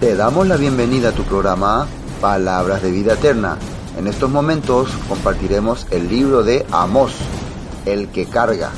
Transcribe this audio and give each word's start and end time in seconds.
Te 0.00 0.16
damos 0.16 0.48
la 0.48 0.56
bienvenida 0.56 1.10
a 1.10 1.12
tu 1.12 1.24
programa 1.24 1.86
Palabras 2.22 2.82
de 2.82 2.90
Vida 2.90 3.12
Eterna. 3.12 3.58
En 3.98 4.06
estos 4.06 4.30
momentos 4.30 4.88
compartiremos 5.06 5.86
el 5.90 6.08
libro 6.08 6.42
de 6.42 6.64
Amós, 6.72 7.12
el 7.84 8.08
que 8.08 8.24
carga. 8.24 8.70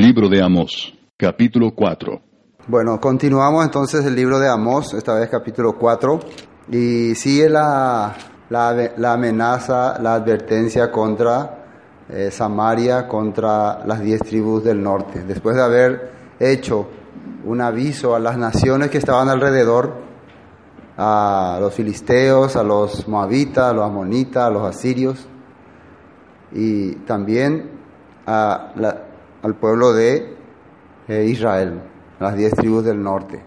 Libro 0.00 0.30
de 0.30 0.42
Amós, 0.42 0.94
capítulo 1.18 1.74
4. 1.74 2.22
Bueno, 2.68 2.98
continuamos 2.98 3.62
entonces 3.66 4.02
el 4.06 4.16
libro 4.16 4.38
de 4.38 4.48
Amós, 4.48 4.94
esta 4.94 5.12
vez 5.12 5.28
capítulo 5.28 5.74
4, 5.74 6.20
y 6.72 7.14
sigue 7.14 7.50
la, 7.50 8.16
la, 8.48 9.12
amenaza, 9.12 10.00
la 10.00 10.14
advertencia 10.14 10.90
contra 10.90 11.66
eh, 12.08 12.30
Samaria, 12.30 13.06
contra 13.06 13.84
las 13.84 14.00
diez 14.00 14.22
tribus 14.22 14.64
del 14.64 14.82
norte. 14.82 15.22
Después 15.22 15.54
de 15.56 15.62
haber 15.62 16.12
hecho 16.40 16.88
un 17.44 17.60
aviso 17.60 18.14
a 18.14 18.20
las 18.20 18.38
naciones 18.38 18.88
que 18.88 18.96
estaban 18.96 19.28
alrededor, 19.28 19.96
a 20.96 21.58
los 21.60 21.74
filisteos, 21.74 22.56
a 22.56 22.62
los 22.62 23.06
moabitas, 23.06 23.64
a 23.64 23.74
los 23.74 23.84
amonitas, 23.84 24.44
a 24.44 24.50
los 24.50 24.62
asirios, 24.62 25.28
y 26.52 26.92
también 27.04 27.78
a 28.26 28.72
la, 28.76 29.09
al 29.42 29.54
pueblo 29.54 29.92
de 29.92 30.36
eh, 31.08 31.24
Israel, 31.24 31.80
las 32.18 32.36
diez 32.36 32.54
tribus 32.54 32.84
del 32.84 33.02
norte. 33.02 33.42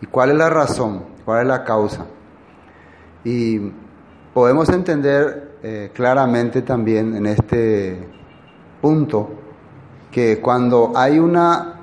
¿Y 0.00 0.06
cuál 0.06 0.30
es 0.30 0.36
la 0.36 0.50
razón? 0.50 1.04
¿Cuál 1.24 1.42
es 1.42 1.46
la 1.46 1.64
causa? 1.64 2.06
Y 3.24 3.60
podemos 4.34 4.68
entender 4.68 5.58
eh, 5.62 5.90
claramente 5.94 6.62
también 6.62 7.14
en 7.14 7.26
este 7.26 8.08
punto 8.80 9.30
que 10.10 10.40
cuando 10.40 10.92
hay 10.94 11.18
una 11.18 11.74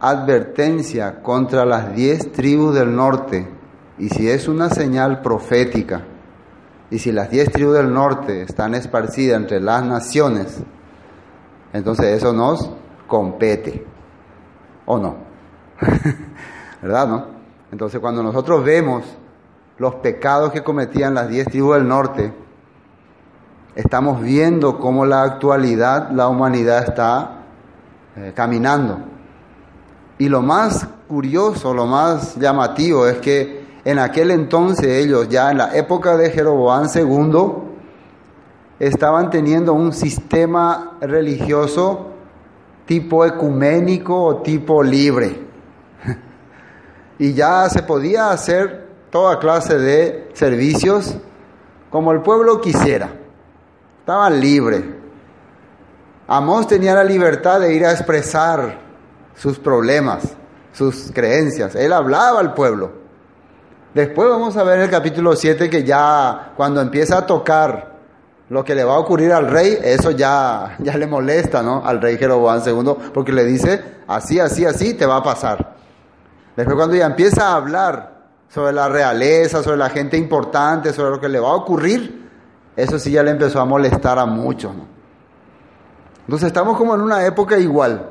advertencia 0.00 1.22
contra 1.22 1.64
las 1.64 1.94
diez 1.94 2.32
tribus 2.32 2.74
del 2.74 2.94
norte, 2.94 3.48
y 3.98 4.08
si 4.08 4.28
es 4.28 4.48
una 4.48 4.68
señal 4.68 5.22
profética, 5.22 6.02
y 6.90 6.98
si 6.98 7.12
las 7.12 7.30
diez 7.30 7.50
tribus 7.50 7.74
del 7.74 7.94
norte 7.94 8.42
están 8.42 8.74
esparcidas 8.74 9.40
entre 9.40 9.60
las 9.60 9.84
naciones, 9.84 10.60
entonces 11.74 12.06
eso 12.06 12.32
nos 12.32 12.70
compete, 13.08 13.84
¿o 14.86 14.96
no? 14.96 15.16
¿Verdad, 16.80 17.08
no? 17.08 17.26
Entonces 17.72 18.00
cuando 18.00 18.22
nosotros 18.22 18.64
vemos 18.64 19.02
los 19.78 19.96
pecados 19.96 20.52
que 20.52 20.62
cometían 20.62 21.14
las 21.14 21.28
diez 21.28 21.48
tribus 21.48 21.74
del 21.74 21.88
norte, 21.88 22.32
estamos 23.74 24.22
viendo 24.22 24.78
cómo 24.78 25.04
la 25.04 25.24
actualidad, 25.24 26.12
la 26.12 26.28
humanidad 26.28 26.84
está 26.84 27.42
eh, 28.16 28.32
caminando. 28.36 28.98
Y 30.18 30.28
lo 30.28 30.42
más 30.42 30.86
curioso, 31.08 31.74
lo 31.74 31.86
más 31.86 32.36
llamativo 32.36 33.08
es 33.08 33.18
que 33.18 33.64
en 33.84 33.98
aquel 33.98 34.30
entonces 34.30 34.86
ellos, 34.86 35.28
ya 35.28 35.50
en 35.50 35.58
la 35.58 35.76
época 35.76 36.16
de 36.16 36.30
Jeroboam 36.30 36.86
II, 36.94 37.63
estaban 38.78 39.30
teniendo 39.30 39.72
un 39.72 39.92
sistema 39.92 40.98
religioso 41.00 42.10
tipo 42.86 43.24
ecuménico 43.24 44.22
o 44.22 44.36
tipo 44.42 44.82
libre. 44.82 45.40
Y 47.16 47.32
ya 47.32 47.68
se 47.70 47.84
podía 47.84 48.30
hacer 48.30 48.88
toda 49.10 49.38
clase 49.38 49.78
de 49.78 50.30
servicios 50.34 51.16
como 51.88 52.10
el 52.10 52.22
pueblo 52.22 52.60
quisiera. 52.60 53.08
Estaban 54.00 54.40
libres. 54.40 54.82
Amós 56.26 56.66
tenía 56.66 56.94
la 56.94 57.04
libertad 57.04 57.60
de 57.60 57.72
ir 57.72 57.86
a 57.86 57.92
expresar 57.92 58.80
sus 59.36 59.60
problemas, 59.60 60.36
sus 60.72 61.12
creencias. 61.14 61.76
Él 61.76 61.92
hablaba 61.92 62.40
al 62.40 62.54
pueblo. 62.54 62.92
Después 63.94 64.28
vamos 64.28 64.56
a 64.56 64.64
ver 64.64 64.80
el 64.80 64.90
capítulo 64.90 65.36
7 65.36 65.70
que 65.70 65.84
ya 65.84 66.52
cuando 66.56 66.80
empieza 66.80 67.18
a 67.18 67.26
tocar 67.26 67.93
lo 68.50 68.64
que 68.64 68.74
le 68.74 68.84
va 68.84 68.94
a 68.94 68.98
ocurrir 68.98 69.32
al 69.32 69.48
rey, 69.48 69.78
eso 69.82 70.10
ya, 70.10 70.76
ya 70.78 70.96
le 70.96 71.06
molesta, 71.06 71.62
¿no? 71.62 71.84
Al 71.84 72.00
rey 72.00 72.18
Jeroboam 72.18 72.60
II, 72.64 73.10
porque 73.12 73.32
le 73.32 73.44
dice, 73.44 73.82
así, 74.06 74.38
así, 74.38 74.64
así 74.66 74.94
te 74.94 75.06
va 75.06 75.16
a 75.16 75.22
pasar. 75.22 75.76
Después 76.56 76.76
cuando 76.76 76.94
ya 76.94 77.06
empieza 77.06 77.48
a 77.48 77.56
hablar 77.56 78.14
sobre 78.48 78.72
la 78.72 78.88
realeza, 78.88 79.62
sobre 79.62 79.78
la 79.78 79.88
gente 79.88 80.16
importante, 80.16 80.92
sobre 80.92 81.10
lo 81.10 81.20
que 81.20 81.28
le 81.28 81.40
va 81.40 81.48
a 81.48 81.54
ocurrir, 81.54 82.30
eso 82.76 82.98
sí 82.98 83.12
ya 83.12 83.22
le 83.22 83.30
empezó 83.30 83.60
a 83.60 83.64
molestar 83.64 84.18
a 84.18 84.26
muchos. 84.26 84.72
Entonces 86.20 86.46
estamos 86.48 86.76
como 86.76 86.94
en 86.94 87.00
una 87.00 87.24
época 87.24 87.58
igual, 87.58 88.10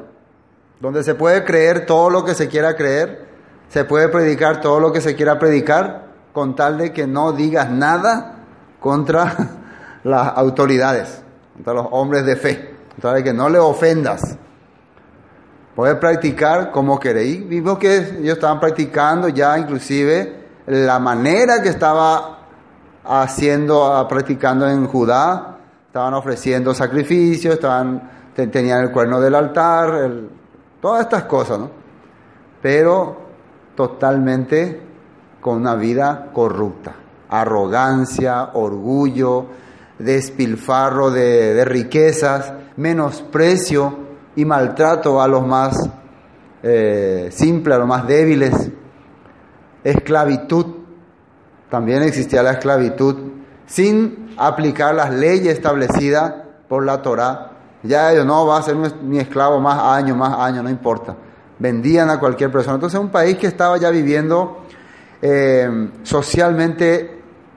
donde 0.80 1.04
se 1.04 1.16
puede 1.16 1.44
creer 1.44 1.86
todo 1.86 2.10
lo 2.10 2.26
que 2.26 2.34
se 2.34 2.48
quiera 2.48 2.76
creer, 2.76 3.28
se 3.70 3.86
puede 3.86 4.10
predicar 4.10 4.62
todo 4.62 4.80
lo 4.80 4.92
que 4.92 5.02
se 5.02 5.16
quiera 5.16 5.40
predicar, 5.40 6.08
con 6.34 6.56
tal 6.56 6.80
de 6.80 6.92
que 6.92 7.06
no 7.08 7.32
digas 7.32 7.70
nada 7.70 8.38
contra 8.80 9.62
las 10.04 10.38
autoridades, 10.38 11.24
los 11.66 11.88
hombres 11.92 12.26
de 12.26 12.36
fe, 12.36 12.76
que 13.24 13.34
no 13.34 13.50
le 13.50 13.60
ofendas. 13.60 14.38
Puedes 15.76 15.96
practicar 15.96 16.72
como 16.72 17.00
queréis. 17.00 17.48
Vimos 17.48 17.80
que 17.80 17.98
ellos 17.98 18.36
estaban 18.36 18.60
practicando 18.60 19.28
ya 19.30 19.58
inclusive 19.58 20.44
la 20.68 21.00
manera 21.00 21.62
que 21.64 21.70
estaba 21.70 22.40
haciendo, 23.04 24.06
practicando 24.08 24.70
en 24.70 24.86
Judá. 24.86 25.58
Estaban 25.88 26.14
ofreciendo 26.14 26.74
sacrificios, 26.74 27.56
estaban, 27.56 28.10
tenían 28.36 28.84
el 28.84 28.92
cuerno 28.92 29.20
del 29.20 29.36
altar, 29.36 29.96
el, 29.96 30.30
todas 30.80 31.02
estas 31.02 31.24
cosas. 31.24 31.62
Pero 32.62 33.18
totalmente 33.76 34.82
con 35.42 35.58
una 35.58 35.76
vida 35.76 36.30
corrupta. 36.32 36.94
Arrogancia, 37.30 38.52
orgullo, 38.54 39.48
despilfarro 40.04 41.12
de, 41.12 41.54
de 41.54 41.66
riquezas, 41.66 42.54
menosprecio 42.78 43.98
y 44.36 44.46
maltrato 44.46 45.22
a 45.22 45.28
los 45.28 45.46
más 45.46 45.78
eh, 46.62 47.30
simples, 47.32 47.76
a 47.76 47.80
los 47.80 47.88
más 47.88 48.08
débiles, 48.08 48.54
esclavitud, 49.84 50.66
también 51.70 52.04
existía 52.04 52.42
la 52.42 52.54
esclavitud, 52.54 53.16
sin 53.66 54.34
aplicar 54.38 54.96
las 54.96 55.14
leyes 55.14 55.54
establecidas 55.54 56.34
por 56.68 56.86
la 56.86 57.02
Torá. 57.02 57.52
Ya 57.84 58.12
ellos 58.14 58.26
no 58.26 58.48
va 58.48 58.60
a 58.60 58.62
ser 58.62 58.76
mi 58.76 59.20
esclavo 59.20 59.60
más 59.60 59.80
años, 59.80 60.16
más 60.16 60.40
años, 60.40 60.64
no 60.64 60.70
importa. 60.70 61.16
Vendían 61.60 62.10
a 62.10 62.20
cualquier 62.20 62.52
persona. 62.52 62.76
Entonces 62.76 63.00
un 63.00 63.10
país 63.10 63.38
que 63.38 63.48
estaba 63.48 63.78
ya 63.78 63.90
viviendo 63.90 64.66
eh, 65.22 65.90
socialmente 66.04 67.13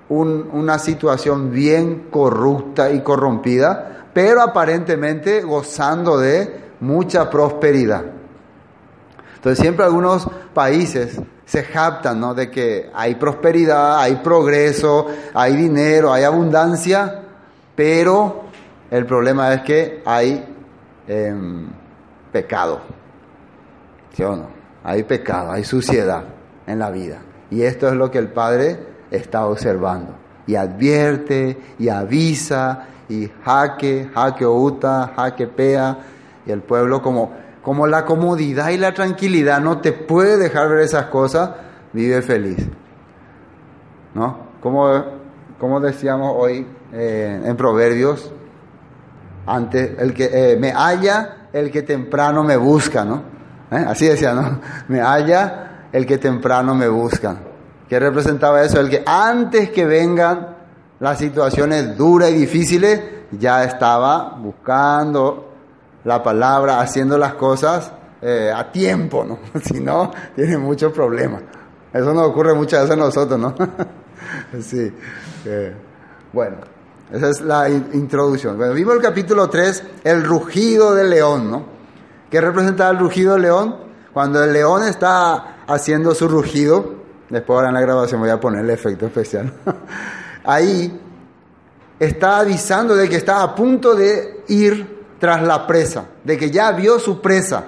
un, 0.08 0.48
una 0.52 0.78
situación 0.78 1.50
bien 1.50 2.08
corrupta 2.10 2.90
y 2.90 3.02
corrompida, 3.02 4.06
pero 4.12 4.42
aparentemente 4.42 5.42
gozando 5.42 6.18
de 6.18 6.66
mucha 6.80 7.28
prosperidad. 7.30 8.04
Entonces 9.36 9.62
siempre 9.62 9.84
algunos 9.84 10.28
países 10.54 11.20
se 11.44 11.62
jactan 11.62 12.18
¿no? 12.18 12.34
de 12.34 12.50
que 12.50 12.90
hay 12.92 13.14
prosperidad, 13.14 14.00
hay 14.00 14.16
progreso, 14.16 15.06
hay 15.32 15.56
dinero, 15.56 16.12
hay 16.12 16.24
abundancia, 16.24 17.22
Pero 17.76 18.46
el 18.90 19.06
problema 19.06 19.52
es 19.52 19.62
que 19.62 20.02
hay 20.04 20.44
eh, 21.06 21.34
pecado. 22.32 22.80
¿Sí 24.14 24.22
o 24.22 24.34
no? 24.34 24.48
Hay 24.82 25.02
pecado, 25.02 25.52
hay 25.52 25.62
suciedad 25.62 26.24
en 26.66 26.78
la 26.78 26.90
vida. 26.90 27.18
Y 27.50 27.62
esto 27.62 27.86
es 27.88 27.94
lo 27.94 28.10
que 28.10 28.18
el 28.18 28.28
Padre 28.28 28.95
está 29.10 29.46
observando. 29.46 30.14
Y 30.46 30.54
advierte, 30.54 31.58
y 31.78 31.88
avisa, 31.88 32.86
y 33.08 33.30
jaque, 33.44 34.10
jaque 34.14 34.46
uta, 34.46 35.12
jaque 35.16 35.46
pea. 35.46 35.98
Y 36.46 36.50
el 36.50 36.62
pueblo 36.62 37.02
como, 37.02 37.32
como 37.62 37.86
la 37.86 38.04
comodidad 38.04 38.70
y 38.70 38.78
la 38.78 38.94
tranquilidad 38.94 39.60
no 39.60 39.78
te 39.78 39.92
puede 39.92 40.36
dejar 40.36 40.68
ver 40.68 40.80
esas 40.80 41.06
cosas, 41.06 41.50
vive 41.92 42.22
feliz. 42.22 42.68
¿No? 44.14 44.46
Como, 44.60 45.04
como 45.58 45.80
decíamos 45.80 46.32
hoy 46.36 46.66
eh, 46.92 47.42
en 47.44 47.56
Proverbios, 47.56 48.32
antes, 49.46 49.98
el 49.98 50.12
que 50.12 50.30
eh, 50.32 50.56
me 50.56 50.72
halla, 50.72 51.48
el 51.52 51.70
que 51.70 51.82
temprano 51.82 52.42
me 52.42 52.56
busca, 52.56 53.04
¿no? 53.04 53.36
¿Eh? 53.70 53.84
Así 53.86 54.06
decía, 54.06 54.32
¿no? 54.32 54.60
Me 54.88 55.00
halla, 55.00 55.88
el 55.92 56.06
que 56.06 56.18
temprano 56.18 56.74
me 56.74 56.88
busca. 56.88 57.36
¿Qué 57.88 58.00
representaba 58.00 58.62
eso? 58.62 58.80
El 58.80 58.90
que 58.90 59.02
antes 59.06 59.70
que 59.70 59.84
vengan 59.84 60.56
las 60.98 61.18
situaciones 61.18 61.96
duras 61.96 62.30
y 62.30 62.34
difíciles, 62.34 63.00
ya 63.32 63.64
estaba 63.64 64.36
buscando 64.38 65.52
la 66.04 66.22
palabra, 66.22 66.80
haciendo 66.80 67.18
las 67.18 67.34
cosas 67.34 67.92
eh, 68.22 68.52
a 68.54 68.70
tiempo, 68.70 69.24
¿no? 69.24 69.38
Si 69.60 69.80
no, 69.80 70.10
tiene 70.34 70.58
muchos 70.58 70.92
problemas. 70.92 71.42
Eso 71.92 72.12
nos 72.12 72.28
ocurre 72.28 72.54
muchas 72.54 72.82
veces 72.82 72.96
a 72.96 72.96
nosotros, 72.96 73.38
¿no? 73.38 73.54
sí. 74.60 74.92
Eh, 75.44 75.74
bueno, 76.32 76.56
esa 77.12 77.30
es 77.30 77.40
la 77.40 77.68
in 77.68 77.90
introducción. 77.94 78.56
Bueno, 78.56 78.74
vimos 78.74 78.96
el 78.96 79.02
capítulo 79.02 79.48
3, 79.48 79.84
el 80.04 80.24
rugido 80.24 80.94
del 80.94 81.10
león, 81.10 81.50
¿no? 81.50 81.64
¿Qué 82.30 82.40
representa 82.40 82.90
el 82.90 82.98
rugido 82.98 83.34
del 83.34 83.42
león? 83.42 83.76
Cuando 84.12 84.42
el 84.42 84.52
león 84.52 84.82
está 84.82 85.58
haciendo 85.66 86.14
su 86.14 86.28
rugido, 86.28 86.95
después 87.28 87.56
ahora 87.56 87.68
en 87.68 87.74
la 87.74 87.80
grabación 87.80 88.20
voy 88.20 88.30
a 88.30 88.40
poner 88.40 88.64
el 88.64 88.70
efecto 88.70 89.06
especial, 89.06 89.52
ahí 90.44 91.00
está 91.98 92.38
avisando 92.40 92.94
de 92.94 93.08
que 93.08 93.16
está 93.16 93.42
a 93.42 93.54
punto 93.54 93.94
de 93.94 94.44
ir 94.48 94.96
tras 95.18 95.42
la 95.42 95.66
presa, 95.66 96.06
de 96.24 96.36
que 96.36 96.50
ya 96.50 96.72
vio 96.72 96.98
su 96.98 97.20
presa. 97.20 97.64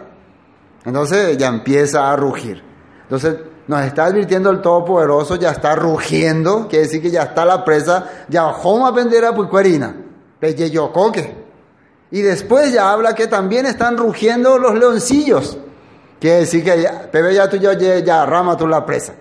Entonces 0.85 1.37
ya 1.37 1.49
empieza 1.49 2.11
a 2.11 2.17
rugir. 2.17 2.63
Entonces 3.03 3.37
nos 3.67 3.85
está 3.85 4.07
advirtiendo 4.07 4.51
el 4.51 4.63
Todopoderoso, 4.63 5.37
ya 5.37 5.51
está 5.51 5.75
rugiendo, 5.75 6.69
quiere 6.69 6.87
decir 6.87 7.03
que 7.03 7.11
ya 7.11 7.25
está 7.25 7.45
la 7.45 7.65
presa, 7.65 8.25
ya 8.29 8.45
bajó 8.45 8.87
a 8.87 8.91
vender 8.91 9.25
a 9.25 9.35
Puicuerina, 9.35 9.95
coque. 10.93 11.37
Y 12.11 12.23
después 12.23 12.73
ya 12.73 12.91
habla 12.91 13.15
que 13.15 13.27
también 13.27 13.67
están 13.67 13.99
rugiendo 13.99 14.59
los 14.59 14.75
leoncillos. 14.75 15.59
Quiere 16.19 16.41
decir 16.41 16.65
que 16.65 16.83
ya, 16.83 17.09
pero 17.13 17.31
ya 17.31 17.49
tú 17.51 17.59
ya, 17.59 17.75
ya 17.75 18.25
rama 18.25 18.57
tú 18.57 18.67
la 18.67 18.87
presa. 18.87 19.13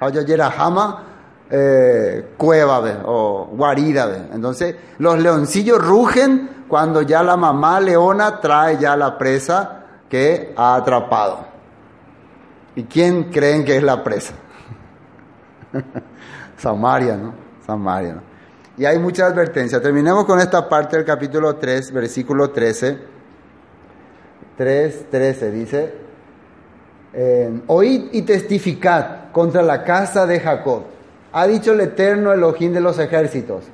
Ya 0.00 0.50
jama 0.50 1.02
eh, 1.50 2.34
cueva 2.36 2.80
o 3.04 3.50
guarida. 3.52 4.28
Entonces 4.32 4.76
los 4.98 5.18
leoncillos 5.18 5.78
rugen 5.78 6.64
cuando 6.68 7.02
ya 7.02 7.22
la 7.22 7.36
mamá 7.36 7.80
leona 7.80 8.40
trae 8.40 8.78
ya 8.78 8.96
la 8.96 9.18
presa 9.18 9.84
que 10.08 10.54
ha 10.56 10.76
atrapado. 10.76 11.46
¿Y 12.76 12.84
quién 12.84 13.24
creen 13.24 13.64
que 13.64 13.76
es 13.76 13.82
la 13.82 14.02
presa? 14.02 14.34
Samaria, 16.56 17.16
¿no? 17.16 17.34
Samaria, 17.66 18.14
¿no? 18.14 18.22
Y 18.76 18.86
hay 18.86 18.98
mucha 18.98 19.26
advertencia. 19.26 19.82
Terminemos 19.82 20.24
con 20.24 20.40
esta 20.40 20.66
parte 20.68 20.96
del 20.96 21.04
capítulo 21.04 21.56
3, 21.56 21.92
versículo 21.92 22.50
13. 22.50 22.98
3, 24.56 25.10
13 25.10 25.50
dice, 25.50 25.94
oíd 27.66 28.04
y 28.12 28.22
testificad 28.22 29.30
contra 29.32 29.62
la 29.62 29.84
casa 29.84 30.26
de 30.26 30.40
Jacob. 30.40 30.82
Ha 31.32 31.46
dicho 31.46 31.72
el 31.72 31.80
eterno 31.80 32.32
Elohim 32.32 32.72
de 32.72 32.80
los 32.80 32.98
ejércitos, 32.98 33.64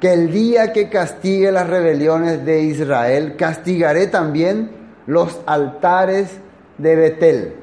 que 0.00 0.12
el 0.12 0.32
día 0.32 0.72
que 0.72 0.88
castigue 0.88 1.52
las 1.52 1.68
rebeliones 1.68 2.44
de 2.44 2.62
Israel, 2.62 3.36
castigaré 3.36 4.06
también 4.06 4.70
los 5.06 5.40
altares 5.46 6.38
de 6.78 6.96
Betel. 6.96 7.54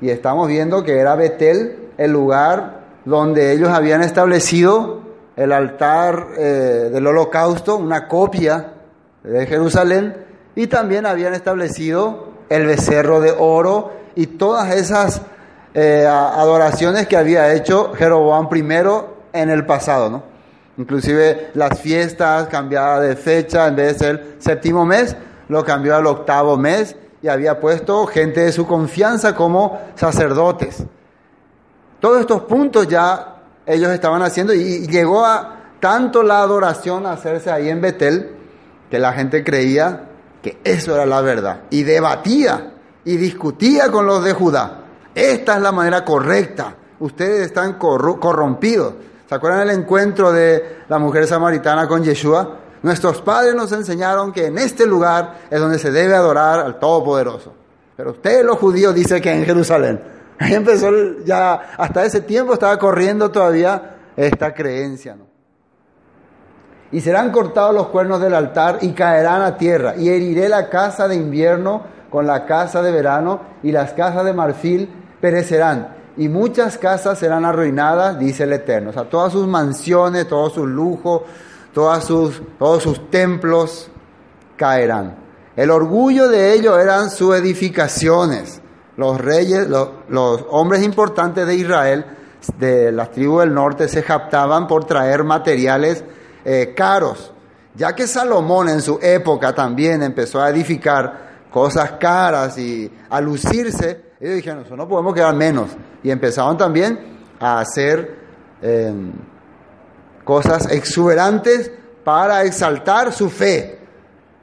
Y 0.00 0.10
estamos 0.10 0.48
viendo 0.48 0.82
que 0.82 0.98
era 0.98 1.14
Betel 1.14 1.90
el 1.98 2.12
lugar 2.12 2.80
donde 3.04 3.52
ellos 3.52 3.68
habían 3.68 4.02
establecido 4.02 5.00
el 5.36 5.52
altar 5.52 6.28
eh, 6.36 6.90
del 6.92 7.06
holocausto, 7.06 7.76
una 7.76 8.08
copia 8.08 8.72
de 9.22 9.46
Jerusalén, 9.46 10.16
y 10.54 10.66
también 10.66 11.06
habían 11.06 11.34
establecido 11.34 12.29
el 12.50 12.66
becerro 12.66 13.20
de 13.20 13.34
oro 13.38 13.92
y 14.14 14.26
todas 14.26 14.74
esas 14.74 15.22
eh, 15.72 16.04
adoraciones 16.06 17.06
que 17.06 17.16
había 17.16 17.54
hecho 17.54 17.94
Jeroboam 17.94 18.48
primero 18.48 19.16
en 19.32 19.48
el 19.48 19.64
pasado, 19.64 20.10
¿no? 20.10 20.22
Inclusive 20.76 21.50
las 21.54 21.78
fiestas 21.78 22.48
cambiadas 22.48 23.02
de 23.02 23.16
fecha, 23.16 23.68
en 23.68 23.76
vez 23.76 23.92
de 23.92 23.98
ser 23.98 24.26
séptimo 24.38 24.84
mes, 24.84 25.16
lo 25.48 25.64
cambió 25.64 25.94
al 25.94 26.06
octavo 26.06 26.56
mes 26.56 26.96
y 27.22 27.28
había 27.28 27.60
puesto 27.60 28.06
gente 28.06 28.40
de 28.40 28.52
su 28.52 28.66
confianza 28.66 29.34
como 29.34 29.80
sacerdotes. 29.94 30.84
Todos 32.00 32.20
estos 32.20 32.42
puntos 32.42 32.88
ya 32.88 33.36
ellos 33.66 33.90
estaban 33.92 34.22
haciendo 34.22 34.54
y 34.54 34.86
llegó 34.88 35.24
a 35.24 35.56
tanto 35.80 36.22
la 36.22 36.40
adoración 36.40 37.06
a 37.06 37.12
hacerse 37.12 37.50
ahí 37.50 37.68
en 37.68 37.80
Betel 37.80 38.30
que 38.90 38.98
la 38.98 39.12
gente 39.12 39.44
creía 39.44 40.09
que 40.42 40.58
eso 40.64 40.94
era 40.94 41.06
la 41.06 41.20
verdad 41.20 41.62
y 41.70 41.82
debatía 41.82 42.72
y 43.04 43.16
discutía 43.16 43.90
con 43.90 44.06
los 44.06 44.24
de 44.24 44.32
Judá. 44.32 44.84
Esta 45.14 45.56
es 45.56 45.62
la 45.62 45.72
manera 45.72 46.04
correcta. 46.04 46.74
Ustedes 47.00 47.46
están 47.46 47.74
corrompidos. 47.74 48.94
¿Se 49.28 49.34
acuerdan 49.34 49.68
el 49.68 49.80
encuentro 49.80 50.32
de 50.32 50.80
la 50.88 50.98
mujer 50.98 51.26
samaritana 51.26 51.86
con 51.88 52.02
Yeshua? 52.02 52.58
Nuestros 52.82 53.20
padres 53.22 53.54
nos 53.54 53.70
enseñaron 53.72 54.32
que 54.32 54.46
en 54.46 54.58
este 54.58 54.86
lugar 54.86 55.40
es 55.50 55.60
donde 55.60 55.78
se 55.78 55.90
debe 55.90 56.14
adorar 56.14 56.60
al 56.60 56.78
Todopoderoso. 56.78 57.54
Pero 57.96 58.12
ustedes 58.12 58.44
los 58.44 58.58
judíos 58.58 58.94
dicen 58.94 59.20
que 59.20 59.32
en 59.32 59.44
Jerusalén. 59.44 60.00
Ahí 60.38 60.54
empezó 60.54 60.90
ya, 61.24 61.74
hasta 61.76 62.04
ese 62.04 62.22
tiempo 62.22 62.54
estaba 62.54 62.78
corriendo 62.78 63.30
todavía 63.30 63.96
esta 64.16 64.54
creencia. 64.54 65.16
Y 66.92 67.00
serán 67.00 67.30
cortados 67.30 67.74
los 67.74 67.88
cuernos 67.88 68.20
del 68.20 68.34
altar 68.34 68.78
y 68.80 68.90
caerán 68.92 69.42
a 69.42 69.56
tierra. 69.56 69.94
Y 69.96 70.08
heriré 70.08 70.48
la 70.48 70.68
casa 70.68 71.06
de 71.06 71.14
invierno 71.14 71.82
con 72.10 72.26
la 72.26 72.44
casa 72.46 72.82
de 72.82 72.90
verano 72.90 73.40
y 73.62 73.72
las 73.72 73.92
casas 73.92 74.24
de 74.24 74.32
marfil 74.32 74.88
perecerán. 75.20 75.96
Y 76.16 76.28
muchas 76.28 76.76
casas 76.76 77.18
serán 77.18 77.44
arruinadas, 77.44 78.18
dice 78.18 78.42
el 78.42 78.52
Eterno. 78.52 78.90
O 78.90 78.92
sea, 78.92 79.04
todas 79.04 79.32
sus 79.32 79.46
mansiones, 79.46 80.28
todos 80.28 80.52
sus 80.52 80.68
lujos, 80.68 81.22
todas 81.72 82.04
sus, 82.04 82.42
todos 82.58 82.82
sus 82.82 83.10
templos 83.10 83.88
caerán. 84.56 85.16
El 85.56 85.70
orgullo 85.70 86.28
de 86.28 86.52
ellos 86.54 86.78
eran 86.78 87.10
sus 87.10 87.36
edificaciones. 87.36 88.60
Los 88.96 89.20
reyes, 89.20 89.68
los, 89.68 89.88
los 90.08 90.44
hombres 90.50 90.82
importantes 90.82 91.46
de 91.46 91.54
Israel, 91.54 92.04
de 92.58 92.90
las 92.92 93.12
tribus 93.12 93.40
del 93.40 93.54
norte, 93.54 93.88
se 93.88 94.02
japtaban 94.02 94.66
por 94.66 94.84
traer 94.84 95.24
materiales 95.24 96.04
eh, 96.52 96.74
caros. 96.74 97.30
Ya 97.76 97.94
que 97.94 98.08
Salomón 98.08 98.68
en 98.68 98.82
su 98.82 98.98
época 99.00 99.54
también 99.54 100.02
empezó 100.02 100.40
a 100.40 100.50
edificar 100.50 101.46
cosas 101.48 101.92
caras 101.92 102.58
y 102.58 102.90
a 103.08 103.20
lucirse, 103.20 104.14
ellos 104.18 104.34
dijeron, 104.34 104.64
no 104.76 104.88
podemos 104.88 105.14
quedar 105.14 105.32
menos. 105.36 105.70
Y 106.02 106.10
empezaron 106.10 106.58
también 106.58 106.98
a 107.38 107.60
hacer 107.60 108.18
em, 108.60 109.12
cosas 110.24 110.68
exuberantes 110.72 111.70
para 112.02 112.42
exaltar 112.42 113.12
su 113.12 113.30
fe, 113.30 113.78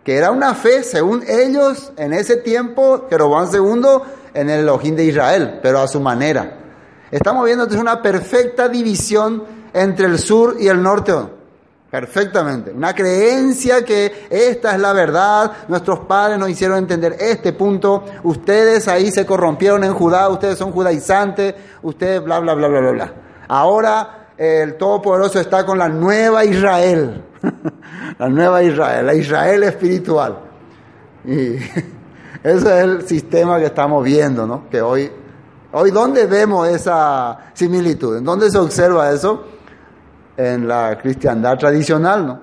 que 0.05 0.15
era 0.15 0.31
una 0.31 0.53
fe, 0.55 0.83
según 0.83 1.23
ellos, 1.27 1.91
en 1.97 2.13
ese 2.13 2.37
tiempo, 2.37 3.07
Jeroboam 3.09 3.49
II, 3.53 3.85
en 4.33 4.49
el 4.49 4.61
Elohim 4.61 4.95
de 4.95 5.03
Israel, 5.03 5.59
pero 5.61 5.81
a 5.81 5.89
su 5.89 5.99
manera. 5.99 6.57
Estamos 7.11 7.43
viendo 7.43 7.65
entonces 7.65 7.81
una 7.81 8.01
perfecta 8.01 8.69
división 8.69 9.43
entre 9.73 10.05
el 10.05 10.17
sur 10.17 10.55
y 10.57 10.69
el 10.69 10.81
norte. 10.81 11.13
Perfectamente. 11.89 12.71
Una 12.71 12.93
creencia 12.93 13.85
que 13.85 14.27
esta 14.29 14.73
es 14.73 14.79
la 14.79 14.91
verdad. 14.91 15.51
Nuestros 15.69 15.99
padres 15.99 16.37
nos 16.37 16.49
hicieron 16.49 16.79
entender 16.79 17.15
este 17.19 17.53
punto. 17.53 18.03
Ustedes 18.23 18.87
ahí 18.89 19.09
se 19.09 19.25
corrompieron 19.25 19.83
en 19.85 19.93
Judá. 19.93 20.27
Ustedes 20.27 20.57
son 20.57 20.71
judaizantes. 20.71 21.55
Ustedes 21.81 22.21
bla, 22.23 22.39
bla, 22.39 22.55
bla, 22.55 22.67
bla, 22.67 22.79
bla, 22.81 22.91
bla. 22.91 23.13
Ahora 23.47 24.27
el 24.37 24.75
Todopoderoso 24.75 25.39
está 25.39 25.65
con 25.65 25.77
la 25.77 25.87
nueva 25.87 26.43
Israel. 26.43 27.23
la 28.19 28.27
nueva 28.27 28.63
Israel. 28.63 29.05
La 29.05 29.13
Israel 29.13 29.63
espiritual. 29.63 30.39
Y 31.23 31.55
ese 32.43 32.57
es 32.57 32.65
el 32.65 33.07
sistema 33.07 33.59
que 33.59 33.67
estamos 33.67 34.03
viendo, 34.03 34.45
¿no? 34.45 34.69
Que 34.69 34.81
hoy, 34.81 35.09
hoy 35.71 35.91
¿dónde 35.91 36.25
vemos 36.25 36.67
esa 36.67 37.51
similitud? 37.53 38.17
¿En 38.17 38.25
dónde 38.25 38.51
se 38.51 38.57
observa 38.57 39.09
eso? 39.09 39.56
En 40.37 40.67
la 40.67 40.97
cristiandad 41.01 41.57
tradicional, 41.57 42.27
¿no? 42.27 42.41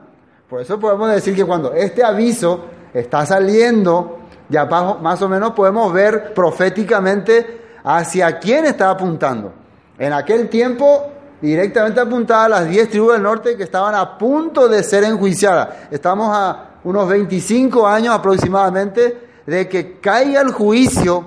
Por 0.49 0.61
eso 0.61 0.79
podemos 0.79 1.11
decir 1.11 1.35
que 1.35 1.45
cuando 1.45 1.73
este 1.73 2.05
aviso 2.05 2.67
está 2.93 3.25
saliendo, 3.25 4.19
ya 4.49 4.67
más 4.67 5.23
o 5.23 5.29
menos 5.29 5.53
podemos 5.53 5.93
ver 5.93 6.35
proféticamente 6.35 7.63
hacia 7.85 8.39
quién 8.39 8.67
está 8.67 8.91
apuntando. 8.91 9.53
En 9.99 10.13
aquel 10.13 10.49
tiempo 10.49 11.11
directamente 11.41 12.01
apuntaba 12.01 12.45
a 12.45 12.49
las 12.49 12.69
diez 12.69 12.89
tribus 12.89 13.15
del 13.15 13.23
norte 13.23 13.57
que 13.57 13.65
estaban 13.65 13.95
a 13.95 14.19
punto 14.19 14.69
de 14.69 14.83
ser 14.83 15.05
enjuiciadas. 15.05 15.69
Estamos 15.91 16.29
a 16.33 16.71
unos 16.85 17.09
25 17.09 17.87
años 17.87 18.15
aproximadamente 18.15 19.29
de 19.47 19.69
que 19.69 19.99
caiga 20.01 20.41
el 20.41 20.53
juicio 20.53 21.25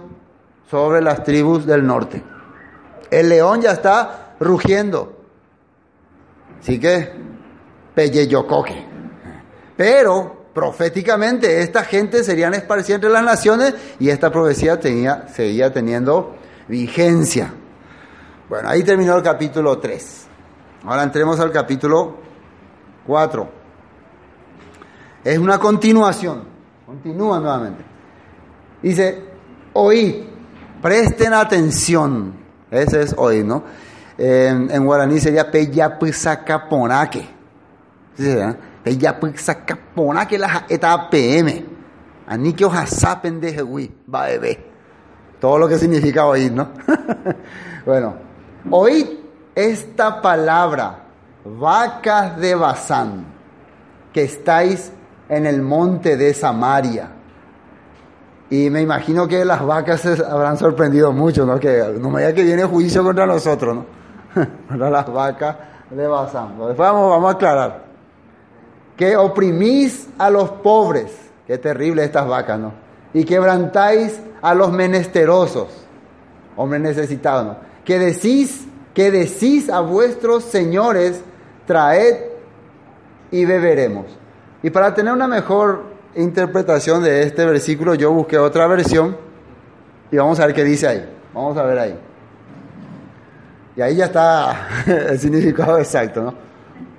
sobre 0.70 1.02
las 1.02 1.24
tribus 1.24 1.66
del 1.66 1.86
norte. 1.86 2.24
El 3.10 3.30
león 3.30 3.62
ya 3.62 3.72
está 3.72 4.36
rugiendo. 4.40 5.17
Así 6.60 6.80
que, 6.80 7.12
pelleyocoque. 7.94 8.86
Pero, 9.76 10.48
proféticamente, 10.54 11.62
esta 11.62 11.84
gente 11.84 12.24
serían 12.24 12.54
esparcida 12.54 12.96
entre 12.96 13.10
las 13.10 13.24
naciones 13.24 13.76
y 14.00 14.10
esta 14.10 14.32
profecía 14.32 14.80
tenía, 14.80 15.28
seguía 15.28 15.72
teniendo 15.72 16.36
vigencia. 16.68 17.54
Bueno, 18.50 18.70
ahí 18.70 18.84
terminó 18.84 19.16
el 19.16 19.24
capítulo 19.24 19.78
3. 19.78 20.28
Ahora 20.84 21.04
entremos 21.04 21.40
al 21.40 21.52
capítulo 21.52 22.18
4. 23.06 23.50
Es 25.24 25.38
una 25.38 25.60
continuación. 25.60 26.44
Continúa 26.86 27.40
nuevamente. 27.40 27.84
Dice, 28.82 29.22
oíd, 29.74 30.24
presten 30.82 31.34
atención. 31.34 32.34
Ese 32.72 33.02
es 33.02 33.16
oíd, 33.18 33.44
¿no? 33.44 33.64
En, 34.18 34.86
guaraní 34.86 35.20
sería 35.20 35.50
peyapisacaponaque. 35.50 37.28
¿Sí 38.18 38.36
Peyapisacaponaque 38.84 40.38
la 40.38 40.66
eta 40.68 41.10
PM. 41.10 41.66
Anique 42.28 42.66
ojasapen 42.66 43.40
de 43.40 43.54
jehui, 43.54 43.92
va 44.14 44.26
bebé. 44.26 44.66
Todo 45.40 45.60
lo 45.60 45.68
que 45.68 45.78
significa 45.78 46.26
oír, 46.26 46.52
¿no? 46.52 46.70
bueno, 47.86 48.16
oíd 48.72 49.08
esta 49.56 50.22
palabra, 50.22 51.06
vacas 51.46 52.38
de 52.38 52.56
Bazán, 52.56 53.26
que 54.12 54.24
estáis 54.24 54.92
en 55.30 55.46
el 55.46 55.62
monte 55.62 56.18
de 56.18 56.34
Samaria. 56.34 57.12
Y 58.50 58.70
me 58.70 58.82
imagino 58.82 59.28
que 59.28 59.44
las 59.46 59.66
vacas 59.66 60.02
se 60.02 60.24
habrán 60.26 60.58
sorprendido 60.58 61.12
mucho, 61.12 61.46
¿no? 61.46 61.60
Que 61.60 61.96
no 62.00 62.10
me 62.10 62.22
diga 62.22 62.34
que 62.34 62.44
viene 62.44 62.64
juicio 62.66 63.04
contra 63.04 63.26
nosotros, 63.26 63.76
¿no? 63.76 63.97
contra 64.68 64.90
las 64.90 65.12
vacas 65.12 65.56
de 65.90 66.08
Bazán. 66.08 66.58
Después 66.58 66.78
vamos, 66.78 67.10
vamos 67.10 67.34
a 67.34 67.36
aclarar. 67.36 67.84
Que 68.96 69.16
oprimís 69.16 70.10
a 70.18 70.30
los 70.30 70.50
pobres. 70.50 71.16
Qué 71.46 71.58
terrible 71.58 72.04
estas 72.04 72.28
vacas, 72.28 72.60
¿no? 72.60 72.74
Y 73.14 73.24
quebrantáis 73.24 74.20
a 74.42 74.54
los 74.54 74.72
menesterosos, 74.72 75.68
hombres 76.56 76.82
necesitados, 76.82 77.46
¿no? 77.46 77.58
Que 77.86 78.00
decís, 78.00 78.68
que 78.94 79.12
decís 79.12 79.70
a 79.70 79.80
vuestros 79.80 80.44
señores, 80.44 81.24
traed 81.66 82.18
y 83.32 83.46
beberemos. 83.46 84.06
Y 84.62 84.70
para 84.70 84.94
tener 84.94 85.14
una 85.14 85.28
mejor 85.28 85.84
interpretación 86.16 87.04
de 87.04 87.24
este 87.24 87.46
versículo, 87.46 87.96
yo 87.96 88.12
busqué 88.12 88.38
otra 88.38 88.68
versión 88.68 89.16
y 90.12 90.18
vamos 90.18 90.40
a 90.40 90.48
ver 90.48 90.56
qué 90.56 90.64
dice 90.64 90.88
ahí. 90.88 91.10
Vamos 91.34 91.58
a 91.58 91.64
ver 91.64 91.80
ahí. 91.80 92.00
Y 93.78 93.82
ahí 93.82 93.96
ya 93.96 94.06
está 94.06 94.68
el 94.88 95.20
significado 95.20 95.78
exacto, 95.78 96.24
¿no? 96.24 96.34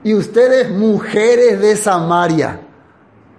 Y 0.04 0.14
ustedes, 0.14 0.70
mujeres 0.70 1.60
de 1.60 1.74
Samaria. 1.74 2.60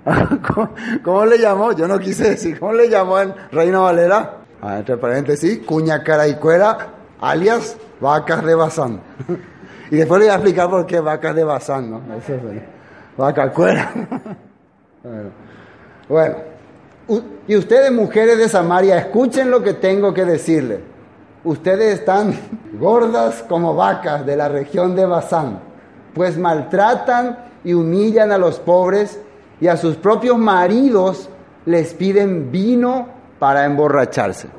¿Cómo, 1.03 1.25
le 1.25 1.37
llamó? 1.37 1.71
Yo 1.71 1.87
no 1.87 1.97
quise 1.99 2.31
decir. 2.31 2.59
¿Cómo 2.59 2.73
le 2.73 2.89
llamó 2.89 3.17
en 3.19 3.33
Reina 3.49 3.79
Valera? 3.79 4.39
Ah, 4.61 4.79
entre 4.79 4.97
paréntesis, 4.97 5.59
cuña 5.59 6.03
cara 6.03 6.27
y 6.27 6.35
cuera, 6.35 6.77
alias 7.21 7.77
vacas 8.01 8.43
de 8.43 8.55
Bazán. 8.55 9.01
y 9.89 9.95
después 9.95 10.19
le 10.19 10.25
voy 10.25 10.33
a 10.33 10.35
explicar 10.35 10.69
por 10.69 10.85
qué 10.85 10.99
vacas 10.99 11.33
de 11.33 11.43
Bazán, 11.45 11.89
¿no? 11.89 12.01
Vaca 13.15 13.51
cuera. 13.51 13.93
bueno, 16.09 16.35
y 17.47 17.55
ustedes 17.55 17.89
mujeres 17.91 18.37
de 18.37 18.49
Samaria, 18.49 18.97
escuchen 18.97 19.49
lo 19.49 19.63
que 19.63 19.75
tengo 19.75 20.13
que 20.13 20.25
decirles. 20.25 20.79
Ustedes 21.43 21.99
están 21.99 22.33
gordas 22.79 23.43
como 23.47 23.75
vacas 23.75 24.25
de 24.25 24.35
la 24.35 24.49
región 24.49 24.95
de 24.95 25.05
Bazán, 25.05 25.59
pues 26.13 26.37
maltratan 26.37 27.45
y 27.63 27.73
humillan 27.73 28.31
a 28.31 28.37
los 28.37 28.59
pobres 28.59 29.19
y 29.61 29.67
a 29.67 29.77
sus 29.77 29.95
propios 29.95 30.37
maridos 30.37 31.29
les 31.65 31.93
piden 31.93 32.51
vino 32.51 33.07
para 33.37 33.65
emborracharse. 33.65 34.49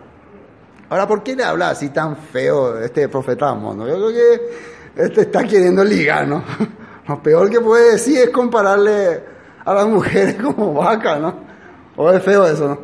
Ahora, 0.89 1.07
¿por 1.07 1.23
qué 1.23 1.37
le 1.37 1.45
habla 1.45 1.71
así 1.71 1.91
tan 1.91 2.17
feo 2.17 2.79
este 2.81 3.09
profeta 3.09 3.51
Amón? 3.51 3.79
Yo 3.87 3.95
creo 3.95 4.09
que 4.09 5.03
este 5.05 5.21
está 5.23 5.45
queriendo 5.45 5.85
ligar, 5.85 6.27
¿no? 6.27 6.43
Lo 7.07 7.23
peor 7.23 7.51
que 7.51 7.61
puede 7.61 7.93
decir 7.93 8.19
es 8.19 8.31
compararle 8.31 9.23
a 9.65 9.75
las 9.75 9.87
mujeres 9.87 10.35
como 10.43 10.75
vacas, 10.75 11.21
¿no? 11.21 11.35
O 11.97 12.11
es 12.11 12.23
feo 12.23 12.47
eso, 12.47 12.69
¿no? 12.69 12.79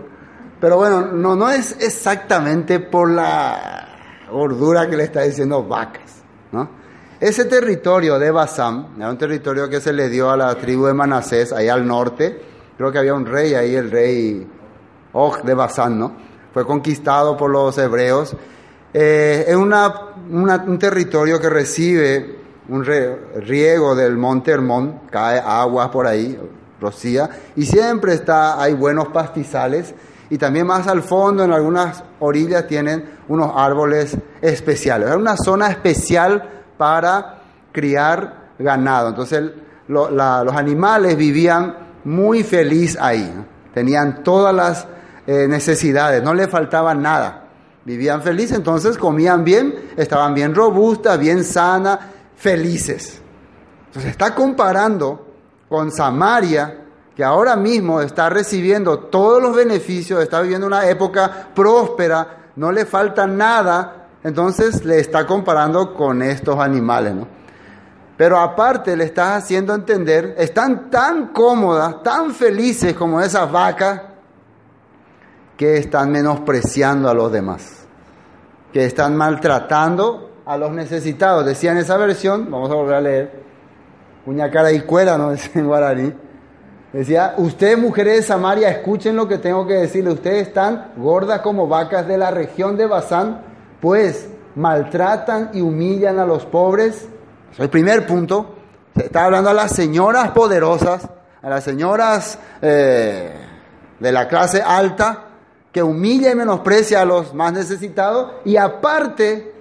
Pero 0.61 0.77
bueno, 0.77 1.03
no, 1.03 1.37
no 1.37 1.51
es 1.51 1.77
exactamente 1.81 2.81
por 2.81 3.11
la 3.11 3.86
gordura 4.31 4.89
que 4.89 4.97
le 4.97 5.05
está 5.05 5.23
diciendo 5.23 5.63
vacas, 5.65 6.23
¿no? 6.53 6.69
Ese 7.19 7.47
territorio 7.47 8.19
de 8.19 8.31
Basán, 8.31 8.89
era 8.99 9.09
un 9.09 9.17
territorio 9.17 9.71
que 9.71 9.81
se 9.81 9.93
le 9.93 10.11
dio 10.11 10.31
a 10.31 10.37
la 10.37 10.55
tribu 10.57 10.87
de 10.87 10.93
Manasés, 10.93 11.53
allá 11.53 11.73
al 11.73 11.87
norte, 11.87 12.39
creo 12.77 12.93
que 12.93 12.99
había 12.99 13.15
un 13.15 13.25
rey 13.25 13.55
ahí, 13.55 13.75
el 13.75 13.91
rey 13.91 14.47
Og 15.13 15.43
de 15.43 15.55
Basán, 15.55 15.99
¿no? 15.99 16.13
Fue 16.53 16.67
conquistado 16.67 17.37
por 17.37 17.51
los 17.51 17.79
hebreos. 17.79 18.37
Eh, 18.93 19.47
es 19.49 19.57
una, 19.57 20.15
un 20.31 20.79
territorio 20.79 21.41
que 21.41 21.49
recibe 21.49 22.37
un 22.69 22.85
riego 22.85 23.95
del 23.95 24.17
monte 24.17 24.51
Hermón, 24.51 25.01
cae 25.11 25.39
agua 25.39 25.91
por 25.91 26.07
ahí, 26.07 26.39
rocía, 26.81 27.31
y 27.55 27.65
siempre 27.65 28.15
está, 28.15 28.61
hay 28.61 28.75
buenos 28.75 29.09
pastizales, 29.09 29.95
y 30.29 30.39
también 30.39 30.67
más 30.67 30.87
al 30.89 31.03
fondo, 31.03 31.45
en 31.45 31.53
algunas 31.53 32.03
orillas, 32.21 32.67
tienen 32.67 33.19
unos 33.29 33.53
árboles 33.55 34.17
especiales. 34.41 35.09
Era 35.09 35.17
una 35.17 35.37
zona 35.37 35.69
especial 35.69 36.65
para 36.77 37.39
criar 37.73 38.51
ganado. 38.59 39.11
Entonces 39.11 39.53
los 39.89 40.57
animales 40.57 41.17
vivían 41.17 41.77
muy 42.05 42.43
feliz 42.43 42.97
ahí. 43.01 43.33
Tenían 43.73 44.25
todas 44.25 44.55
las 44.55 44.87
eh, 45.27 45.47
necesidades, 45.49 46.23
no 46.23 46.35
le 46.35 46.49
faltaba 46.49 46.95
nada. 46.95 47.45
Vivían 47.85 48.23
felices, 48.23 48.57
entonces 48.57 48.99
comían 48.99 49.45
bien, 49.45 49.91
estaban 49.97 50.35
bien 50.35 50.55
robustas, 50.55 51.19
bien 51.21 51.45
sanas, 51.45 52.01
felices. 52.37 53.21
Entonces 53.87 54.11
está 54.11 54.35
comparando 54.35 55.27
con 55.69 55.93
Samaria, 55.93 56.86
que 57.17 57.25
ahora 57.25 57.57
mismo 57.57 58.03
está 58.03 58.29
recibiendo 58.29 58.99
todos 58.99 59.43
los 59.43 59.57
beneficios, 59.57 60.23
está 60.23 60.43
viviendo 60.43 60.67
una 60.67 60.87
época 60.87 61.49
próspera, 61.55 62.51
no 62.57 62.71
le 62.71 62.85
falta 62.85 63.27
nada, 63.27 64.09
entonces 64.23 64.85
le 64.85 65.01
está 65.01 65.27
comparando 65.27 65.95
con 65.95 66.21
estos 66.21 66.59
animales, 66.59 67.15
¿no? 67.15 67.27
Pero 68.19 68.39
aparte 68.39 68.95
le 68.97 69.05
está 69.05 69.35
haciendo 69.37 69.75
entender, 69.75 70.35
están 70.39 70.91
tan 70.91 71.29
cómodas, 71.29 72.03
tan 72.03 72.33
felices 72.33 72.93
como 72.93 73.21
esas 73.21 73.51
vacas, 73.51 74.03
que 75.57 75.79
están 75.79 76.11
menospreciando 76.11 77.09
a 77.09 77.15
los 77.15 77.33
demás, 77.33 77.87
que 78.75 78.85
están 78.85 79.17
maltratando 79.17 80.33
a 80.45 80.59
los 80.59 80.71
necesitados. 80.71 81.47
Decía 81.47 81.73
en 81.73 81.79
esa 81.79 81.97
versión, 81.97 82.51
vamos 82.51 82.71
a 82.71 82.75
volver 82.75 82.95
a 82.95 83.01
leer, 83.01 83.43
cuña 84.27 84.51
cara 84.51 84.71
y 84.71 84.81
cuela, 84.81 85.17
no 85.17 85.33
en 85.55 85.67
guaraní. 85.67 86.26
Decía, 86.97 87.35
ustedes 87.37 87.77
mujeres 87.77 88.17
de 88.17 88.23
Samaria, 88.23 88.71
escuchen 88.71 89.17
lo 89.17 89.29
que 89.29 89.37
tengo 89.37 89.67
que 89.67 89.75
decirles. 89.75 90.15
Ustedes 90.15 90.49
están 90.49 90.93
gordas 90.97 91.43
como 91.43 91.69
vacas 91.69 92.09
de 92.09 92.17
la 92.17 92.31
región 92.31 92.79
de 92.79 92.87
Bazán, 92.87 93.43
pues 93.83 94.31
maltratan 94.55 95.51
y 95.53 95.61
humillan 95.61 96.19
a 96.19 96.25
los 96.25 96.47
pobres. 96.47 97.07
es 97.53 97.61
el 97.61 97.69
primer 97.69 98.07
punto. 98.07 98.55
Se 98.97 99.05
está 99.05 99.27
hablando 99.27 99.51
a 99.51 99.53
las 99.53 99.73
señoras 99.73 100.31
poderosas, 100.31 101.07
a 101.43 101.51
las 101.51 101.65
señoras 101.65 102.39
eh, 102.63 103.31
de 104.01 104.13
la 104.13 104.27
clase 104.27 104.63
alta, 104.63 105.25
que 105.71 105.83
humilla 105.83 106.31
y 106.31 106.35
menosprecia 106.35 107.03
a 107.03 107.05
los 107.05 107.35
más 107.35 107.53
necesitados 107.53 108.37
y 108.47 108.57
aparte 108.57 109.53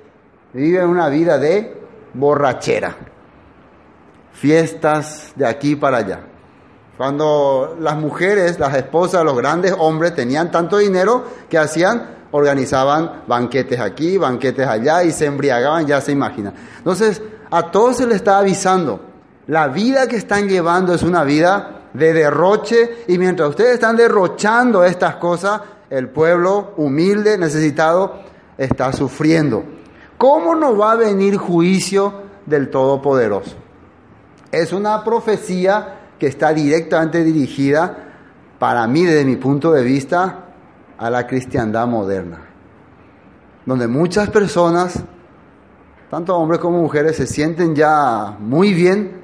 viven 0.54 0.88
una 0.88 1.10
vida 1.10 1.38
de 1.38 1.82
borrachera. 2.13 2.96
Fiestas 4.32 5.34
de 5.36 5.46
aquí 5.46 5.75
para 5.75 5.98
allá. 5.98 6.20
Cuando 6.98 7.75
las 7.80 7.98
mujeres, 7.98 8.58
las 8.58 8.74
esposas, 8.75 9.24
los 9.25 9.36
grandes 9.38 9.75
hombres 9.78 10.16
tenían 10.16 10.50
tanto 10.50 10.78
dinero 10.78 11.24
que 11.50 11.58
hacían, 11.58 12.16
organizaban 12.32 13.24
banquetes 13.28 13.80
aquí, 13.80 14.18
banquetes 14.18 14.66
allá 14.68 15.04
y 15.04 15.12
se 15.12 15.25
embriagaban, 15.25 15.86
ya 15.86 16.00
se 16.00 16.14
imagina. 16.14 16.54
Entonces, 16.78 17.22
a 17.52 17.70
todos 17.70 17.98
se 17.98 18.08
les 18.08 18.18
está 18.18 18.40
avisando, 18.40 19.02
la 19.48 19.68
vida 19.68 20.08
que 20.08 20.16
están 20.16 20.48
llevando 20.48 20.94
es 20.94 21.04
una 21.04 21.24
vida 21.24 21.82
de 21.94 22.14
derroche, 22.14 23.04
y 23.08 23.18
mientras 23.18 23.50
ustedes 23.50 23.75
están 23.75 23.96
derrochando 23.96 24.84
estas 24.84 25.16
cosas, 25.16 25.62
el 25.90 26.10
pueblo 26.10 26.74
humilde, 26.78 27.38
necesitado, 27.38 28.20
está 28.58 28.92
sufriendo. 28.92 29.64
¿Cómo 30.18 30.56
no 30.56 30.75
va 30.75 30.94
a 30.94 30.96
venir 30.96 31.38
juicio 31.38 32.14
del 32.46 32.70
Todopoderoso? 32.70 33.56
Es 34.52 34.74
una 34.74 35.04
profecía 35.04 36.05
está 36.27 36.53
directamente 36.53 37.24
dirigida, 37.24 37.98
para 38.60 38.88
mí, 38.88 39.03
desde 39.03 39.25
mi 39.25 39.36
punto 39.36 39.72
de 39.72 39.84
vista, 39.84 40.46
a 40.98 41.10
la 41.10 41.27
cristiandad 41.27 41.88
moderna, 41.88 42.39
donde 43.65 43.88
muchas 43.88 44.29
personas, 44.29 45.03
tanto 46.10 46.36
hombres 46.38 46.60
como 46.60 46.82
mujeres, 46.82 47.17
se 47.17 47.27
sienten 47.27 47.75
ya 47.75 48.38
muy 48.39 48.74
bien, 48.74 49.22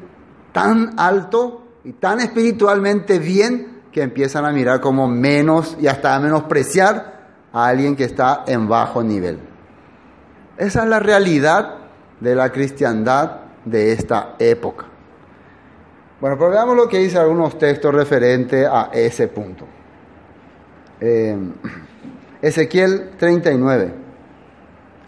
tan 0.51 0.99
alto 0.99 1.63
y 1.83 1.93
tan 1.93 2.19
espiritualmente 2.19 3.19
bien 3.19 3.81
que 3.91 4.01
empiezan 4.01 4.45
a 4.45 4.51
mirar 4.51 4.81
como 4.81 5.07
menos 5.07 5.77
y 5.79 5.87
hasta 5.87 6.15
a 6.15 6.19
menospreciar 6.19 7.21
a 7.53 7.67
alguien 7.67 7.95
que 7.95 8.03
está 8.03 8.43
en 8.47 8.67
bajo 8.67 9.03
nivel. 9.03 9.39
Esa 10.57 10.83
es 10.83 10.89
la 10.89 10.99
realidad 10.99 11.75
de 12.19 12.35
la 12.35 12.51
cristiandad 12.51 13.37
de 13.65 13.93
esta 13.93 14.35
época. 14.39 14.90
Bueno, 16.21 16.37
pero 16.37 16.51
veamos 16.51 16.75
lo 16.75 16.87
que 16.87 16.99
dice 16.99 17.17
algunos 17.17 17.57
textos 17.57 17.91
referentes 17.91 18.67
a 18.71 18.91
ese 18.93 19.27
punto. 19.27 19.65
Eh, 20.99 21.35
Ezequiel 22.43 23.13
39. 23.17 23.91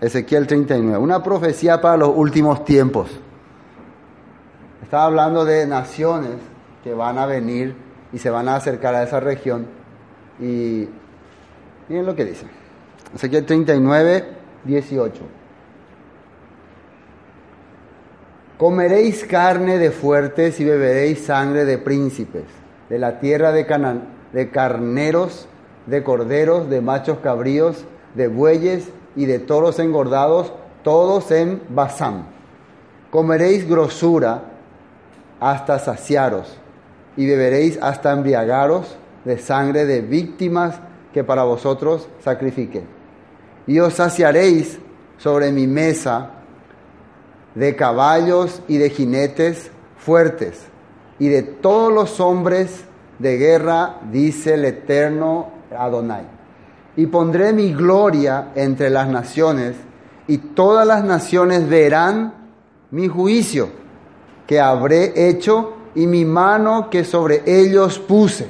Ezequiel 0.01 0.47
39. 0.47 0.97
Una 0.97 1.21
profecía 1.21 1.79
para 1.79 1.97
los 1.97 2.09
últimos 2.15 2.65
tiempos. 2.65 3.11
Está 4.81 5.05
hablando 5.05 5.45
de 5.45 5.67
naciones 5.67 6.31
que 6.83 6.95
van 6.95 7.19
a 7.19 7.27
venir 7.27 7.75
y 8.11 8.17
se 8.17 8.31
van 8.31 8.49
a 8.49 8.55
acercar 8.55 8.95
a 8.95 9.03
esa 9.03 9.19
región. 9.19 9.67
Y 10.39 10.89
miren 11.89 12.07
lo 12.07 12.15
que 12.15 12.25
dice. 12.25 12.47
Ezequiel 13.13 13.45
39, 13.45 14.25
18. 14.63 15.42
Comeréis 18.63 19.25
carne 19.25 19.77
de 19.77 19.91
fuertes 19.91 20.57
y 20.61 20.63
beberéis 20.63 21.25
sangre 21.25 21.65
de 21.65 21.77
príncipes, 21.77 22.45
de 22.89 22.97
la 22.97 23.19
tierra 23.19 23.51
de, 23.51 23.65
Canaán, 23.65 24.05
de 24.31 24.51
carneros, 24.51 25.49
de 25.85 26.01
corderos, 26.01 26.69
de 26.69 26.79
machos 26.79 27.17
cabríos, 27.17 27.83
de 28.15 28.29
bueyes 28.29 28.87
y 29.17 29.25
de 29.25 29.39
toros 29.39 29.79
engordados, 29.79 30.53
todos 30.81 31.29
en 31.31 31.61
Basán. 31.67 32.27
Comeréis 33.11 33.67
grosura 33.67 34.43
hasta 35.41 35.77
saciaros 35.77 36.57
y 37.17 37.27
beberéis 37.27 37.77
hasta 37.81 38.13
embriagaros 38.13 38.95
de 39.25 39.39
sangre 39.39 39.83
de 39.83 39.99
víctimas 39.99 40.79
que 41.13 41.25
para 41.25 41.43
vosotros 41.43 42.07
sacrifiquen. 42.23 42.85
Y 43.67 43.79
os 43.79 43.95
saciaréis 43.95 44.79
sobre 45.17 45.51
mi 45.51 45.67
mesa 45.67 46.42
de 47.55 47.75
caballos 47.75 48.61
y 48.67 48.77
de 48.77 48.89
jinetes 48.89 49.71
fuertes 49.97 50.61
y 51.19 51.29
de 51.29 51.43
todos 51.43 51.93
los 51.93 52.19
hombres 52.19 52.85
de 53.19 53.37
guerra, 53.37 53.99
dice 54.11 54.55
el 54.55 54.65
eterno 54.65 55.51
Adonai. 55.77 56.25
Y 56.95 57.05
pondré 57.07 57.53
mi 57.53 57.73
gloria 57.73 58.49
entre 58.55 58.89
las 58.89 59.07
naciones 59.07 59.75
y 60.27 60.37
todas 60.37 60.85
las 60.85 61.03
naciones 61.03 61.67
verán 61.67 62.33
mi 62.91 63.07
juicio 63.07 63.69
que 64.47 64.59
habré 64.59 65.29
hecho 65.29 65.73
y 65.95 66.07
mi 66.07 66.25
mano 66.25 66.89
que 66.89 67.03
sobre 67.03 67.43
ellos 67.45 67.99
puse. 67.99 68.47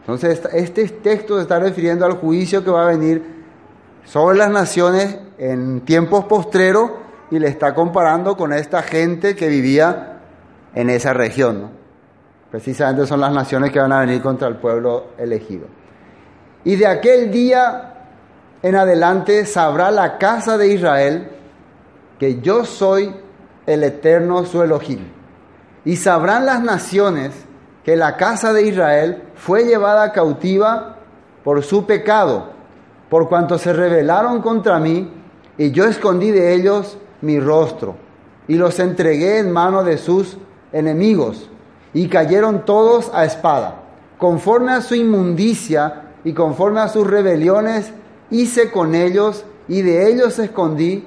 Entonces, 0.00 0.42
este 0.52 0.88
texto 0.88 1.36
se 1.36 1.42
está 1.42 1.58
refiriendo 1.58 2.04
al 2.04 2.14
juicio 2.14 2.64
que 2.64 2.70
va 2.70 2.84
a 2.84 2.90
venir 2.90 3.22
sobre 4.04 4.38
las 4.38 4.50
naciones 4.50 5.18
en 5.38 5.82
tiempos 5.82 6.24
postreros 6.24 6.90
y 7.30 7.38
le 7.38 7.48
está 7.48 7.74
comparando 7.74 8.36
con 8.36 8.52
esta 8.52 8.82
gente 8.82 9.36
que 9.36 9.48
vivía 9.48 10.18
en 10.74 10.90
esa 10.90 11.12
región. 11.12 11.70
Precisamente 12.50 13.06
son 13.06 13.20
las 13.20 13.32
naciones 13.32 13.70
que 13.70 13.78
van 13.78 13.92
a 13.92 14.00
venir 14.00 14.20
contra 14.20 14.48
el 14.48 14.56
pueblo 14.56 15.08
elegido. 15.18 15.66
Y 16.64 16.76
de 16.76 16.86
aquel 16.86 17.30
día 17.30 17.94
en 18.62 18.74
adelante 18.74 19.46
sabrá 19.46 19.90
la 19.90 20.18
casa 20.18 20.58
de 20.58 20.68
Israel 20.68 21.30
que 22.18 22.40
yo 22.40 22.64
soy 22.64 23.14
el 23.66 23.84
eterno 23.84 24.44
su 24.44 24.62
Elohim. 24.62 25.00
Y 25.84 25.96
sabrán 25.96 26.44
las 26.44 26.60
naciones 26.62 27.32
que 27.84 27.96
la 27.96 28.16
casa 28.16 28.52
de 28.52 28.66
Israel 28.66 29.22
fue 29.34 29.64
llevada 29.64 30.12
cautiva 30.12 30.96
por 31.42 31.62
su 31.62 31.86
pecado, 31.86 32.50
por 33.08 33.28
cuanto 33.28 33.56
se 33.56 33.72
rebelaron 33.72 34.42
contra 34.42 34.78
mí, 34.78 35.10
y 35.56 35.70
yo 35.70 35.84
escondí 35.86 36.30
de 36.30 36.54
ellos 36.54 36.98
mi 37.22 37.38
rostro, 37.40 37.96
y 38.48 38.54
los 38.54 38.78
entregué 38.78 39.38
en 39.38 39.52
mano 39.52 39.84
de 39.84 39.98
sus 39.98 40.36
enemigos, 40.72 41.48
y 41.92 42.08
cayeron 42.08 42.64
todos 42.64 43.10
a 43.14 43.24
espada. 43.24 43.82
Conforme 44.18 44.72
a 44.72 44.80
su 44.80 44.94
inmundicia 44.94 46.12
y 46.24 46.32
conforme 46.32 46.80
a 46.80 46.88
sus 46.88 47.06
rebeliones, 47.06 47.92
hice 48.30 48.70
con 48.70 48.94
ellos, 48.94 49.44
y 49.68 49.82
de 49.82 50.10
ellos 50.10 50.38
escondí 50.38 51.04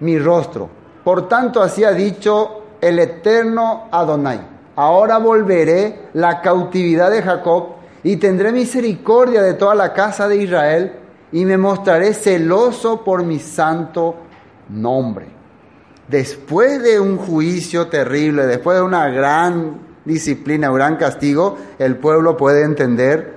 mi 0.00 0.18
rostro. 0.18 0.68
Por 1.04 1.28
tanto, 1.28 1.62
así 1.62 1.84
ha 1.84 1.92
dicho 1.92 2.62
el 2.80 2.98
eterno 2.98 3.88
Adonai. 3.90 4.40
Ahora 4.76 5.18
volveré 5.18 6.08
la 6.14 6.40
cautividad 6.40 7.10
de 7.10 7.22
Jacob 7.22 7.68
y 8.02 8.16
tendré 8.16 8.52
misericordia 8.52 9.42
de 9.42 9.54
toda 9.54 9.74
la 9.74 9.92
casa 9.92 10.28
de 10.28 10.36
Israel 10.36 10.92
y 11.30 11.44
me 11.44 11.56
mostraré 11.56 12.14
celoso 12.14 13.02
por 13.04 13.22
mi 13.24 13.38
santo 13.38 14.16
nombre. 14.68 15.41
Después 16.12 16.82
de 16.82 17.00
un 17.00 17.16
juicio 17.16 17.86
terrible, 17.86 18.46
después 18.46 18.76
de 18.76 18.82
una 18.82 19.08
gran 19.08 19.78
disciplina, 20.04 20.68
un 20.68 20.76
gran 20.76 20.96
castigo, 20.96 21.56
el 21.78 21.96
pueblo 21.96 22.36
puede 22.36 22.64
entender 22.64 23.36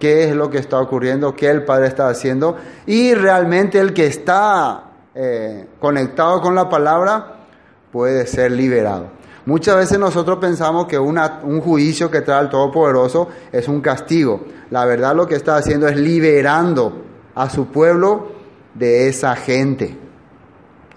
qué 0.00 0.24
es 0.24 0.34
lo 0.34 0.50
que 0.50 0.58
está 0.58 0.80
ocurriendo, 0.80 1.36
qué 1.36 1.48
el 1.48 1.64
Padre 1.64 1.86
está 1.86 2.08
haciendo 2.08 2.56
y 2.84 3.14
realmente 3.14 3.78
el 3.78 3.94
que 3.94 4.06
está 4.06 4.90
eh, 5.14 5.68
conectado 5.78 6.40
con 6.40 6.56
la 6.56 6.68
palabra 6.68 7.46
puede 7.92 8.26
ser 8.26 8.50
liberado. 8.50 9.10
Muchas 9.46 9.76
veces 9.76 9.96
nosotros 9.96 10.38
pensamos 10.40 10.88
que 10.88 10.98
un 10.98 11.60
juicio 11.60 12.10
que 12.10 12.22
trae 12.22 12.42
el 12.42 12.48
Todopoderoso 12.48 13.28
es 13.52 13.68
un 13.68 13.80
castigo. 13.80 14.46
La 14.70 14.84
verdad 14.84 15.14
lo 15.14 15.28
que 15.28 15.36
está 15.36 15.58
haciendo 15.58 15.86
es 15.86 15.96
liberando 15.96 17.04
a 17.36 17.48
su 17.48 17.66
pueblo 17.66 18.32
de 18.74 19.06
esa 19.06 19.36
gente. 19.36 19.96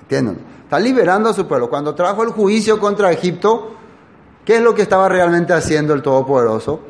¿Entienden? 0.02 0.57
Está 0.68 0.80
liberando 0.82 1.30
a 1.30 1.34
su 1.34 1.48
pueblo. 1.48 1.70
Cuando 1.70 1.96
trajo 1.96 2.24
el 2.24 2.32
juicio 2.32 2.78
contra 2.78 3.10
Egipto, 3.10 3.72
¿qué 4.44 4.58
es 4.58 4.62
lo 4.62 4.76
que 4.76 4.82
estaba 4.82 5.08
realmente 5.08 5.54
haciendo 5.54 5.94
el 5.94 6.02
Todopoderoso? 6.02 6.82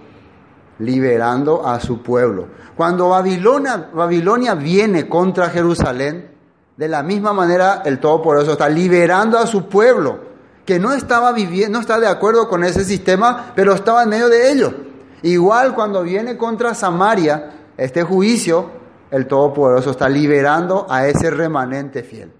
Liberando 0.80 1.64
a 1.64 1.80
su 1.80 2.02
pueblo. 2.02 2.48
Cuando 2.76 3.10
Babilonia, 3.10 4.56
viene 4.56 5.08
contra 5.08 5.52
Jerusalén, 5.52 6.32
de 6.76 6.88
la 6.88 7.04
misma 7.04 7.34
manera 7.34 7.84
el 7.86 8.00
Todopoderoso 8.00 8.54
está 8.54 8.68
liberando 8.68 9.38
a 9.38 9.46
su 9.46 9.70
pueblo, 9.70 10.22
que 10.66 10.80
no 10.80 10.92
estaba 10.92 11.32
viviendo, 11.32 11.78
no 11.78 11.82
está 11.82 12.00
de 12.00 12.08
acuerdo 12.08 12.50
con 12.50 12.64
ese 12.64 12.84
sistema, 12.84 13.52
pero 13.56 13.76
estaba 13.76 14.02
en 14.02 14.10
medio 14.10 14.28
de 14.28 14.52
ello. 14.52 14.74
Igual 15.22 15.76
cuando 15.76 16.02
viene 16.02 16.36
contra 16.36 16.74
Samaria, 16.74 17.52
este 17.78 18.02
juicio, 18.02 18.72
el 19.12 19.28
Todopoderoso 19.28 19.92
está 19.92 20.10
liberando 20.10 20.88
a 20.90 21.06
ese 21.06 21.30
remanente 21.30 22.02
fiel. 22.02 22.32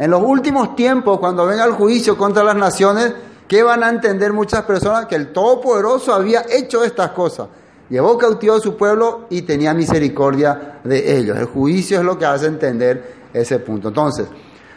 En 0.00 0.10
los 0.10 0.22
últimos 0.22 0.74
tiempos, 0.74 1.20
cuando 1.20 1.44
venga 1.44 1.62
el 1.66 1.72
juicio 1.72 2.16
contra 2.16 2.42
las 2.42 2.56
naciones, 2.56 3.12
¿qué 3.46 3.62
van 3.62 3.84
a 3.84 3.90
entender 3.90 4.32
muchas 4.32 4.62
personas? 4.62 5.04
Que 5.04 5.14
el 5.14 5.30
Todopoderoso 5.30 6.14
había 6.14 6.42
hecho 6.48 6.82
estas 6.82 7.10
cosas. 7.10 7.48
Llevó 7.90 8.16
cautivo 8.16 8.54
a 8.54 8.60
su 8.60 8.78
pueblo 8.78 9.26
y 9.28 9.42
tenía 9.42 9.74
misericordia 9.74 10.80
de 10.82 11.18
ellos. 11.18 11.36
El 11.36 11.44
juicio 11.44 11.98
es 11.98 12.04
lo 12.06 12.18
que 12.18 12.24
hace 12.24 12.46
entender 12.46 13.14
ese 13.34 13.58
punto. 13.58 13.88
Entonces, 13.88 14.26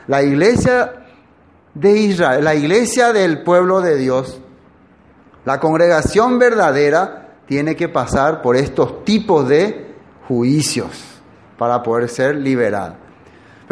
la 0.07 0.21
iglesia 0.21 1.05
de 1.73 1.91
Israel, 1.97 2.43
la 2.43 2.55
iglesia 2.55 3.13
del 3.13 3.43
pueblo 3.43 3.79
de 3.79 3.95
Dios, 3.95 4.41
la 5.45 5.57
congregación 5.61 6.37
verdadera 6.37 7.37
tiene 7.47 7.77
que 7.77 7.87
pasar 7.87 8.41
por 8.41 8.57
estos 8.57 9.05
tipos 9.05 9.47
de 9.47 9.95
juicios 10.27 10.89
para 11.57 11.81
poder 11.81 12.09
ser 12.09 12.35
liberada. 12.35 12.97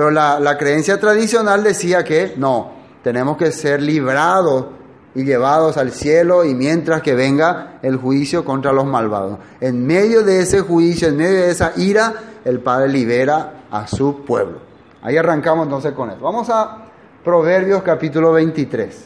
Pero 0.02 0.10
la, 0.10 0.58
creencia 0.58 1.00
tradicional 1.00 1.64
decía 1.64 2.04
que 2.04 2.34
no, 2.36 2.72
tenemos 3.04 3.38
que 3.38 3.52
ser 3.52 3.84
librados 3.84 4.66
y 5.14 5.24
llevados 5.24 5.78
al 5.78 5.92
cielo 5.92 6.44
y 6.44 6.56
mientras 6.56 7.04
que 7.04 7.14
venga 7.14 7.78
el 7.84 7.98
juicio 7.98 8.44
contra 8.44 8.74
los 8.74 8.86
malvados. 8.86 9.38
En 9.60 9.86
medio 9.86 10.24
de 10.24 10.40
ese 10.40 10.62
juicio, 10.62 11.08
en 11.08 11.18
medio 11.18 11.42
de 11.44 11.52
esa 11.52 11.74
ira, 11.76 12.16
el 12.44 12.62
Padre 12.62 12.90
libera 12.90 13.66
a 13.70 13.86
su 13.86 14.26
pueblo. 14.26 14.58
Ahí 15.04 15.18
arrancamos 15.18 15.66
entonces 15.66 15.92
con 15.92 16.10
eso. 16.10 16.22
Vamos 16.22 16.50
a 16.50 16.86
Proverbios 17.24 17.84
capítulo 17.84 18.32
23. 18.32 19.06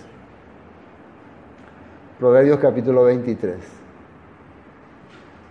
Proverbios 2.19 2.57
capítulo 2.61 3.03
23. 3.03 3.57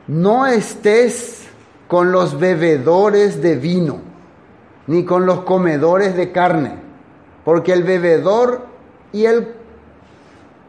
no 0.07 0.47
estés 0.47 1.47
con 1.87 2.13
los 2.13 2.41
bebedores 2.41 3.43
de 3.43 3.57
vino, 3.57 4.14
ni 4.87 5.05
con 5.05 5.27
los 5.27 5.41
comedores 5.41 6.17
de 6.17 6.33
carne, 6.33 6.77
porque 7.45 7.73
el 7.73 7.85
bebedor 7.85 8.67
y 9.13 9.25
el 9.27 9.55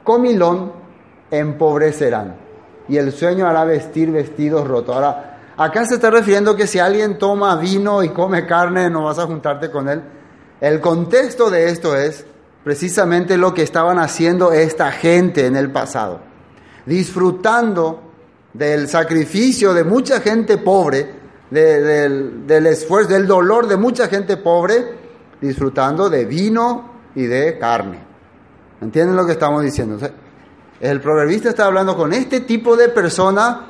comilón 0.03 0.71
empobrecerán, 1.31 2.35
y 2.87 2.97
el 2.97 3.11
sueño 3.11 3.47
hará 3.47 3.65
vestir 3.65 4.11
vestidos 4.11 4.67
rotos. 4.67 4.95
Ahora, 4.95 5.39
acá 5.57 5.85
se 5.85 5.95
está 5.95 6.09
refiriendo 6.09 6.55
que 6.55 6.67
si 6.67 6.79
alguien 6.79 7.17
toma 7.17 7.55
vino 7.55 8.03
y 8.03 8.09
come 8.09 8.45
carne, 8.45 8.89
no 8.89 9.05
vas 9.05 9.19
a 9.19 9.25
juntarte 9.25 9.71
con 9.71 9.89
él. 9.89 10.01
El 10.61 10.79
contexto 10.79 11.49
de 11.49 11.69
esto 11.69 11.95
es 11.95 12.25
precisamente 12.63 13.37
lo 13.37 13.53
que 13.53 13.63
estaban 13.63 13.99
haciendo 13.99 14.51
esta 14.51 14.91
gente 14.91 15.45
en 15.45 15.55
el 15.55 15.71
pasado, 15.71 16.19
disfrutando 16.85 18.01
del 18.53 18.87
sacrificio 18.87 19.73
de 19.73 19.83
mucha 19.83 20.21
gente 20.21 20.57
pobre, 20.57 21.24
del, 21.61 22.65
esfuerzo, 22.67 23.09
del 23.09 23.27
dolor 23.27 23.67
de 23.67 23.77
mucha 23.77 24.07
gente 24.07 24.37
pobre, 24.37 25.05
disfrutando 25.41 26.09
de 26.09 26.25
vino 26.25 26.91
y 27.15 27.25
de 27.25 27.57
carne. 27.57 27.99
¿Entienden 28.81 29.15
lo 29.15 29.25
que 29.25 29.33
estamos 29.33 29.63
diciendo? 29.63 29.97
el 30.81 31.01
proverbista 31.01 31.49
está 31.49 31.65
hablando 31.65 31.95
con 31.95 32.11
este 32.13 32.41
tipo 32.41 32.75
de 32.75 32.89
persona, 32.89 33.65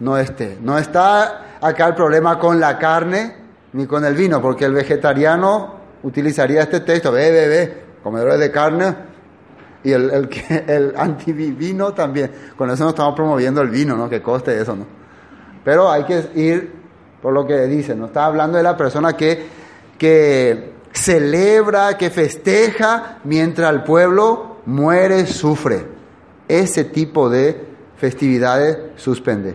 no 0.00 0.18
esté. 0.18 0.58
No 0.60 0.76
está 0.78 1.58
acá 1.60 1.86
el 1.86 1.94
problema 1.94 2.38
con 2.38 2.58
la 2.58 2.78
carne 2.78 3.36
ni 3.72 3.86
con 3.86 4.04
el 4.04 4.14
vino, 4.14 4.42
porque 4.42 4.64
el 4.64 4.72
vegetariano 4.72 5.76
utilizaría 6.02 6.62
este 6.62 6.80
texto, 6.80 7.12
ve, 7.12 7.30
ve, 7.30 7.48
ve, 7.48 7.84
comedores 8.02 8.40
de 8.40 8.50
carne, 8.50 8.96
y 9.84 9.92
el, 9.92 10.10
el, 10.10 10.28
el 10.68 10.94
antivino 10.96 11.94
también. 11.94 12.32
Con 12.56 12.68
eso 12.70 12.84
no 12.84 12.90
estamos 12.90 13.14
promoviendo 13.14 13.60
el 13.60 13.70
vino, 13.70 13.96
¿no? 13.96 14.08
Que 14.08 14.20
coste 14.20 14.60
eso, 14.60 14.74
¿no? 14.74 14.86
Pero 15.64 15.90
hay 15.90 16.04
que 16.04 16.30
ir 16.34 16.79
por 17.22 17.32
lo 17.32 17.46
que 17.46 17.66
dice, 17.66 17.94
¿no? 17.94 18.06
Está 18.06 18.26
hablando 18.26 18.56
de 18.56 18.62
la 18.62 18.76
persona 18.76 19.14
que, 19.14 19.46
que 19.98 20.72
celebra, 20.92 21.96
que 21.96 22.10
festeja, 22.10 23.18
mientras 23.24 23.72
el 23.72 23.82
pueblo 23.82 24.56
muere, 24.66 25.26
sufre. 25.26 25.86
Ese 26.48 26.84
tipo 26.84 27.28
de 27.28 27.68
festividades 27.96 28.78
suspende. 28.96 29.54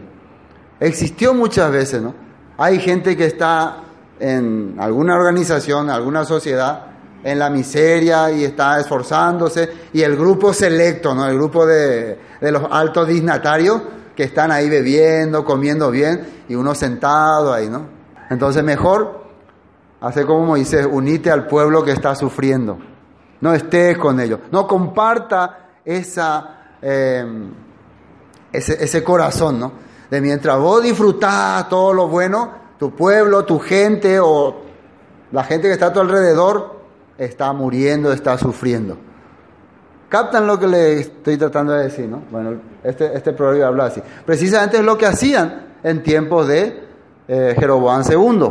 Existió 0.79 1.33
muchas 1.33 1.71
veces, 1.71 2.01
¿no? 2.01 2.13
Hay 2.57 2.79
gente 2.79 3.17
que 3.17 3.25
está 3.25 3.77
en 4.19 4.75
alguna 4.77 5.15
organización, 5.15 5.89
alguna 5.89 6.23
sociedad, 6.23 6.87
en 7.23 7.39
la 7.39 7.49
miseria 7.49 8.31
y 8.31 8.43
está 8.43 8.79
esforzándose, 8.79 9.69
y 9.93 10.03
el 10.03 10.15
grupo 10.15 10.53
selecto, 10.53 11.15
¿no? 11.15 11.27
El 11.27 11.35
grupo 11.35 11.65
de, 11.65 12.19
de 12.39 12.51
los 12.51 12.63
altos 12.69 13.07
dignatarios 13.07 13.81
que 14.15 14.23
están 14.23 14.51
ahí 14.51 14.69
bebiendo, 14.69 15.43
comiendo 15.43 15.91
bien, 15.91 16.43
y 16.47 16.55
uno 16.55 16.73
sentado 16.73 17.53
ahí, 17.53 17.69
¿no? 17.69 17.87
Entonces 18.29 18.63
mejor 18.63 19.25
hacer 20.01 20.25
como 20.25 20.45
Moisés, 20.45 20.87
unite 20.89 21.31
al 21.31 21.47
pueblo 21.47 21.83
que 21.83 21.91
está 21.91 22.15
sufriendo. 22.15 22.77
No 23.41 23.53
estés 23.53 23.97
con 23.97 24.19
ellos. 24.19 24.39
No 24.51 24.67
comparta 24.67 25.69
esa, 25.83 26.77
eh, 26.81 27.25
ese, 28.51 28.83
ese 28.83 29.03
corazón, 29.03 29.59
¿no? 29.59 29.71
De 30.09 30.21
mientras 30.21 30.57
vos 30.59 30.83
disfrutás 30.83 31.67
todo 31.67 31.93
lo 31.93 32.07
bueno, 32.07 32.51
tu 32.77 32.95
pueblo, 32.95 33.43
tu 33.45 33.59
gente 33.59 34.19
o 34.19 34.61
la 35.31 35.43
gente 35.43 35.67
que 35.67 35.73
está 35.73 35.87
a 35.87 35.93
tu 35.93 35.99
alrededor 35.99 36.79
está 37.17 37.51
muriendo, 37.53 38.13
está 38.13 38.37
sufriendo. 38.37 38.97
¿Captan 40.15 40.47
lo 40.47 40.57
que 40.57 40.65
le 40.65 41.01
estoy 41.01 41.35
tratando 41.35 41.73
de 41.73 41.83
decir? 41.83 42.07
¿no? 42.07 42.23
Bueno, 42.31 42.57
este, 42.81 43.13
este 43.17 43.33
proverbio 43.33 43.67
habla 43.67 43.87
así. 43.87 44.01
Precisamente 44.25 44.77
es 44.77 44.83
lo 44.85 44.97
que 44.97 45.05
hacían 45.05 45.75
en 45.83 46.01
tiempos 46.03 46.47
de 46.47 46.85
eh, 47.27 47.53
Jeroboam 47.59 48.01
II. 48.09 48.49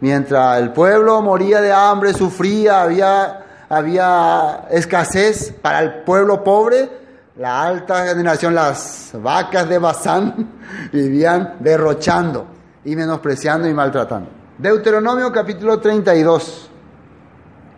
Mientras 0.00 0.58
el 0.58 0.72
pueblo 0.72 1.20
moría 1.20 1.60
de 1.60 1.70
hambre, 1.70 2.14
sufría, 2.14 2.80
había, 2.80 3.44
había 3.68 4.68
escasez 4.70 5.52
para 5.60 5.80
el 5.80 6.02
pueblo 6.02 6.42
pobre, 6.42 6.88
la 7.36 7.62
alta 7.62 8.06
generación, 8.06 8.54
las 8.54 9.10
vacas 9.12 9.68
de 9.68 9.76
Bazán, 9.76 10.48
vivían 10.94 11.56
derrochando 11.60 12.46
y 12.86 12.96
menospreciando 12.96 13.68
y 13.68 13.74
maltratando. 13.74 14.30
Deuteronomio 14.56 15.30
capítulo 15.30 15.78
32. 15.78 16.70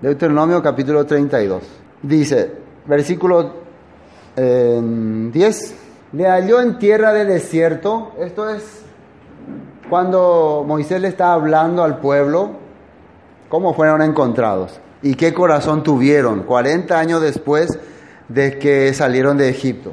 Deuteronomio 0.03 0.63
capítulo 0.63 1.05
32. 1.05 1.63
Dice, 2.01 2.64
versículo 2.87 3.53
eh, 4.37 4.81
10, 5.33 5.75
le 6.13 6.29
halló 6.29 6.61
en 6.61 6.79
tierra 6.79 7.13
de 7.13 7.25
desierto, 7.25 8.13
esto 8.19 8.49
es 8.49 8.83
cuando 9.89 10.65
Moisés 10.67 11.01
le 11.01 11.09
está 11.09 11.33
hablando 11.33 11.83
al 11.83 11.99
pueblo, 11.99 12.51
cómo 13.49 13.75
fueron 13.75 14.03
encontrados 14.03 14.81
y 15.03 15.15
qué 15.15 15.35
corazón 15.35 15.83
tuvieron 15.83 16.45
40 16.45 16.99
años 16.99 17.21
después 17.21 17.79
de 18.29 18.59
que 18.59 18.93
salieron 18.95 19.37
de 19.37 19.51
Egipto. 19.51 19.93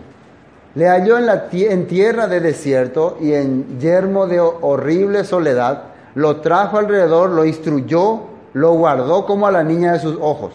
Le 0.74 0.88
halló 0.88 1.18
en, 1.18 1.26
la, 1.26 1.48
en 1.52 1.86
tierra 1.86 2.28
de 2.28 2.40
desierto 2.40 3.18
y 3.20 3.34
en 3.34 3.80
yermo 3.80 4.26
de 4.26 4.40
horrible 4.40 5.26
soledad, 5.26 5.84
lo 6.16 6.38
trajo 6.38 6.78
alrededor, 6.78 7.30
lo 7.32 7.46
instruyó, 7.46 8.22
lo 8.54 8.74
guardó 8.74 9.26
como 9.26 9.48
a 9.48 9.52
la 9.52 9.64
niña 9.64 9.94
de 9.94 10.00
sus 10.00 10.18
ojos. 10.22 10.54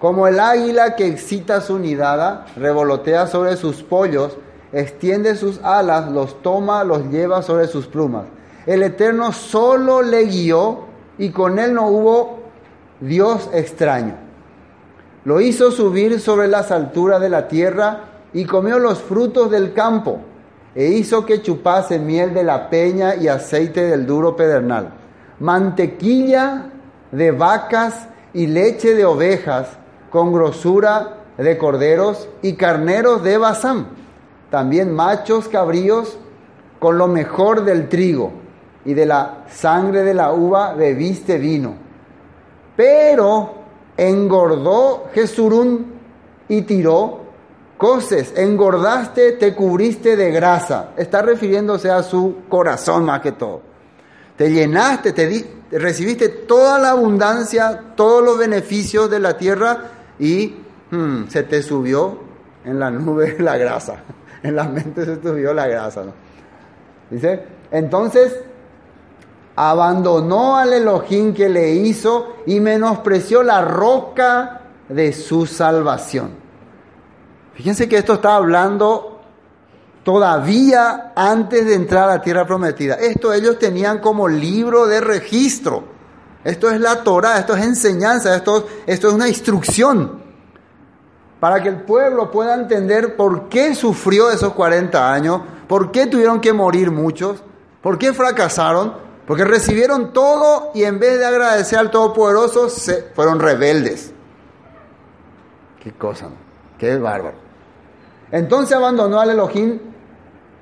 Como 0.00 0.26
el 0.26 0.40
águila 0.40 0.96
que 0.96 1.06
excita 1.06 1.60
su 1.60 1.78
nidada, 1.78 2.46
revolotea 2.56 3.26
sobre 3.26 3.58
sus 3.58 3.82
pollos, 3.82 4.34
extiende 4.72 5.36
sus 5.36 5.60
alas, 5.62 6.10
los 6.10 6.40
toma, 6.40 6.84
los 6.84 7.10
lleva 7.10 7.42
sobre 7.42 7.66
sus 7.66 7.86
plumas. 7.86 8.24
El 8.64 8.82
Eterno 8.82 9.30
solo 9.32 10.00
le 10.00 10.24
guió 10.24 10.86
y 11.18 11.28
con 11.28 11.58
él 11.58 11.74
no 11.74 11.88
hubo 11.88 12.40
Dios 13.00 13.50
extraño. 13.52 14.14
Lo 15.26 15.42
hizo 15.42 15.70
subir 15.70 16.18
sobre 16.18 16.48
las 16.48 16.70
alturas 16.70 17.20
de 17.20 17.28
la 17.28 17.46
tierra 17.46 18.04
y 18.32 18.46
comió 18.46 18.78
los 18.78 19.00
frutos 19.00 19.50
del 19.50 19.74
campo 19.74 20.20
e 20.74 20.86
hizo 20.86 21.26
que 21.26 21.42
chupase 21.42 21.98
miel 21.98 22.32
de 22.32 22.44
la 22.44 22.70
peña 22.70 23.16
y 23.16 23.28
aceite 23.28 23.82
del 23.82 24.06
duro 24.06 24.34
pedernal, 24.34 24.94
mantequilla 25.40 26.70
de 27.12 27.32
vacas 27.32 28.08
y 28.32 28.46
leche 28.46 28.94
de 28.94 29.04
ovejas 29.04 29.76
con 30.10 30.32
grosura 30.32 31.16
de 31.36 31.56
corderos 31.56 32.28
y 32.42 32.54
carneros 32.54 33.22
de 33.22 33.38
Basán, 33.38 33.86
también 34.50 34.92
machos 34.92 35.48
cabríos 35.48 36.18
con 36.78 36.98
lo 36.98 37.06
mejor 37.06 37.64
del 37.64 37.88
trigo 37.88 38.32
y 38.84 38.94
de 38.94 39.06
la 39.06 39.44
sangre 39.48 40.02
de 40.02 40.14
la 40.14 40.32
uva 40.32 40.74
bebiste 40.74 41.38
vino. 41.38 41.74
Pero 42.76 43.54
engordó 43.96 45.04
Jesurún 45.14 45.92
y 46.48 46.62
tiró 46.62 47.20
coces, 47.80 48.34
engordaste, 48.36 49.32
te 49.32 49.54
cubriste 49.54 50.14
de 50.14 50.30
grasa. 50.30 50.90
Está 50.98 51.22
refiriéndose 51.22 51.90
a 51.90 52.02
su 52.02 52.42
corazón 52.46 53.06
más 53.06 53.22
que 53.22 53.32
todo. 53.32 53.62
Te 54.36 54.50
llenaste, 54.50 55.12
te 55.12 55.26
di, 55.26 55.46
recibiste 55.70 56.28
toda 56.28 56.78
la 56.78 56.90
abundancia, 56.90 57.94
todos 57.96 58.22
los 58.22 58.36
beneficios 58.36 59.08
de 59.10 59.20
la 59.20 59.38
tierra 59.38 59.78
y 60.20 60.54
hmm, 60.90 61.28
se 61.28 61.42
te 61.42 61.62
subió 61.62 62.18
en 62.64 62.78
la 62.78 62.90
nube 62.90 63.36
la 63.40 63.56
grasa. 63.56 63.96
En 64.42 64.56
la 64.56 64.64
mente 64.64 65.04
se 65.04 65.20
subió 65.20 65.52
la 65.52 65.66
grasa. 65.66 66.04
¿no? 66.04 66.12
Dice, 67.10 67.42
entonces 67.70 68.38
abandonó 69.56 70.56
al 70.56 70.72
Elohim 70.72 71.34
que 71.34 71.48
le 71.48 71.72
hizo 71.72 72.36
y 72.46 72.60
menospreció 72.60 73.42
la 73.42 73.62
roca 73.62 74.60
de 74.88 75.12
su 75.12 75.46
salvación. 75.46 76.30
Fíjense 77.54 77.88
que 77.88 77.98
esto 77.98 78.14
está 78.14 78.36
hablando 78.36 79.20
todavía 80.02 81.12
antes 81.14 81.66
de 81.66 81.74
entrar 81.74 82.04
a 82.04 82.16
la 82.16 82.22
tierra 82.22 82.46
prometida. 82.46 82.94
Esto 82.94 83.32
ellos 83.32 83.58
tenían 83.58 83.98
como 83.98 84.28
libro 84.28 84.86
de 84.86 85.00
registro. 85.00 85.84
Esto 86.44 86.70
es 86.70 86.80
la 86.80 87.02
Torah, 87.02 87.38
esto 87.38 87.54
es 87.54 87.64
enseñanza, 87.64 88.34
esto, 88.34 88.66
esto 88.86 89.08
es 89.08 89.14
una 89.14 89.28
instrucción 89.28 90.20
para 91.40 91.62
que 91.62 91.70
el 91.70 91.80
pueblo 91.80 92.30
pueda 92.30 92.54
entender 92.54 93.16
por 93.16 93.48
qué 93.48 93.74
sufrió 93.74 94.30
esos 94.30 94.52
40 94.52 95.12
años, 95.12 95.40
por 95.66 95.90
qué 95.90 96.06
tuvieron 96.06 96.40
que 96.40 96.52
morir 96.52 96.90
muchos, 96.90 97.42
por 97.80 97.98
qué 97.98 98.12
fracasaron, 98.12 98.92
porque 99.26 99.44
recibieron 99.44 100.12
todo 100.12 100.70
y 100.74 100.84
en 100.84 100.98
vez 100.98 101.18
de 101.18 101.24
agradecer 101.24 101.78
al 101.78 101.90
Todopoderoso, 101.90 102.68
se 102.68 103.04
fueron 103.14 103.40
rebeldes. 103.40 104.12
Qué 105.82 105.92
cosa, 105.92 106.28
qué 106.76 106.98
bárbaro. 106.98 107.36
Entonces 108.30 108.76
abandonó 108.76 109.18
al 109.18 109.30
Elohim 109.30 109.78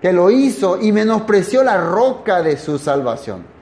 que 0.01 0.13
lo 0.13 0.31
hizo 0.31 0.81
y 0.81 0.93
menospreció 0.93 1.65
la 1.65 1.81
roca 1.81 2.41
de 2.41 2.57
su 2.57 2.79
salvación. 2.79 3.58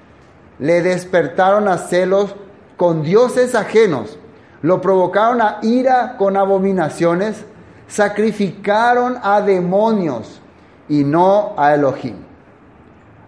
Le 0.58 0.82
despertaron 0.82 1.68
a 1.68 1.78
celos 1.78 2.34
con 2.76 3.02
dioses 3.02 3.54
ajenos, 3.54 4.18
lo 4.62 4.80
provocaron 4.80 5.40
a 5.40 5.58
ira 5.62 6.16
con 6.16 6.36
abominaciones, 6.36 7.44
sacrificaron 7.88 9.18
a 9.22 9.40
demonios 9.40 10.40
y 10.88 11.04
no 11.04 11.54
a 11.56 11.74
Elohim. 11.74 12.16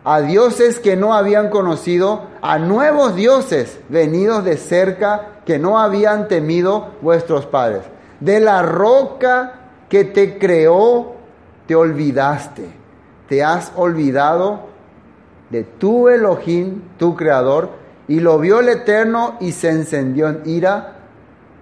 a 0.04 0.22
dioses 0.22 0.78
que 0.78 0.96
no 0.96 1.12
habían 1.12 1.50
conocido, 1.50 2.22
a 2.40 2.58
nuevos 2.58 3.14
dioses 3.14 3.78
venidos 3.90 4.42
de 4.42 4.56
cerca 4.56 5.42
que 5.44 5.58
no 5.58 5.78
habían 5.78 6.28
temido 6.28 6.92
vuestros 7.02 7.44
padres. 7.44 7.82
De 8.20 8.40
la 8.40 8.62
roca 8.62 9.52
que 9.90 10.04
te 10.04 10.38
creó, 10.38 11.16
te 11.66 11.74
olvidaste. 11.74 12.70
Te 13.28 13.44
has 13.44 13.70
olvidado 13.76 14.67
de 15.50 15.64
tu 15.64 16.08
Elohim, 16.08 16.82
tu 16.98 17.14
creador, 17.14 17.70
y 18.06 18.20
lo 18.20 18.38
vio 18.38 18.60
el 18.60 18.68
Eterno 18.68 19.36
y 19.40 19.52
se 19.52 19.70
encendió 19.70 20.28
en 20.28 20.42
ira 20.46 20.96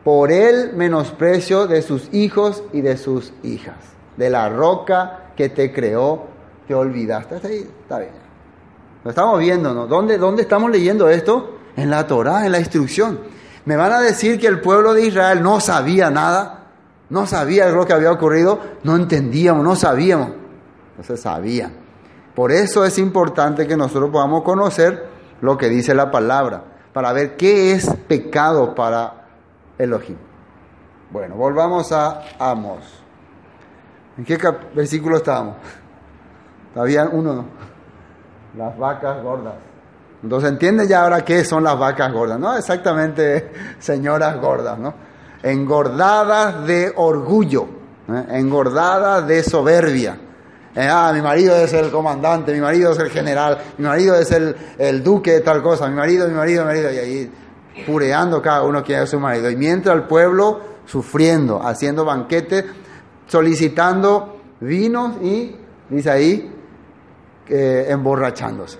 por 0.04 0.30
el 0.30 0.74
menosprecio 0.74 1.66
de 1.66 1.82
sus 1.82 2.08
hijos 2.12 2.62
y 2.72 2.80
de 2.80 2.96
sus 2.96 3.32
hijas. 3.42 3.76
De 4.16 4.30
la 4.30 4.48
roca 4.48 5.32
que 5.36 5.48
te 5.48 5.72
creó, 5.72 6.26
te 6.68 6.74
olvidaste. 6.74 7.36
Está 7.36 7.98
bien. 7.98 8.12
Lo 9.02 9.10
estamos 9.10 9.40
viendo, 9.40 9.74
¿no? 9.74 9.86
¿Dónde, 9.86 10.18
¿Dónde 10.18 10.42
estamos 10.42 10.70
leyendo 10.70 11.08
esto? 11.08 11.58
En 11.76 11.90
la 11.90 12.06
Torah, 12.06 12.46
en 12.46 12.52
la 12.52 12.60
instrucción. 12.60 13.18
Me 13.64 13.76
van 13.76 13.92
a 13.92 14.00
decir 14.00 14.38
que 14.38 14.46
el 14.46 14.60
pueblo 14.60 14.94
de 14.94 15.06
Israel 15.06 15.42
no 15.42 15.60
sabía 15.60 16.10
nada, 16.10 16.66
no 17.10 17.26
sabía 17.26 17.68
lo 17.68 17.84
que 17.84 17.92
había 17.92 18.12
ocurrido, 18.12 18.60
no 18.84 18.94
entendíamos, 18.96 19.64
no 19.64 19.74
sabíamos, 19.74 20.30
no 20.96 21.04
se 21.04 21.16
sabía. 21.16 21.70
Por 22.36 22.52
eso 22.52 22.84
es 22.84 22.98
importante 22.98 23.66
que 23.66 23.78
nosotros 23.78 24.10
podamos 24.10 24.42
conocer 24.42 25.08
lo 25.40 25.56
que 25.56 25.70
dice 25.70 25.94
la 25.94 26.10
palabra, 26.10 26.64
para 26.92 27.10
ver 27.14 27.34
qué 27.34 27.72
es 27.72 27.88
pecado 28.06 28.74
para 28.74 29.26
Elohim. 29.78 30.18
Bueno, 31.10 31.34
volvamos 31.34 31.90
a 31.92 32.20
Amos. 32.38 32.84
¿En 34.18 34.24
qué 34.26 34.38
versículo 34.74 35.16
estábamos? 35.16 35.56
Todavía 36.74 37.08
uno, 37.10 37.34
¿no? 37.34 37.44
Las 38.58 38.78
vacas 38.78 39.22
gordas. 39.22 39.54
Entonces 40.22 40.50
entiende 40.50 40.86
ya 40.86 41.04
ahora 41.04 41.24
qué 41.24 41.42
son 41.42 41.64
las 41.64 41.78
vacas 41.78 42.12
gordas, 42.12 42.38
¿no? 42.38 42.54
Exactamente 42.54 43.50
señoras 43.78 44.38
gordas, 44.38 44.78
¿no? 44.78 44.92
Engordadas 45.42 46.66
de 46.66 46.92
orgullo, 46.96 47.66
¿eh? 48.08 48.26
engordadas 48.32 49.26
de 49.26 49.42
soberbia. 49.42 50.18
Eh, 50.76 50.86
ah, 50.88 51.10
mi 51.14 51.22
marido 51.22 51.56
es 51.56 51.72
el 51.72 51.90
comandante, 51.90 52.52
mi 52.52 52.60
marido 52.60 52.92
es 52.92 52.98
el 52.98 53.08
general, 53.08 53.58
mi 53.78 53.86
marido 53.86 54.14
es 54.14 54.30
el, 54.30 54.54
el 54.76 55.02
duque 55.02 55.40
tal 55.40 55.62
cosa, 55.62 55.88
mi 55.88 55.96
marido, 55.96 56.28
mi 56.28 56.34
marido, 56.34 56.64
mi 56.64 56.68
marido, 56.68 56.92
y 56.92 56.98
ahí 56.98 57.32
pureando 57.86 58.42
cada 58.42 58.62
uno 58.62 58.84
quién 58.84 59.02
es 59.02 59.08
su 59.08 59.18
marido. 59.18 59.48
Y 59.50 59.56
mientras 59.56 59.96
el 59.96 60.02
pueblo 60.02 60.60
sufriendo, 60.84 61.66
haciendo 61.66 62.04
banquetes, 62.04 62.66
solicitando 63.26 64.36
vinos 64.60 65.16
y, 65.22 65.56
dice 65.88 66.10
ahí, 66.10 66.52
emborrachándose. 67.48 68.78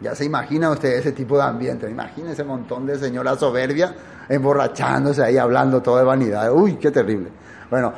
Ya 0.00 0.14
se 0.14 0.24
imagina 0.24 0.70
usted 0.70 0.94
ese 0.94 1.12
tipo 1.12 1.36
de 1.36 1.44
ambiente. 1.44 1.88
Imagina 1.88 2.32
ese 2.32 2.42
montón 2.42 2.86
de 2.86 2.98
señoras 2.98 3.38
soberbia 3.38 3.94
emborrachándose 4.28 5.22
ahí, 5.22 5.36
hablando 5.36 5.82
todo 5.82 5.98
de 5.98 6.04
vanidad. 6.04 6.52
Uy, 6.52 6.76
qué 6.76 6.90
terrible. 6.90 7.30
Bueno, 7.68 7.92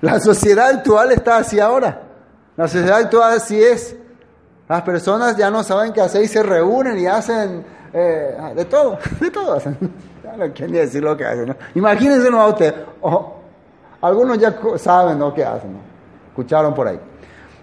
la 0.00 0.18
sociedad 0.18 0.68
actual 0.70 1.12
está 1.12 1.38
así 1.38 1.60
ahora. 1.60 2.11
La 2.62 2.68
sociedad 2.68 2.98
actual 2.98 3.32
así 3.32 3.60
es. 3.60 3.96
Las 4.68 4.82
personas 4.82 5.36
ya 5.36 5.50
no 5.50 5.64
saben 5.64 5.92
qué 5.92 6.00
hacer 6.00 6.22
y 6.22 6.28
se 6.28 6.44
reúnen 6.44 6.96
y 6.96 7.06
hacen 7.06 7.64
eh, 7.92 8.36
de 8.54 8.64
todo, 8.66 9.00
de 9.20 9.30
todo 9.32 9.54
hacen. 9.54 9.76
No 10.38 10.52
quieren 10.52 10.72
decir 10.72 11.02
lo 11.02 11.16
que 11.16 11.24
hacen. 11.26 11.56
Imagínense 11.74 12.28
a 12.28 12.46
usted. 12.46 12.72
algunos 14.00 14.38
ya 14.38 14.56
saben 14.76 15.18
lo 15.18 15.34
que 15.34 15.44
hacen. 15.44 15.76
Escucharon 16.28 16.72
por 16.72 16.86
ahí. 16.86 17.00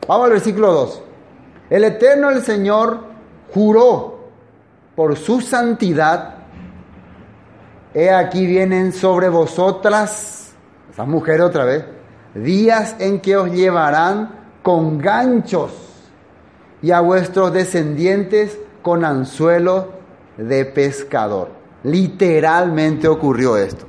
Vamos 0.06 0.26
al 0.26 0.32
versículo 0.34 0.74
2. 0.74 1.04
El 1.70 1.86
Eterno, 1.86 2.30
el 2.30 2.42
Señor, 2.42 3.00
juró 3.54 4.20
por 4.98 5.16
su 5.16 5.40
santidad. 5.40 6.36
He 7.94 8.12
aquí 8.12 8.46
vienen 8.46 8.92
sobre 8.92 9.30
vosotras, 9.30 10.52
esas 10.92 11.08
mujeres 11.08 11.44
otra 11.44 11.64
vez, 11.64 11.86
días 12.34 12.98
en 13.00 13.22
que 13.22 13.38
os 13.38 13.50
llevarán 13.50 14.39
con 14.64 14.98
ganchos 14.98 15.72
y 16.82 16.92
a 16.92 17.00
vuestros 17.02 17.54
descendientes 17.54 18.58
con 18.82 19.04
anzuelos 19.06 19.86
de 20.38 20.66
pescador. 20.66 21.50
Literalmente 21.84 23.08
ocurrió 23.08 23.58
esto. 23.58 23.86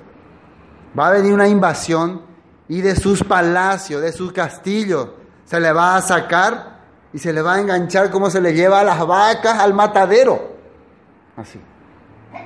Va 0.98 1.09
a 1.09 1.12
venir 1.12 1.33
una 1.33 1.48
invasión 1.48 2.22
y 2.68 2.80
de 2.80 2.96
sus 2.96 3.24
palacios, 3.24 4.02
de 4.02 4.12
sus 4.12 4.33
castillos, 4.33 5.09
se 5.44 5.59
le 5.59 5.72
va 5.72 5.96
a 5.96 6.02
sacar 6.02 6.78
y 7.12 7.18
se 7.18 7.33
le 7.33 7.42
va 7.42 7.54
a 7.54 7.61
enganchar 7.61 8.11
como 8.11 8.30
se 8.30 8.40
le 8.40 8.54
lleva 8.54 8.80
a 8.80 8.85
las 8.85 9.04
vacas 9.04 9.59
al 9.59 9.74
matadero. 9.74 10.52
Así. 11.37 11.61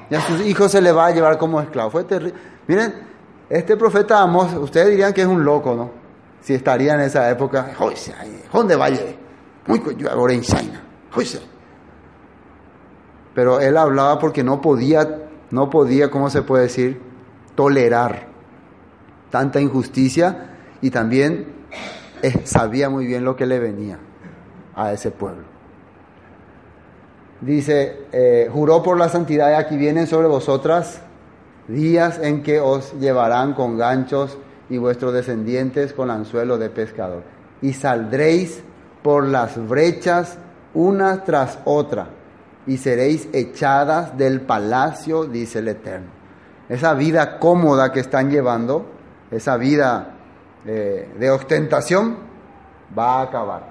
Y 0.08 0.14
a 0.14 0.20
sus 0.22 0.40
hijos 0.40 0.72
se 0.72 0.80
le 0.80 0.92
va 0.92 1.06
a 1.06 1.10
llevar 1.10 1.37
como 1.37 1.60
esclavo. 1.60 1.90
Fue 1.90 2.04
terrible. 2.04 2.34
Miren, 2.66 2.94
este 3.50 3.76
profeta 3.76 4.20
Amos, 4.20 4.54
ustedes 4.54 4.88
dirían 4.88 5.12
que 5.12 5.22
es 5.22 5.26
un 5.26 5.44
loco, 5.44 5.74
¿no? 5.74 6.04
Si 6.44 6.52
estaría 6.52 6.92
en 6.92 7.00
esa 7.00 7.30
época, 7.30 7.70
¿dónde 8.52 8.76
vaya? 8.76 9.00
Muy 9.66 9.80
ahora 10.11 10.35
en 10.35 10.42
China 10.42 10.83
pero 13.35 13.61
él 13.61 13.78
hablaba 13.78 14.18
porque 14.18 14.44
no 14.44 14.61
podía, 14.61 15.22
no 15.50 15.70
podía, 15.70 16.11
¿cómo 16.11 16.28
se 16.28 16.42
puede 16.42 16.64
decir?, 16.64 17.00
tolerar 17.54 18.26
tanta 19.30 19.59
injusticia 19.59 20.50
y 20.83 20.90
también 20.90 21.46
eh, 22.20 22.42
sabía 22.44 22.90
muy 22.90 23.07
bien 23.07 23.24
lo 23.24 23.37
que 23.37 23.46
le 23.46 23.59
venía 23.59 23.98
a 24.76 24.92
ese 24.92 25.11
pueblo. 25.11 25.44
Dice, 27.40 28.07
eh, 28.12 28.50
juró 28.52 28.83
por 28.83 28.98
la 28.98 29.09
santidad, 29.09 29.50
y 29.50 29.54
aquí 29.54 29.78
vienen 29.78 30.07
sobre 30.07 30.28
vosotras 30.28 31.00
días 31.68 32.18
en 32.18 32.42
que 32.42 32.61
os 32.61 32.92
llevarán 33.00 33.54
con 33.54 33.78
ganchos 33.78 34.37
y 34.68 34.79
vuestros 34.79 35.12
descendientes 35.12 35.92
con 35.92 36.11
anzuelo 36.11 36.59
de 36.59 36.70
pescador. 36.70 37.22
Y 37.62 37.72
saldréis 37.72 38.62
por 39.03 39.27
las 39.27 39.57
brechas 39.68 40.38
una 40.72 41.24
tras 41.24 41.59
otra 41.64 42.09
y 42.66 42.79
seréis 42.79 43.29
echadas 43.33 44.16
del 44.16 44.40
palacio, 44.40 45.24
dice 45.24 45.59
el 45.59 45.68
Eterno. 45.68 46.09
Esa 46.68 46.94
vida 46.94 47.38
cómoda 47.38 47.92
que 47.92 48.00
están 48.00 48.31
llevando, 48.31 48.87
esa 49.31 49.57
vida 49.57 50.14
eh, 50.64 51.12
de 51.18 51.31
ostentación, 51.31 52.16
va 52.96 53.18
a 53.18 53.22
acabar. 53.22 53.68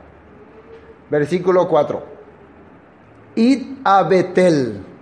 Versículo 1.09 1.67
4. 1.67 2.03
Id 3.35 3.77
a 3.83 4.03
Betel. 4.03 4.92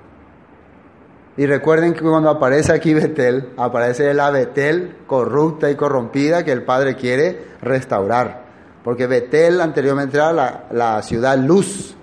Y 1.38 1.46
recuerden 1.46 1.94
que 1.94 2.02
cuando 2.02 2.30
aparece 2.30 2.74
aquí 2.74 2.94
Betel, 2.94 3.54
aparece 3.58 4.14
la 4.14 4.32
Betel 4.32 4.98
corrupta 5.08 5.70
y 5.72 5.76
corrompida 5.76 6.44
que 6.44 6.52
el 6.52 6.64
Padre 6.64 6.96
quiere 6.96 7.52
restaurar. 7.62 8.42
Porque 8.84 9.08
Betel 9.08 9.62
anteriormente 9.62 10.18
era 10.18 10.34
la, 10.34 10.66
la 10.72 11.02
ciudad 11.02 11.38
luz, 11.38 11.96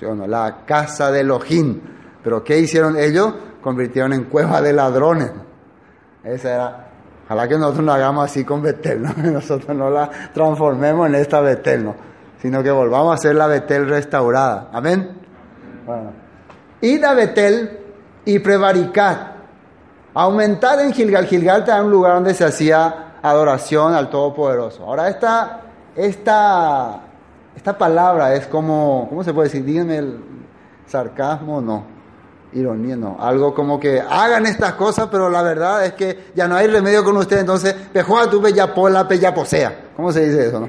la 0.00 0.64
casa 0.64 1.10
de 1.10 1.20
Elohim. 1.20 1.80
Pero 2.22 2.42
¿qué 2.42 2.58
hicieron 2.58 2.96
ellos? 2.96 3.34
Convirtieron 3.60 4.12
en 4.12 4.24
cueva 4.24 4.62
de 4.62 4.72
ladrones. 4.72 5.30
Esa 6.24 6.54
era. 6.54 6.86
Ojalá 7.26 7.48
que 7.48 7.58
nosotros 7.58 7.84
no 7.84 7.92
hagamos 7.92 8.24
así 8.24 8.44
con 8.44 8.62
Betel, 8.62 9.02
¿no? 9.02 9.12
nosotros 9.30 9.76
no 9.76 9.90
la 9.90 10.10
transformemos 10.32 11.08
en 11.08 11.14
esta 11.16 11.40
Betel, 11.40 11.84
¿no? 11.84 12.10
sino 12.40 12.62
que 12.62 12.70
volvamos 12.70 13.12
a 13.12 13.14
hacer 13.14 13.34
la 13.34 13.46
Betel 13.46 13.88
restaurada. 13.88 14.70
Amén. 14.72 15.10
Bueno. 15.86 16.12
Id 16.80 17.04
a 17.04 17.14
Betel 17.14 17.79
y 18.24 18.38
prevaricad. 18.38 19.16
Aumentad 20.14 20.80
en 20.82 20.92
Gilgal. 20.92 21.26
Gilgal 21.26 21.62
era 21.62 21.82
un 21.82 21.90
lugar 21.90 22.14
donde 22.14 22.34
se 22.34 22.44
hacía 22.44 23.14
adoración 23.22 23.94
al 23.94 24.10
Todopoderoso. 24.10 24.84
Ahora 24.84 25.08
esta, 25.08 25.60
esta 25.94 27.02
esta 27.60 27.76
palabra 27.76 28.34
es 28.34 28.46
como, 28.46 29.06
¿cómo 29.08 29.24
se 29.24 29.34
puede 29.34 29.48
decir? 29.48 29.64
Díganme 29.64 29.98
el 29.98 30.18
sarcasmo, 30.86 31.60
no, 31.60 31.84
ironía, 32.52 32.96
no. 32.96 33.18
Algo 33.20 33.54
como 33.54 33.78
que 33.78 34.00
hagan 34.00 34.46
estas 34.46 34.74
cosas, 34.74 35.08
pero 35.10 35.28
la 35.28 35.42
verdad 35.42 35.84
es 35.84 35.92
que 35.92 36.30
ya 36.34 36.48
no 36.48 36.56
hay 36.56 36.68
remedio 36.68 37.04
con 37.04 37.16
ustedes, 37.16 37.40
entonces, 37.40 37.74
pejoa 37.92 38.30
tu 38.30 38.40
bella 38.40 38.72
pola, 38.72 39.04
bella 39.04 39.34
posea. 39.34 39.90
¿Cómo 39.96 40.12
se 40.12 40.26
dice 40.26 40.48
eso, 40.48 40.60
no? 40.60 40.68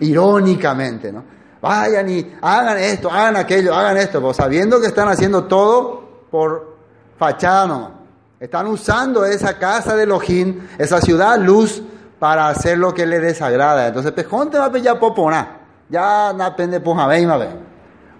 Irónicamente, 0.00 1.12
¿no? 1.12 1.22
Vayan 1.60 2.08
y 2.08 2.34
hagan 2.42 2.78
esto, 2.78 3.10
hagan 3.10 3.36
aquello, 3.36 3.74
hagan 3.74 3.96
esto, 3.96 4.20
pues 4.20 4.36
sabiendo 4.36 4.80
que 4.80 4.88
están 4.88 5.08
haciendo 5.08 5.44
todo 5.44 6.26
por 6.30 6.75
fachada 7.18 7.66
no. 7.66 7.90
Están 8.38 8.66
usando 8.66 9.24
esa 9.24 9.58
casa 9.58 9.96
de 9.96 10.02
Elohim, 10.02 10.60
esa 10.78 11.00
ciudad 11.00 11.38
luz, 11.38 11.82
para 12.18 12.48
hacer 12.48 12.78
lo 12.78 12.92
que 12.94 13.06
les 13.06 13.22
desagrada. 13.22 13.88
Entonces, 13.88 14.12
pejón 14.12 14.50
te 14.50 14.58
va 14.58 14.66
a 14.66 14.72
pillar 14.72 14.98
popona. 14.98 15.58
Ya 15.88 16.32
no 16.32 16.44
depende 16.44 16.80
pues. 16.80 17.48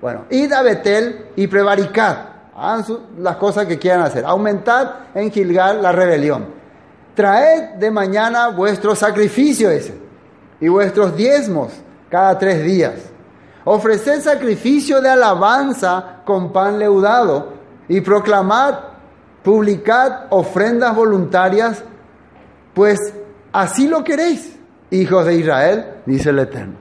Bueno, 0.00 0.24
id 0.30 0.52
a 0.52 0.62
Betel 0.62 1.30
y 1.37 1.46
prevaricad. 1.46 2.16
Hagan 2.54 2.85
las 3.18 3.37
cosas 3.37 3.66
que 3.66 3.78
quieran 3.78 4.02
hacer. 4.02 4.24
Aumentad 4.24 4.90
en 5.14 5.30
Gilgal 5.30 5.82
la 5.82 5.92
rebelión. 5.92 6.46
Traed 7.14 7.76
de 7.76 7.90
mañana 7.90 8.48
vuestro 8.48 8.94
sacrificio 8.94 9.70
ese 9.70 9.98
y 10.61 10.68
vuestros 10.68 11.16
diezmos 11.16 11.72
cada 12.11 12.38
tres 12.38 12.62
días. 12.62 12.94
ofreced 13.64 14.20
sacrificio 14.20 15.00
de 15.00 15.09
alabanza 15.09 16.20
con 16.24 16.52
pan 16.52 16.78
leudado 16.78 17.56
y 17.88 18.01
proclamad, 18.01 18.75
publicad 19.42 20.27
ofrendas 20.31 20.94
voluntarias, 20.94 21.83
pues 22.75 22.99
así 23.53 23.88
lo 23.88 24.05
queréis, 24.05 24.57
hijos 24.90 25.25
de 25.27 25.35
Israel, 25.37 25.87
dice 26.07 26.31
el 26.31 26.38
Eterno. 26.38 26.75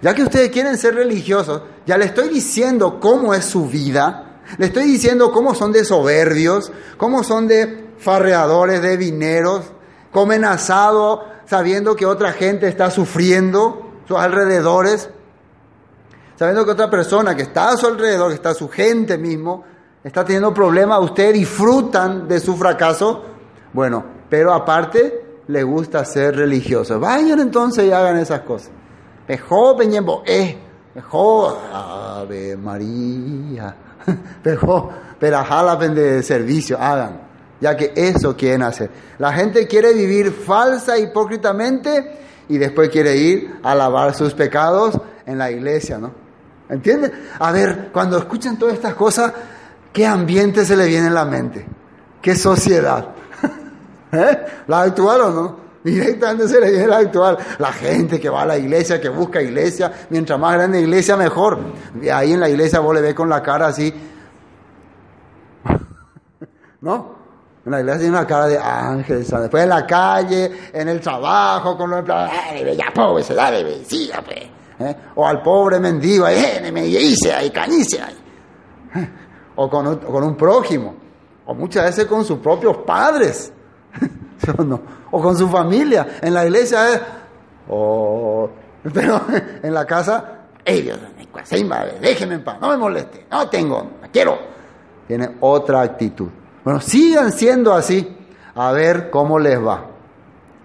Ya 0.00 0.14
que 0.14 0.22
ustedes 0.22 0.50
quieren 0.50 0.76
ser 0.76 0.94
religiosos, 0.94 1.62
ya 1.86 1.96
le 1.98 2.04
estoy 2.04 2.28
diciendo 2.28 3.00
cómo 3.00 3.34
es 3.34 3.44
su 3.44 3.66
vida, 3.66 4.40
le 4.56 4.66
estoy 4.66 4.84
diciendo 4.84 5.32
cómo 5.32 5.54
son 5.54 5.72
de 5.72 5.84
soberbios, 5.84 6.72
cómo 6.96 7.22
son 7.24 7.48
de 7.48 7.88
farreadores, 7.98 8.80
de 8.80 8.96
vineros, 8.96 9.72
comen 10.12 10.44
asado 10.44 11.24
sabiendo 11.48 11.96
que 11.96 12.04
otra 12.04 12.32
gente 12.32 12.68
está 12.68 12.90
sufriendo, 12.90 13.92
sus 14.06 14.18
alrededores, 14.18 15.08
sabiendo 16.36 16.64
que 16.64 16.72
otra 16.72 16.90
persona 16.90 17.34
que 17.34 17.42
está 17.42 17.70
a 17.70 17.76
su 17.76 17.86
alrededor, 17.86 18.28
que 18.28 18.34
está 18.34 18.52
su 18.52 18.68
gente 18.68 19.16
mismo, 19.16 19.64
está 20.08 20.24
teniendo 20.24 20.52
problemas, 20.52 21.00
ustedes 21.00 21.34
disfrutan 21.34 22.26
de 22.26 22.40
su 22.40 22.56
fracaso. 22.56 23.24
Bueno, 23.72 24.04
pero 24.28 24.52
aparte 24.52 25.40
le 25.46 25.62
gusta 25.62 26.04
ser 26.04 26.36
religioso. 26.36 26.98
Vayan 26.98 27.40
entonces 27.40 27.86
y 27.86 27.92
hagan 27.92 28.16
esas 28.16 28.40
cosas. 28.40 28.70
Mejor 29.28 29.76
peñembo, 29.76 30.22
eh, 30.26 30.58
mejor 30.94 31.58
Ave 31.72 32.56
María, 32.56 33.76
pero 34.42 34.90
la 35.20 35.76
de 35.76 36.22
servicio, 36.22 36.78
hagan 36.80 37.28
ya 37.60 37.76
que 37.76 37.92
eso 37.94 38.36
quieren 38.36 38.62
hacer. 38.62 38.90
La 39.18 39.32
gente 39.32 39.66
quiere 39.66 39.92
vivir 39.92 40.32
falsa, 40.32 40.98
hipócritamente, 40.98 42.18
y 42.48 42.58
después 42.58 42.88
quiere 42.88 43.16
ir 43.16 43.58
a 43.62 43.74
lavar 43.74 44.14
sus 44.14 44.34
pecados 44.34 44.98
en 45.26 45.38
la 45.38 45.50
iglesia, 45.50 45.98
¿no? 45.98 46.12
¿Entienden? 46.68 47.12
A 47.38 47.50
ver, 47.50 47.90
cuando 47.92 48.18
escuchan 48.18 48.58
todas 48.58 48.74
estas 48.74 48.94
cosas, 48.94 49.32
¿qué 49.92 50.06
ambiente 50.06 50.64
se 50.64 50.76
le 50.76 50.86
viene 50.86 51.08
en 51.08 51.14
la 51.14 51.24
mente? 51.24 51.66
¿Qué 52.20 52.34
sociedad? 52.34 53.08
¿Eh? 54.12 54.46
¿La 54.66 54.82
actual 54.82 55.20
o 55.20 55.30
no? 55.30 55.68
Directamente 55.84 56.48
se 56.48 56.60
le 56.60 56.70
viene 56.70 56.86
la 56.86 56.98
actual. 56.98 57.38
La 57.58 57.72
gente 57.72 58.20
que 58.20 58.28
va 58.28 58.42
a 58.42 58.46
la 58.46 58.58
iglesia, 58.58 59.00
que 59.00 59.08
busca 59.08 59.40
iglesia, 59.40 59.92
mientras 60.10 60.38
más 60.38 60.54
grande 60.54 60.80
iglesia, 60.80 61.16
mejor. 61.16 61.58
Y 62.00 62.08
ahí 62.08 62.32
en 62.32 62.40
la 62.40 62.48
iglesia 62.48 62.80
vos 62.80 62.94
le 62.94 63.00
ves 63.00 63.14
con 63.14 63.28
la 63.28 63.42
cara 63.42 63.68
así. 63.68 63.92
¿No? 66.80 67.18
En 67.64 67.72
la 67.72 67.80
iglesia 67.80 68.00
tiene 68.00 68.16
una 68.16 68.26
cara 68.26 68.46
de 68.46 68.58
ángel. 68.58 69.24
Después 69.24 69.62
en 69.62 69.68
la 69.68 69.86
calle, 69.86 70.70
en 70.72 70.88
el 70.88 71.00
trabajo, 71.00 71.76
con 71.76 71.90
los 71.90 72.00
empleados, 72.00 72.32
ya 72.76 72.92
pobre, 72.94 73.22
se 73.22 73.34
da 73.34 73.50
bebecía, 73.50 74.22
pues. 74.22 74.40
¿eh? 74.80 74.96
O 75.14 75.26
al 75.26 75.42
pobre 75.42 75.78
mendigo, 75.78 76.24
ahí, 76.24 76.70
me 76.72 76.82
dice, 76.82 77.32
ahí, 77.32 77.50
canice, 77.50 78.00
ahí. 78.00 78.16
O 79.60 79.68
con, 79.68 79.86
un, 79.86 80.36
prójimo. 80.36 80.94
O 81.46 81.54
muchas 81.54 81.84
veces 81.86 82.06
con 82.06 82.24
sus 82.24 82.38
propios 82.38 82.76
padres. 82.78 83.52
o 85.10 85.20
con 85.20 85.36
su 85.36 85.48
familia. 85.48 86.18
En 86.22 86.32
la 86.32 86.44
iglesia 86.44 86.94
es, 86.94 87.00
pero 88.94 89.20
en 89.62 89.74
la 89.74 89.84
casa, 89.84 90.46
¡ey 90.64 90.82
Dios, 90.82 90.98
déjeme 92.00 92.34
en 92.34 92.44
paz, 92.44 92.58
no 92.60 92.68
me 92.70 92.76
moleste, 92.76 93.26
no 93.30 93.48
tengo, 93.48 93.90
quiero! 94.12 94.38
Tiene 95.06 95.36
otra 95.40 95.80
actitud. 95.80 96.28
Bueno, 96.64 96.80
sigan 96.80 97.32
siendo 97.32 97.72
así, 97.72 98.16
a 98.54 98.72
ver 98.72 99.10
cómo 99.10 99.38
les 99.38 99.58
va. 99.58 99.86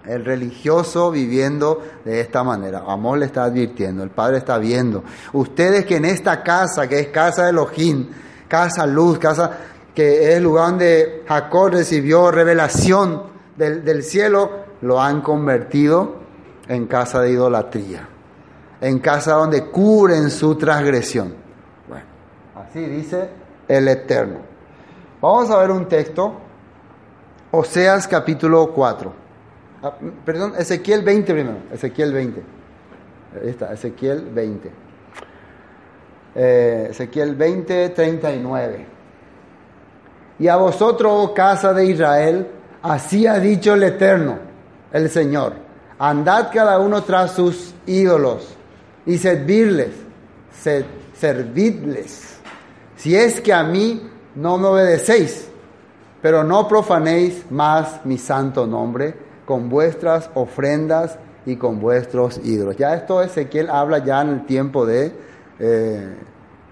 El 0.04 0.22
religioso 0.22 1.10
viviendo 1.10 1.82
de 2.04 2.20
esta 2.20 2.44
manera. 2.44 2.84
Amor 2.86 3.18
le 3.18 3.24
está 3.24 3.44
advirtiendo, 3.44 4.02
el 4.02 4.10
Padre 4.10 4.36
está 4.36 4.58
viendo. 4.58 5.02
Ustedes 5.32 5.86
que 5.86 5.96
en 5.96 6.04
esta 6.04 6.42
casa, 6.42 6.86
que 6.86 6.98
es 7.00 7.08
casa 7.08 7.44
de 7.44 7.50
Elohim, 7.50 8.08
casa 8.48 8.86
luz, 8.86 9.18
casa 9.18 9.50
que 9.94 10.24
es 10.30 10.36
el 10.36 10.42
lugar 10.44 10.70
donde 10.70 11.22
Jacob 11.26 11.70
recibió 11.70 12.30
revelación 12.30 13.22
del, 13.56 13.84
del 13.84 14.02
cielo, 14.02 14.64
lo 14.82 15.00
han 15.00 15.20
convertido 15.20 16.16
en 16.68 16.86
casa 16.86 17.20
de 17.20 17.30
idolatría, 17.30 18.08
en 18.80 18.98
casa 18.98 19.34
donde 19.34 19.66
cubren 19.66 20.30
su 20.30 20.56
transgresión. 20.56 21.34
Bueno, 21.88 22.04
así 22.56 22.80
dice 22.80 23.28
el 23.68 23.88
Eterno. 23.88 24.38
Vamos 25.20 25.50
a 25.50 25.58
ver 25.58 25.70
un 25.70 25.86
texto, 25.86 26.34
Oseas 27.52 28.08
capítulo 28.08 28.72
4. 28.72 29.12
Ah, 29.82 29.92
perdón, 30.24 30.54
Ezequiel 30.58 31.02
20 31.02 31.32
primero, 31.32 31.58
Ezequiel 31.72 32.12
20. 32.12 32.42
Ahí 33.42 33.48
está, 33.48 33.72
Ezequiel 33.72 34.28
20. 34.32 34.83
Eh, 36.34 36.88
Ezequiel 36.90 37.34
20, 37.36 37.90
39. 37.90 38.86
Y 40.38 40.48
a 40.48 40.56
vosotros, 40.56 41.12
oh 41.14 41.34
casa 41.34 41.72
de 41.72 41.86
Israel, 41.86 42.46
así 42.82 43.26
ha 43.26 43.38
dicho 43.38 43.74
el 43.74 43.84
Eterno, 43.84 44.38
el 44.92 45.08
Señor. 45.08 45.52
Andad 45.98 46.50
cada 46.52 46.80
uno 46.80 47.02
tras 47.04 47.32
sus 47.32 47.72
ídolos 47.86 48.48
y 49.06 49.16
servirles, 49.18 49.90
servidles. 51.14 52.38
Si 52.96 53.14
es 53.14 53.40
que 53.40 53.52
a 53.52 53.62
mí 53.62 54.10
no 54.34 54.58
me 54.58 54.66
obedecéis, 54.66 55.48
pero 56.20 56.42
no 56.42 56.66
profanéis 56.66 57.48
más 57.50 58.04
mi 58.04 58.18
santo 58.18 58.66
nombre 58.66 59.14
con 59.44 59.68
vuestras 59.68 60.30
ofrendas 60.34 61.18
y 61.46 61.56
con 61.56 61.78
vuestros 61.78 62.40
ídolos. 62.42 62.76
Ya 62.76 62.94
esto 62.94 63.22
Ezequiel 63.22 63.70
habla 63.70 63.98
ya 63.98 64.22
en 64.22 64.30
el 64.30 64.46
tiempo 64.46 64.86
de 64.86 65.12
eh, 65.58 66.16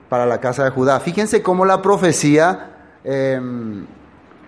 para 0.09 0.27
la 0.27 0.39
casa 0.39 0.65
de 0.65 0.71
Judá. 0.71 1.01
Fíjense 1.01 1.43
cómo 1.43 1.65
la 1.65 1.81
profecía 1.81 2.99
em, 3.05 3.87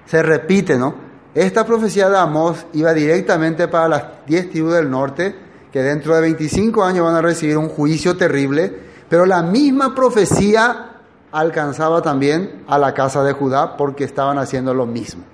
se 0.06 0.22
repite, 0.22 0.76
¿no? 0.76 0.94
Esta 1.34 1.66
profecía 1.66 2.08
de 2.08 2.16
Amós 2.16 2.66
iba 2.74 2.92
directamente 2.94 3.66
para 3.66 3.88
las 3.88 4.04
diez 4.26 4.50
tribus 4.50 4.74
del 4.74 4.90
norte, 4.90 5.34
que 5.72 5.82
dentro 5.82 6.14
de 6.14 6.20
25 6.20 6.84
años 6.84 7.04
van 7.04 7.16
a 7.16 7.22
recibir 7.22 7.56
un 7.58 7.68
juicio 7.68 8.16
terrible, 8.16 8.72
pero 9.08 9.26
la 9.26 9.42
misma 9.42 9.94
profecía 9.94 10.90
alcanzaba 11.32 12.00
también 12.02 12.62
a 12.68 12.78
la 12.78 12.94
casa 12.94 13.24
de 13.24 13.32
Judá 13.32 13.76
porque 13.76 14.04
estaban 14.04 14.38
haciendo 14.38 14.72
lo 14.72 14.86
mismo. 14.86 15.24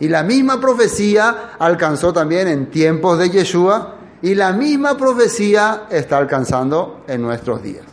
Y 0.00 0.08
la 0.08 0.22
misma 0.22 0.60
profecía 0.60 1.52
alcanzó 1.58 2.12
también 2.12 2.48
en 2.48 2.70
tiempos 2.70 3.18
de 3.18 3.30
Yeshua 3.30 3.94
y 4.22 4.34
la 4.34 4.52
misma 4.52 4.96
profecía 4.96 5.84
está 5.90 6.18
alcanzando 6.18 7.04
en 7.06 7.22
nuestros 7.22 7.62
días. 7.62 7.84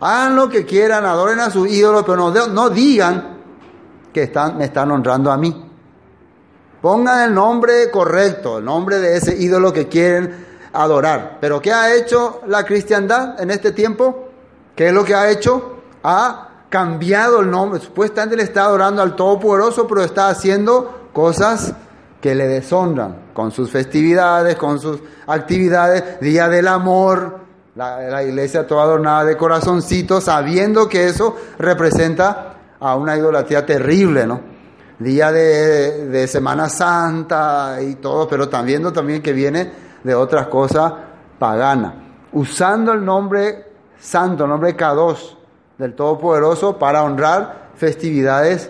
Hagan 0.00 0.36
lo 0.36 0.48
que 0.48 0.64
quieran, 0.64 1.04
adoren 1.04 1.40
a 1.40 1.50
sus 1.50 1.68
ídolos, 1.68 2.04
pero 2.06 2.30
no, 2.48 2.70
digan 2.70 3.38
que 4.12 4.24
están, 4.24 4.56
me 4.58 4.64
están 4.64 4.90
honrando 4.90 5.30
a 5.30 5.36
mí. 5.36 5.66
Pongan 6.80 7.28
el 7.28 7.34
nombre 7.34 7.90
correcto, 7.90 8.58
el 8.58 8.64
nombre 8.64 8.98
de 8.98 9.16
ese 9.16 9.36
ídolo 9.36 9.72
que 9.72 9.88
quieren 9.88 10.46
adorar. 10.72 11.38
Pero 11.40 11.60
¿qué 11.60 11.72
ha 11.72 11.94
hecho 11.94 12.40
la 12.46 12.64
cristiandad 12.64 13.40
en 13.40 13.50
este 13.50 13.72
tiempo? 13.72 14.28
¿Qué 14.74 14.88
es 14.88 14.92
lo 14.92 15.04
que 15.04 15.14
ha 15.14 15.30
hecho? 15.30 15.80
ha 16.02 16.48
cambiado 16.68 17.40
el 17.40 17.50
nombre. 17.50 17.80
Supuestamente 17.80 18.36
le 18.36 18.44
está 18.44 18.64
adorando 18.64 19.02
al 19.02 19.16
Todopoderoso, 19.16 19.86
pero 19.86 20.02
está 20.02 20.28
haciendo 20.28 21.08
cosas 21.12 21.74
que 22.20 22.34
le 22.34 22.46
deshonran, 22.46 23.30
con 23.32 23.50
sus 23.50 23.70
festividades, 23.70 24.56
con 24.56 24.78
sus 24.78 25.00
actividades, 25.26 26.20
Día 26.20 26.48
del 26.48 26.68
Amor, 26.68 27.39
la, 27.74 28.22
iglesia 28.22 28.66
toda 28.66 28.84
adornada 28.84 29.24
de 29.24 29.36
corazoncitos, 29.36 30.24
sabiendo 30.24 30.88
que 30.88 31.06
eso 31.06 31.36
representa 31.58 32.54
a 32.78 32.96
una 32.96 33.16
idolatría 33.16 33.64
terrible, 33.64 34.26
¿no? 34.26 34.40
Día 34.98 35.32
de, 35.32 36.26
Semana 36.28 36.68
Santa 36.68 37.78
y 37.80 37.94
todo, 37.96 38.28
pero 38.28 38.48
también 38.48 38.82
también 38.92 39.22
que 39.22 39.32
viene 39.32 39.72
de 40.04 40.14
otras 40.14 40.48
cosas 40.48 40.92
paganas, 41.38 41.94
usando 42.32 42.92
el 42.92 43.04
nombre 43.04 43.66
santo, 43.98 44.44
el 44.44 44.50
nombre 44.50 44.76
K2, 44.76 45.36
del 45.78 45.94
Todopoderoso 45.94 46.78
para 46.78 47.02
honrar 47.02 47.70
festividades 47.76 48.68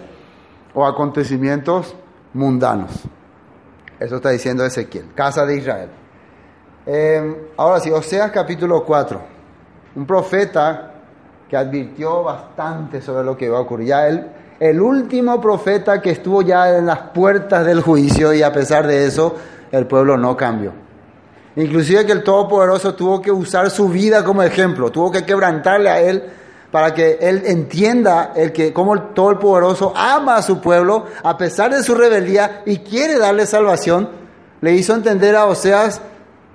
o 0.72 0.86
acontecimientos 0.86 1.96
mundanos. 2.32 2.92
Eso 3.98 4.16
está 4.16 4.30
diciendo 4.30 4.64
Ezequiel, 4.64 5.12
casa 5.14 5.44
de 5.44 5.56
Israel. 5.56 5.99
Em, 6.86 7.36
ahora 7.58 7.78
sí, 7.80 7.90
Oseas 7.90 8.30
capítulo 8.30 8.84
4. 8.84 9.20
Un 9.96 10.06
profeta 10.06 10.92
que 11.48 11.56
advirtió 11.56 12.22
bastante 12.22 13.02
sobre 13.02 13.24
lo 13.24 13.36
que 13.36 13.46
iba 13.46 13.58
a 13.58 13.60
ocurrir. 13.60 13.88
Ya 13.88 14.08
el, 14.08 14.80
último 14.80 15.40
profeta 15.40 16.00
que 16.00 16.10
estuvo 16.10 16.42
ya 16.42 16.76
en 16.76 16.86
las 16.86 16.98
puertas 17.12 17.66
del 17.66 17.82
juicio 17.82 18.32
y 18.32 18.42
a 18.42 18.52
pesar 18.52 18.86
de 18.86 19.06
eso 19.06 19.34
el 19.72 19.86
pueblo 19.86 20.16
no 20.16 20.36
cambió. 20.36 20.72
Inclusive 21.56 22.06
que 22.06 22.12
el 22.12 22.22
Todopoderoso 22.22 22.94
tuvo 22.94 23.20
que 23.20 23.32
usar 23.32 23.68
su 23.70 23.88
vida 23.88 24.24
como 24.24 24.42
ejemplo, 24.42 24.90
tuvo 24.90 25.10
que 25.10 25.24
quebrantarle 25.24 25.90
a 25.90 26.00
él 26.00 26.22
para 26.70 26.94
que 26.94 27.18
él 27.20 27.42
entienda 27.46 28.32
el 28.36 28.52
que 28.52 28.70
todo 28.70 29.30
el 29.30 29.38
poderoso 29.38 29.92
ama 29.96 30.36
a 30.36 30.42
su 30.42 30.60
pueblo 30.60 31.06
a 31.24 31.36
pesar 31.36 31.74
de 31.74 31.82
su 31.82 31.94
rebeldía 31.94 32.62
y 32.64 32.78
quiere 32.78 33.18
darle 33.18 33.46
salvación, 33.46 34.08
le 34.60 34.72
hizo 34.72 34.94
entender 34.94 35.34
a 35.34 35.46
Oseas 35.46 36.00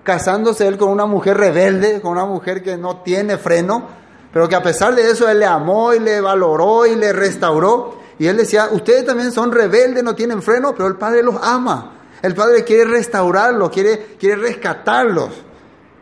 casándose 0.06 0.68
él 0.68 0.78
con 0.78 0.90
una 0.90 1.06
mujer 1.06 1.36
rebelde, 1.36 2.00
con 2.00 2.12
una 2.12 2.26
mujer 2.26 2.64
que 2.64 2.78
no 2.78 3.02
tiene 3.02 3.38
freno, 3.38 3.84
pero 4.32 4.48
que 4.48 4.56
a 4.56 4.62
pesar 4.62 4.94
de 4.94 5.10
eso 5.10 5.28
Él 5.28 5.40
le 5.40 5.46
amó 5.46 5.94
y 5.94 6.00
le 6.00 6.22
valoró 6.22 6.86
y 6.86 6.96
le 6.96 7.12
restauró. 7.12 7.96
Y 8.20 8.28
Él 8.28 8.38
decía, 8.38 8.68
ustedes 8.72 9.06
también 9.06 9.32
son 9.32 9.52
rebeldes, 9.52 10.04
no 10.04 10.14
tienen 10.14 10.42
freno, 10.42 10.74
pero 10.74 10.88
el 10.88 10.98
Padre 10.98 11.24
los 11.24 11.36
ama. 11.42 11.94
El 12.22 12.36
Padre 12.36 12.64
quiere 12.64 12.84
restaurarlos, 12.84 13.70
quiere, 13.70 14.18
quiere 14.20 14.36
rescatarlos, 14.36 15.30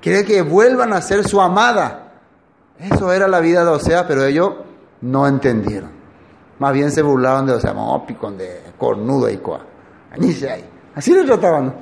quiere 0.01 0.25
que 0.25 0.41
vuelvan 0.41 0.93
a 0.93 1.01
ser 1.01 1.27
su 1.27 1.39
amada. 1.39 2.11
Eso 2.79 3.11
era 3.13 3.27
la 3.27 3.39
vida 3.39 3.63
de 3.63 3.69
Osea, 3.69 4.07
pero 4.07 4.25
ellos 4.25 4.51
no 5.01 5.27
entendieron. 5.27 5.91
Más 6.59 6.73
bien 6.73 6.91
se 6.91 7.03
burlaron 7.03 7.45
de 7.45 7.53
Osea, 7.53 7.75
picón 8.07 8.37
de 8.37 8.63
cornudo 8.77 9.29
y 9.29 9.37
coa. 9.37 9.61
Así 10.95 11.13
lo 11.13 11.23
trataban. 11.23 11.73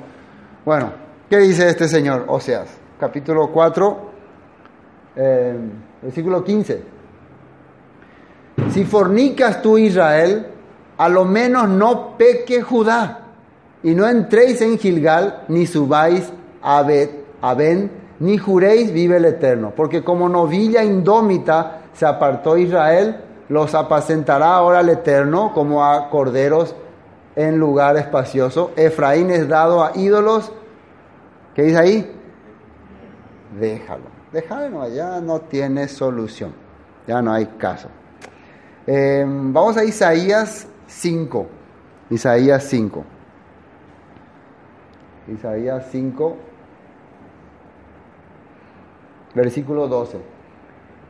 Bueno, 0.64 1.01
¿qué 1.32 1.38
dice 1.38 1.66
este 1.66 1.88
señor? 1.88 2.26
Oseas, 2.28 2.68
capítulo 3.00 3.50
4, 3.50 3.96
eh, 5.16 5.56
versículo 6.02 6.44
15. 6.44 6.82
Si 8.68 8.84
fornicas 8.84 9.62
tú 9.62 9.78
Israel, 9.78 10.46
a 10.98 11.08
lo 11.08 11.24
menos 11.24 11.70
no 11.70 12.18
peque 12.18 12.60
Judá, 12.60 13.28
y 13.82 13.94
no 13.94 14.06
entréis 14.06 14.60
en 14.60 14.78
Gilgal, 14.78 15.44
ni 15.48 15.64
subáis 15.64 16.30
a, 16.60 16.82
Bet, 16.82 17.24
a 17.40 17.54
Ben, 17.54 17.90
ni 18.20 18.36
juréis 18.36 18.92
vive 18.92 19.16
el 19.16 19.24
Eterno, 19.24 19.72
porque 19.74 20.04
como 20.04 20.28
novilla 20.28 20.84
indómita 20.84 21.80
se 21.94 22.04
apartó 22.04 22.58
Israel, 22.58 23.16
los 23.48 23.74
apacentará 23.74 24.54
ahora 24.54 24.80
el 24.80 24.90
Eterno 24.90 25.52
como 25.54 25.82
a 25.82 26.10
corderos 26.10 26.76
en 27.36 27.56
lugar 27.56 27.96
espacioso. 27.96 28.72
Efraín 28.76 29.30
es 29.30 29.48
dado 29.48 29.82
a 29.82 29.92
ídolos. 29.94 30.52
¿Qué 31.54 31.62
dice 31.62 31.78
ahí? 31.78 32.12
Déjalo. 33.58 34.04
Déjalo, 34.32 34.88
ya 34.88 35.20
no 35.20 35.40
tiene 35.40 35.88
solución. 35.88 36.54
Ya 37.06 37.20
no 37.20 37.32
hay 37.32 37.46
caso. 37.58 37.88
Eh, 38.86 39.24
vamos 39.26 39.76
a 39.76 39.84
Isaías 39.84 40.66
5. 40.86 41.46
Isaías 42.10 42.64
5. 42.64 43.04
Isaías 45.28 45.86
5, 45.90 46.36
versículo 49.34 49.86
12. 49.86 50.18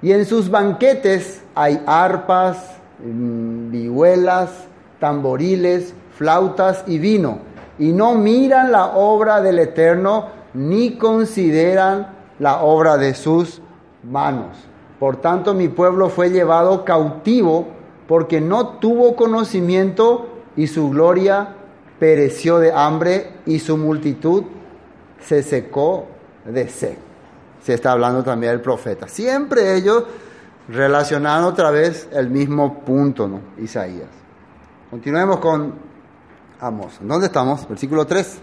Y 0.02 0.12
en 0.12 0.26
sus 0.26 0.50
banquetes 0.50 1.42
hay 1.54 1.82
arpas, 1.86 2.76
mm, 3.02 3.70
vihuelas, 3.70 4.66
tamboriles, 4.98 5.94
flautas 6.16 6.84
y 6.86 6.98
vino, 6.98 7.38
y 7.82 7.92
no 7.92 8.14
miran 8.14 8.70
la 8.70 8.94
obra 8.94 9.42
del 9.42 9.58
Eterno, 9.58 10.28
ni 10.54 10.96
consideran 10.98 12.14
la 12.38 12.62
obra 12.62 12.96
de 12.96 13.12
sus 13.12 13.60
manos. 14.04 14.56
Por 15.00 15.16
tanto, 15.16 15.52
mi 15.52 15.66
pueblo 15.66 16.08
fue 16.08 16.30
llevado 16.30 16.84
cautivo 16.84 17.66
porque 18.06 18.40
no 18.40 18.78
tuvo 18.78 19.16
conocimiento 19.16 20.28
y 20.54 20.68
su 20.68 20.90
gloria 20.90 21.56
pereció 21.98 22.60
de 22.60 22.70
hambre 22.70 23.32
y 23.46 23.58
su 23.58 23.76
multitud 23.76 24.44
se 25.18 25.42
secó 25.42 26.06
de 26.44 26.68
sed. 26.68 26.98
Se 27.64 27.74
está 27.74 27.90
hablando 27.90 28.22
también 28.22 28.52
del 28.52 28.60
profeta. 28.60 29.08
Siempre 29.08 29.74
ellos 29.74 30.04
relacionando 30.68 31.48
otra 31.48 31.72
vez 31.72 32.08
el 32.12 32.30
mismo 32.30 32.84
punto, 32.84 33.26
¿no? 33.26 33.40
Isaías. 33.58 34.06
Continuemos 34.88 35.40
con 35.40 35.91
Amos. 36.62 36.92
¿Dónde 37.00 37.26
estamos? 37.26 37.68
Versículo 37.68 38.06
3. 38.06 38.38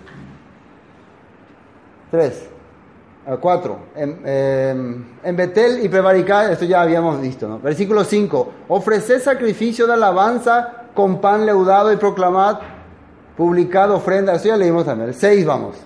3. 2.12 2.50
4. 3.40 3.80
En, 3.96 5.06
en, 5.24 5.36
Betel 5.38 5.86
y 5.86 5.88
Prevaricá, 5.88 6.52
esto 6.52 6.66
ya 6.66 6.82
habíamos 6.82 7.22
visto, 7.22 7.48
¿no? 7.48 7.60
Versículo 7.60 8.04
5. 8.04 8.52
Ofreced 8.68 9.22
sacrificio 9.22 9.88
de 9.88 9.94
alabanza 9.94 10.88
con 10.94 11.22
pan 11.22 11.46
leudado 11.46 11.94
y 11.94 11.96
proclamad 11.96 12.60
publicado 13.38 13.96
ofrenda. 13.96 14.34
Eso 14.34 14.50
ya 14.50 14.58
leímos 14.58 14.84
también. 14.84 15.14
6 15.14 15.46
vamos. 15.46 15.78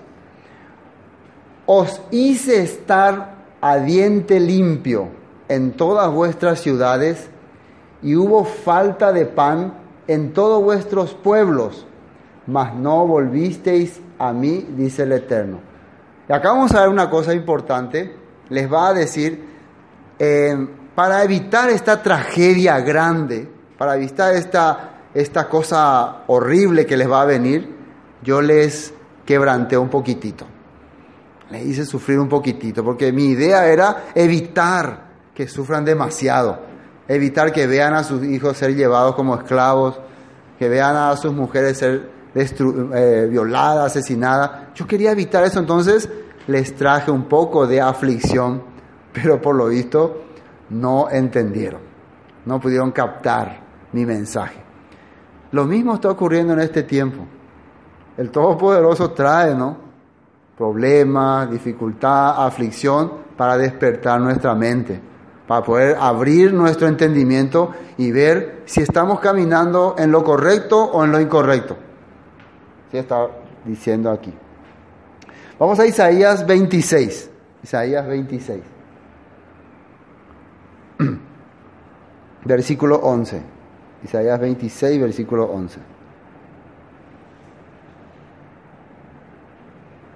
Os 1.67 2.01
hice 2.09 2.63
estar 2.63 3.35
a 3.61 3.77
diente 3.77 4.39
limpio 4.39 5.09
en 5.49 5.73
todas 5.73 6.11
vuestras 6.11 6.61
ciudades 6.61 7.29
y 8.01 8.15
hubo 8.15 8.43
falta 8.43 9.13
de 9.13 9.27
pan 9.27 9.75
en 10.07 10.33
todos 10.33 10.63
vuestros 10.63 11.13
pueblos 11.13 11.85
mas 12.47 12.75
no 12.75 13.07
volvisteis 13.07 14.01
a 14.19 14.33
mí, 14.33 14.67
dice 14.75 15.03
el 15.03 15.13
Eterno. 15.13 15.59
Y 16.27 16.33
acá 16.33 16.49
vamos 16.49 16.73
a 16.73 16.81
ver 16.81 16.89
una 16.89 17.09
cosa 17.09 17.33
importante. 17.33 18.15
Les 18.49 18.71
va 18.71 18.89
a 18.89 18.93
decir, 18.93 19.45
eh, 20.19 20.67
para 20.95 21.23
evitar 21.23 21.69
esta 21.69 22.01
tragedia 22.01 22.79
grande, 22.79 23.49
para 23.77 23.95
evitar 23.95 24.33
esta, 24.35 24.91
esta 25.13 25.49
cosa 25.49 26.23
horrible 26.27 26.85
que 26.85 26.97
les 26.97 27.09
va 27.09 27.21
a 27.21 27.25
venir, 27.25 27.75
yo 28.21 28.41
les 28.41 28.93
quebranté 29.25 29.77
un 29.77 29.89
poquitito. 29.89 30.45
Les 31.49 31.65
hice 31.65 31.85
sufrir 31.85 32.19
un 32.19 32.29
poquitito, 32.29 32.83
porque 32.83 33.11
mi 33.11 33.25
idea 33.25 33.67
era 33.67 34.05
evitar 34.15 35.03
que 35.33 35.47
sufran 35.47 35.83
demasiado, 35.83 36.59
evitar 37.07 37.51
que 37.51 37.67
vean 37.67 37.93
a 37.93 38.03
sus 38.03 38.23
hijos 38.23 38.57
ser 38.57 38.75
llevados 38.75 39.15
como 39.15 39.35
esclavos, 39.35 39.99
que 40.57 40.69
vean 40.69 40.95
a 40.95 41.15
sus 41.17 41.33
mujeres 41.33 41.77
ser 41.77 42.12
eh, 42.35 43.27
violada, 43.29 43.85
asesinada. 43.85 44.71
Yo 44.73 44.87
quería 44.87 45.11
evitar 45.11 45.43
eso, 45.43 45.59
entonces 45.59 46.09
les 46.47 46.75
traje 46.75 47.11
un 47.11 47.25
poco 47.25 47.67
de 47.67 47.79
aflicción, 47.79 48.63
pero 49.13 49.39
por 49.39 49.55
lo 49.55 49.67
visto 49.67 50.23
no 50.71 51.09
entendieron, 51.11 51.81
no 52.45 52.59
pudieron 52.59 52.91
captar 52.91 53.61
mi 53.91 54.05
mensaje. 54.05 54.59
Lo 55.51 55.65
mismo 55.65 55.93
está 55.93 56.09
ocurriendo 56.09 56.53
en 56.53 56.61
este 56.61 56.83
tiempo. 56.83 57.23
El 58.17 58.31
Todopoderoso 58.31 59.11
trae, 59.11 59.53
¿no? 59.53 59.77
Problemas, 60.57 61.51
dificultad, 61.51 62.43
aflicción 62.43 63.11
para 63.37 63.57
despertar 63.57 64.19
nuestra 64.19 64.55
mente, 64.55 64.99
para 65.47 65.63
poder 65.63 65.97
abrir 65.99 66.51
nuestro 66.51 66.87
entendimiento 66.87 67.71
y 67.97 68.11
ver 68.11 68.63
si 68.65 68.81
estamos 68.81 69.19
caminando 69.19 69.95
en 69.99 70.11
lo 70.11 70.23
correcto 70.23 70.83
o 70.83 71.03
en 71.03 71.11
lo 71.11 71.19
incorrecto 71.19 71.77
está 72.99 73.27
diciendo 73.65 74.09
aquí. 74.11 74.33
Vamos 75.59 75.79
a 75.79 75.85
Isaías 75.85 76.45
26. 76.45 77.29
Isaías 77.63 78.07
26. 78.07 78.61
versículo 82.45 82.97
11. 82.97 83.41
Isaías 84.03 84.39
26, 84.39 85.01
versículo 85.01 85.45
11. 85.45 85.79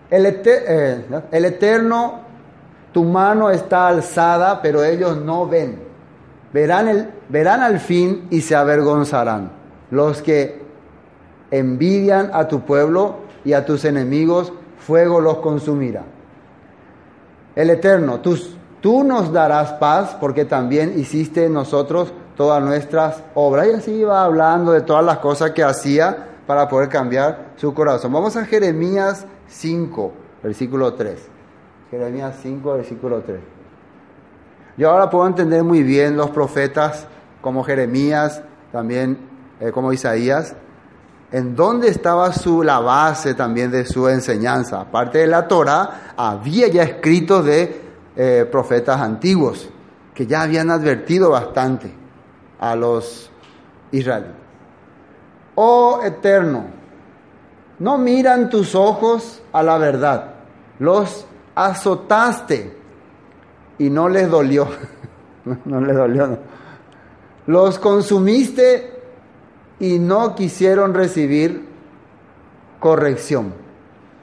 El, 0.10 0.26
eh, 0.26 1.06
el, 1.32 1.46
Eterno, 1.46 2.22
tu 2.94 3.04
mano 3.04 3.50
está 3.50 3.88
alzada, 3.88 4.62
pero 4.62 4.84
ellos 4.84 5.18
no 5.18 5.48
ven. 5.48 5.80
Verán, 6.54 6.88
el, 6.88 7.10
verán 7.30 7.62
al 7.62 7.80
fin 7.80 8.28
y 8.30 8.42
se 8.42 8.56
avergonzarán. 8.56 9.52
Los 9.92 10.22
que 10.22 10.67
envidian 11.52 12.32
a 12.34 12.48
tu 12.48 12.62
pueblo 12.62 13.18
y 13.44 13.54
a 13.54 13.66
tus 13.66 13.86
enemigos, 13.86 14.52
fuego 14.78 15.22
los 15.22 15.38
consumirá. 15.38 16.04
El 17.56 17.70
Eterno, 17.70 18.20
tú, 18.20 18.38
tú 18.82 19.04
nos 19.04 19.32
darás 19.32 19.74
paz 19.74 20.16
porque 20.20 20.46
también 20.46 20.98
hiciste 20.98 21.46
en 21.46 21.54
nosotros 21.54 22.14
todas 22.36 22.64
nuestras 22.64 23.24
obras. 23.34 23.68
Y 23.68 23.72
así 23.72 23.92
iba 23.92 24.24
hablando 24.24 24.72
de 24.72 24.82
todas 24.82 25.04
las 25.04 25.18
cosas 25.18 25.52
que 25.52 25.64
hacía 25.64 26.28
para 26.46 26.68
poder 26.70 26.88
cambiar 26.88 27.54
su 27.56 27.74
corazón. 27.74 28.14
Vamos 28.14 28.38
a 28.38 28.46
Jeremías 28.46 29.26
5, 29.48 30.12
versículo 30.44 30.94
3. 30.94 31.20
Jeremías 31.90 32.36
5, 32.42 32.74
versículo 32.74 33.22
3. 33.22 33.40
Yo 34.78 34.92
ahora 34.92 35.10
puedo 35.10 35.26
entender 35.26 35.64
muy 35.64 35.82
bien 35.82 36.16
los 36.16 36.30
profetas 36.30 37.08
como 37.42 37.64
Jeremías, 37.64 38.44
también 38.72 39.18
eh, 39.60 39.72
como 39.72 39.92
Isaías, 39.92 40.56
en 41.32 41.56
dónde 41.56 41.90
estaba 41.90 42.32
su, 42.32 42.64
la 42.64 42.80
base 42.80 43.34
también 43.34 43.72
de 43.72 43.86
su 43.86 44.08
enseñanza. 44.08 44.82
Aparte 44.82 45.20
de 45.20 45.28
la 45.28 45.48
Torah, 45.48 46.14
había 46.16 46.68
ya 46.68 46.84
escritos 46.84 47.46
de 47.46 47.82
eh, 48.16 48.48
profetas 48.50 49.00
antiguos 49.02 49.70
que 50.14 50.26
ya 50.26 50.42
habían 50.42 50.72
advertido 50.72 51.30
bastante 51.32 51.92
a 52.60 52.76
los 52.76 53.30
israelíes. 53.92 54.34
Oh 55.56 56.02
eterno, 56.04 56.66
no 57.80 57.98
miran 57.98 58.50
tus 58.50 58.74
ojos 58.74 59.42
a 59.52 59.64
la 59.64 59.78
verdad, 59.78 60.34
los 60.80 61.26
azotaste 61.56 62.76
y 63.80 63.90
no 63.90 64.10
les 64.10 64.30
dolió, 64.30 64.68
no 65.66 65.82
les 65.82 65.96
dolió, 65.96 66.38
los 67.48 67.80
consumiste 67.80 68.97
y 69.80 70.00
no 70.00 70.36
quisieron 70.36 70.94
recibir 70.94 71.66
corrección. 72.80 73.54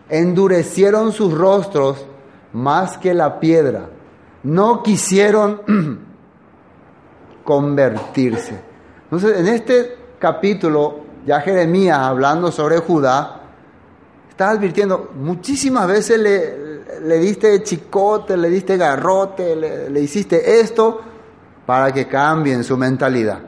Endurecieron 0.08 1.12
sus 1.12 1.32
rostros 1.32 2.06
más 2.52 2.98
que 2.98 3.14
la 3.14 3.40
piedra. 3.40 3.88
No 4.42 4.82
quisieron 4.82 5.60
convertirse. 7.44 8.60
Entonces, 9.04 9.38
en 9.38 9.48
este 9.48 9.96
capítulo, 10.18 11.00
ya 11.26 11.40
Jeremías 11.40 11.98
hablando 11.98 12.50
sobre 12.50 12.78
Judá, 12.78 13.40
está 14.28 14.50
advirtiendo, 14.50 15.12
muchísimas 15.14 15.86
veces 15.86 16.18
le, 16.18 17.00
le 17.00 17.18
diste 17.18 17.62
chicote, 17.62 18.36
le 18.36 18.50
diste 18.50 18.76
garrote, 18.76 19.54
le, 19.54 19.90
le 19.90 20.00
hiciste 20.00 20.60
esto 20.60 21.00
para 21.64 21.92
que 21.92 22.06
cambien 22.06 22.64
su 22.64 22.76
mentalidad, 22.76 23.38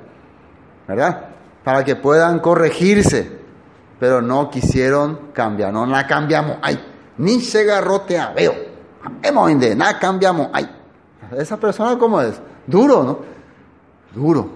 ¿verdad? 0.86 1.35
Para 1.66 1.82
que 1.82 1.96
puedan 1.96 2.38
corregirse, 2.38 3.28
pero 3.98 4.22
no 4.22 4.48
quisieron 4.50 5.32
cambiar, 5.32 5.72
no 5.72 5.84
la 5.84 6.06
cambiamos, 6.06 6.58
ay, 6.62 6.78
ni 7.18 7.40
se 7.40 7.64
garrotea, 7.64 8.32
veo, 8.36 8.54
nada 9.74 9.98
cambiamos, 9.98 10.48
ay. 10.52 10.70
Esa 11.36 11.56
persona, 11.56 11.98
¿cómo 11.98 12.20
es? 12.22 12.40
Duro, 12.68 13.02
¿no? 13.02 13.18
Duro. 14.14 14.48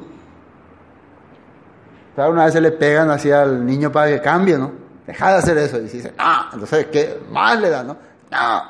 Claro, 2.14 2.30
una 2.30 2.44
vez 2.44 2.52
se 2.52 2.60
le 2.60 2.70
pegan 2.70 3.10
así 3.10 3.32
al 3.32 3.66
niño 3.66 3.90
para 3.90 4.06
que 4.06 4.20
cambie, 4.20 4.56
¿no? 4.56 4.70
Deja 5.04 5.32
de 5.32 5.38
hacer 5.38 5.58
eso. 5.58 5.78
Y 5.78 5.88
dice, 5.88 6.14
ah, 6.16 6.50
entonces, 6.52 6.86
¿qué 6.92 7.20
más 7.28 7.60
le 7.60 7.70
da, 7.70 7.82
no? 7.82 7.96
No, 8.30 8.62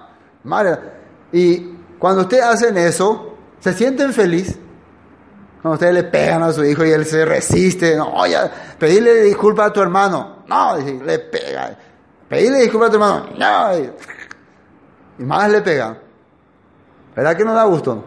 más 0.44 0.64
le 0.64 0.70
da. 0.70 0.80
Y 1.30 1.58
cuando 1.98 2.22
ustedes 2.22 2.44
hacen 2.44 2.78
eso, 2.78 3.34
se 3.58 3.74
sienten 3.74 4.14
feliz. 4.14 4.58
Cuando 5.60 5.74
ustedes 5.74 5.92
le 5.94 6.04
pegan 6.04 6.42
a 6.42 6.52
su 6.52 6.64
hijo 6.64 6.84
y 6.86 6.90
él 6.90 7.04
se 7.04 7.24
resiste, 7.24 7.94
no, 7.94 8.14
oye, 8.14 8.36
pedirle 8.78 9.22
disculpas 9.24 9.68
a 9.68 9.72
tu 9.72 9.82
hermano, 9.82 10.44
no, 10.46 10.76
le 10.76 11.18
pega. 11.18 11.76
Pedirle 12.28 12.60
disculpas 12.60 12.88
a 12.88 12.92
tu 12.92 12.96
hermano, 12.96 13.26
no, 13.36 13.78
y 15.18 15.24
más 15.24 15.50
le 15.50 15.60
pegan. 15.60 15.98
¿Verdad 17.14 17.36
que 17.36 17.44
no 17.44 17.52
da 17.52 17.64
gusto? 17.64 18.04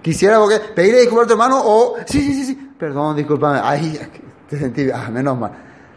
Quisiera 0.00 0.40
porque 0.40 0.58
pedirle 0.58 1.00
disculpas 1.00 1.26
a 1.26 1.28
tu 1.28 1.32
hermano 1.34 1.62
o, 1.64 1.96
sí, 2.04 2.20
sí, 2.20 2.34
sí, 2.34 2.44
sí, 2.46 2.74
perdón, 2.76 3.14
discúlpame, 3.14 3.60
ay, 3.62 4.00
te 4.48 4.58
sentí, 4.58 4.90
ah, 4.90 5.08
menos 5.08 5.38
mal. 5.38 5.52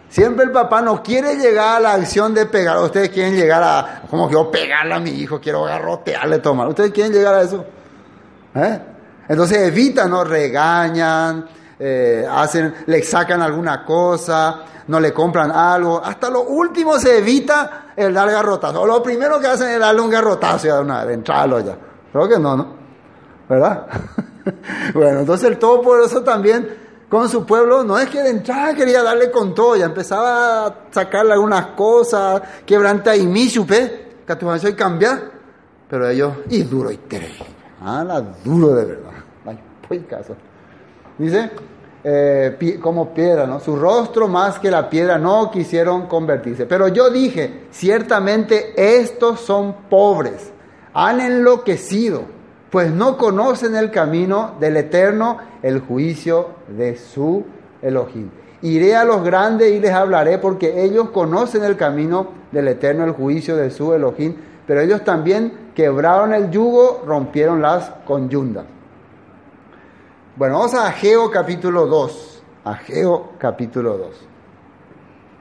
Siempre 0.07 0.45
el 0.45 0.51
papá 0.51 0.81
no 0.81 1.01
quiere 1.01 1.35
llegar 1.35 1.77
a 1.77 1.79
la 1.79 1.93
acción 1.93 2.33
de 2.33 2.45
pegar. 2.45 2.77
Ustedes 2.77 3.09
quieren 3.09 3.35
llegar 3.35 3.63
a, 3.63 4.03
como 4.09 4.27
que 4.27 4.33
yo 4.33 4.51
pegarle 4.51 4.93
a 4.93 4.99
mi 4.99 5.09
hijo, 5.09 5.41
quiero 5.41 5.63
garrotearle, 5.63 6.39
tomar. 6.39 6.67
Ustedes 6.67 6.91
quieren 6.91 7.11
llegar 7.11 7.33
a 7.33 7.41
eso. 7.41 7.65
¿Eh? 8.53 8.79
Entonces 9.27 9.57
evitan, 9.59 10.09
¿no? 10.09 10.23
Regañan, 10.23 11.45
eh, 11.79 12.27
hacen, 12.29 12.73
le 12.85 13.03
sacan 13.03 13.41
alguna 13.41 13.83
cosa, 13.83 14.63
no 14.87 14.99
le 14.99 15.13
compran 15.13 15.51
algo. 15.51 16.01
Hasta 16.03 16.29
lo 16.29 16.43
último 16.43 16.99
se 16.99 17.17
evita 17.17 17.87
el 17.95 18.13
dar 18.13 18.29
garrotazo. 18.29 18.85
Lo 18.85 19.01
primero 19.01 19.39
que 19.39 19.47
hacen 19.47 19.69
es 19.69 19.79
darle 19.79 20.01
un 20.01 20.09
garrotazo 20.09 20.67
ya 20.67 20.75
de 20.75 20.81
una 20.81 21.03
vez, 21.03 21.15
entrarlo 21.15 21.59
ya. 21.59 21.77
Creo 22.11 22.27
que 22.27 22.39
no, 22.39 22.55
¿no? 22.55 22.75
¿Verdad? 23.49 23.87
bueno, 24.93 25.19
entonces 25.19 25.49
el 25.49 25.57
Todopoderoso 25.57 26.23
también 26.23 26.85
con 27.09 27.29
su 27.29 27.45
pueblo, 27.45 27.83
no 27.83 27.97
es 27.99 28.09
que 28.09 28.21
de 28.21 28.29
entrada 28.29 28.73
quería 28.73 29.03
darle 29.03 29.31
con 29.31 29.53
todo, 29.53 29.75
ya 29.75 29.85
empezaba 29.85 30.65
a 30.65 30.75
sacarle 30.91 31.33
algunas 31.33 31.67
cosas, 31.67 32.41
quebranta 32.65 33.15
y 33.15 33.27
mi 33.27 33.47
supe, 33.47 34.15
que 34.25 34.69
y 34.69 34.73
cambiar, 34.73 35.31
pero 35.89 36.09
ellos, 36.09 36.33
y 36.49 36.63
duro 36.63 36.91
y 36.91 36.97
terrible, 36.97 37.45
ah, 37.81 38.03
la 38.05 38.21
duro 38.21 38.73
de 38.73 38.85
verdad, 38.85 39.11
caso. 40.07 40.35
Dice, 41.17 41.51
eh, 42.03 42.79
como 42.81 43.13
piedra, 43.13 43.47
¿no? 43.47 43.59
Su 43.59 43.75
rostro 43.75 44.27
más 44.27 44.59
que 44.59 44.69
la 44.69 44.89
piedra 44.89 45.17
no 45.17 45.49
quisieron 45.51 46.07
convertirse. 46.07 46.65
Pero 46.65 46.87
yo 46.87 47.09
dije, 47.09 47.67
ciertamente 47.71 48.73
estos 48.75 49.39
son 49.39 49.75
pobres, 49.89 50.51
han 50.93 51.19
enloquecido 51.19 52.35
pues 52.75 52.91
no 52.91 53.17
conocen 53.17 53.73
el 53.77 53.89
camino 53.89 54.55
del 54.59 54.75
Eterno, 54.75 55.37
el 55.63 55.79
juicio 55.79 56.49
de 56.67 56.97
su 56.97 57.45
Elohim. 57.81 58.29
Iré 58.63 58.97
a 58.97 59.05
los 59.05 59.23
grandes 59.23 59.71
y 59.71 59.79
les 59.79 59.91
hablaré 59.91 60.39
porque 60.39 60.83
ellos 60.83 61.11
conocen 61.11 61.63
el 61.63 61.77
camino 61.77 62.27
del 62.51 62.67
Eterno, 62.67 63.05
el 63.05 63.11
juicio 63.11 63.55
de 63.55 63.69
su 63.69 63.93
Elohim, 63.93 64.35
pero 64.67 64.81
ellos 64.81 65.05
también 65.05 65.69
quebraron 65.73 66.33
el 66.33 66.51
yugo, 66.51 67.01
rompieron 67.05 67.61
las 67.61 67.91
conyundas. 68.05 68.65
Bueno, 70.37 70.55
vamos 70.55 70.73
a 70.73 70.87
Ageo 70.87 71.31
capítulo 71.31 71.85
2. 71.85 72.43
Ageo 72.65 73.29
capítulo 73.39 73.97
2. 73.97 74.09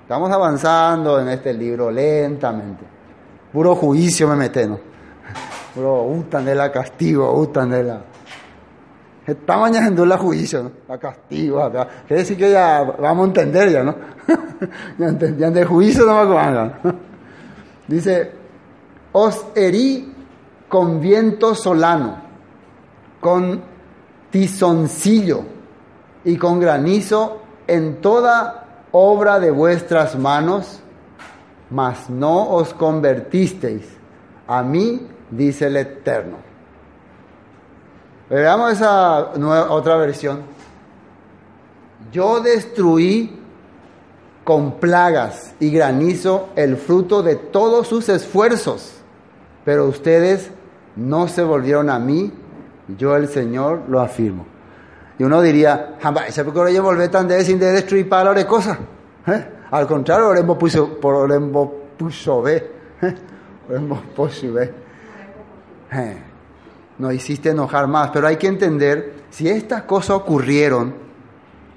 Estamos 0.02 0.30
avanzando 0.30 1.20
en 1.20 1.30
este 1.30 1.52
libro 1.52 1.90
lentamente. 1.90 2.84
Puro 3.52 3.74
juicio 3.74 4.28
me 4.28 4.36
mete, 4.36 4.68
¿no? 4.68 4.78
Bro, 5.74 6.04
gustan 6.04 6.44
de 6.44 6.54
la 6.54 6.70
castigo, 6.70 7.32
gustan 7.32 7.70
de 7.70 7.82
la... 7.82 8.00
Está 9.26 9.66
en 9.66 10.08
la 10.08 10.16
juicio, 10.16 10.62
¿no? 10.62 10.70
La 10.86 10.96
castigo 10.96 11.60
acá. 11.60 11.88
Quiere 12.06 12.22
decir 12.22 12.36
que 12.36 12.52
ya 12.52 12.84
vamos 12.84 13.24
a 13.24 13.26
entender 13.26 13.72
ya, 13.72 13.82
¿no? 13.82 13.96
ya, 15.38 15.50
de 15.50 15.64
juicio 15.64 16.06
no 16.06 16.14
me 16.14 16.20
acuerdo. 16.20 16.72
Dice, 17.88 18.30
os 19.10 19.44
herí 19.56 20.14
con 20.68 21.00
viento 21.00 21.52
solano, 21.56 22.16
con 23.18 23.73
tizoncillo 24.34 25.44
y 26.24 26.36
con 26.38 26.58
granizo 26.58 27.38
en 27.68 28.00
toda 28.00 28.82
obra 28.90 29.38
de 29.38 29.52
vuestras 29.52 30.18
manos, 30.18 30.80
mas 31.70 32.10
no 32.10 32.50
os 32.50 32.74
convertisteis 32.74 33.86
a 34.48 34.64
mí 34.64 35.06
dice 35.30 35.68
el 35.68 35.76
Eterno. 35.76 36.38
Veamos 38.28 38.72
esa 38.72 39.30
otra 39.70 39.94
versión. 39.98 40.42
Yo 42.10 42.40
destruí 42.40 43.38
con 44.42 44.80
plagas 44.80 45.54
y 45.60 45.70
granizo 45.70 46.48
el 46.56 46.76
fruto 46.76 47.22
de 47.22 47.36
todos 47.36 47.86
sus 47.86 48.08
esfuerzos, 48.08 48.94
pero 49.64 49.86
ustedes 49.86 50.50
no 50.96 51.28
se 51.28 51.44
volvieron 51.44 51.88
a 51.88 52.00
mí, 52.00 52.32
yo 52.88 53.16
el 53.16 53.28
Señor 53.28 53.82
lo 53.88 54.00
afirmo. 54.00 54.46
Y 55.18 55.22
uno 55.22 55.40
diría, 55.40 55.96
¿se 56.28 56.44
puede 56.44 56.80
volver 56.80 57.10
tan 57.10 57.28
de 57.28 57.44
sin 57.44 57.58
de 57.58 57.72
destruir 57.72 58.08
para 58.08 58.34
de 58.34 58.46
cosas? 58.46 58.78
¿Eh? 59.26 59.46
Al 59.70 59.86
contrario, 59.86 60.28
oremos 60.28 60.58
puso, 60.58 60.98
por 61.00 61.14
oremos 61.14 61.70
puso 61.96 62.42
ve, 62.42 62.70
¿Eh? 63.00 63.14
oremos 63.68 64.00
puso 64.14 64.52
ve. 64.52 64.72
Eh, 65.92 66.18
hiciste 67.12 67.50
enojar 67.50 67.86
más, 67.86 68.10
pero 68.10 68.26
hay 68.26 68.36
que 68.36 68.48
entender, 68.48 69.14
si 69.30 69.48
estas 69.48 69.82
cosas 69.82 70.16
ocurrieron, 70.16 70.94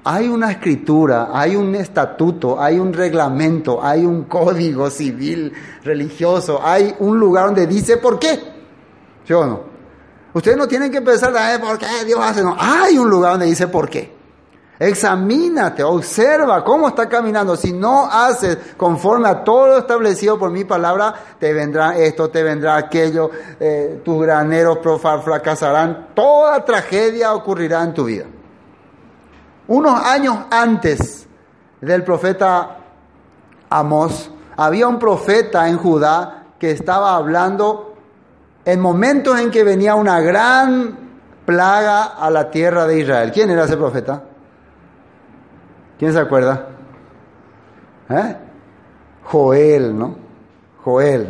hay 0.03 0.27
una 0.27 0.51
escritura, 0.51 1.29
hay 1.33 1.55
un 1.55 1.75
estatuto, 1.75 2.61
hay 2.61 2.79
un 2.79 2.93
reglamento, 2.93 3.83
hay 3.83 4.05
un 4.05 4.23
código 4.23 4.89
civil 4.89 5.51
religioso, 5.83 6.61
hay 6.63 6.95
un 6.99 7.19
lugar 7.19 7.47
donde 7.47 7.67
dice 7.67 7.97
por 7.97 8.17
qué. 8.17 8.39
¿Sí 9.25 9.33
o 9.33 9.45
no? 9.45 9.76
Ustedes 10.37 10.55
no 10.55 10.67
tienen 10.67 10.91
que 10.91 11.01
pensar, 11.01 11.33
¿por 11.59 11.79
qué 11.79 11.87
Dios 12.05 12.19
hace? 12.21 12.43
No, 12.43 12.55
hay 12.59 12.95
un 12.95 13.09
lugar 13.09 13.31
donde 13.31 13.47
dice 13.47 13.67
por 13.67 13.89
qué. 13.89 14.15
Examínate, 14.77 15.83
observa 15.83 16.63
cómo 16.63 16.89
está 16.89 17.09
caminando. 17.09 17.55
Si 17.55 17.73
no 17.73 18.05
haces 18.05 18.55
conforme 18.77 19.29
a 19.29 19.43
todo 19.43 19.65
lo 19.65 19.77
establecido 19.79 20.37
por 20.37 20.51
mi 20.51 20.63
palabra, 20.63 21.11
te 21.39 21.51
vendrá 21.53 21.97
esto, 21.97 22.29
te 22.29 22.43
vendrá 22.43 22.75
aquello, 22.77 23.31
eh, 23.59 23.99
tus 24.05 24.21
graneros 24.21 24.77
fracasarán, 25.23 26.09
toda 26.13 26.63
tragedia 26.63 27.33
ocurrirá 27.33 27.83
en 27.83 27.93
tu 27.95 28.03
vida. 28.05 28.25
Unos 29.67 29.99
años 30.05 30.37
antes 30.51 31.27
del 31.81 32.03
profeta 32.03 32.77
Amós, 33.71 34.29
había 34.55 34.87
un 34.87 34.99
profeta 34.99 35.67
en 35.67 35.79
Judá 35.79 36.45
que 36.59 36.69
estaba 36.69 37.15
hablando 37.15 37.86
en 38.67 38.81
momentos 38.81 39.39
en 39.39 39.49
que 39.49 39.63
venía 39.63 39.95
una 39.95 40.19
gran 40.19 40.97
plaga 41.45 42.03
a 42.03 42.29
la 42.29 42.51
tierra 42.51 42.85
de 42.85 42.99
Israel. 42.99 43.31
¿Quién 43.33 43.49
era 43.49 43.63
ese 43.63 43.77
profeta? 43.77 44.23
¿Quién 45.97 46.11
se 46.11 46.19
acuerda? 46.19 46.67
¿Eh? 48.09 48.35
Joel, 49.23 49.97
¿no? 49.97 50.17
Joel. 50.83 51.29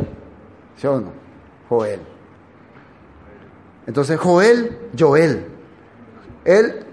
¿Sí 0.74 0.88
o 0.88 1.00
no? 1.00 1.12
Joel. 1.68 2.00
Entonces 3.86 4.18
Joel, 4.18 4.90
Joel. 4.98 5.46
Él, 6.44 6.86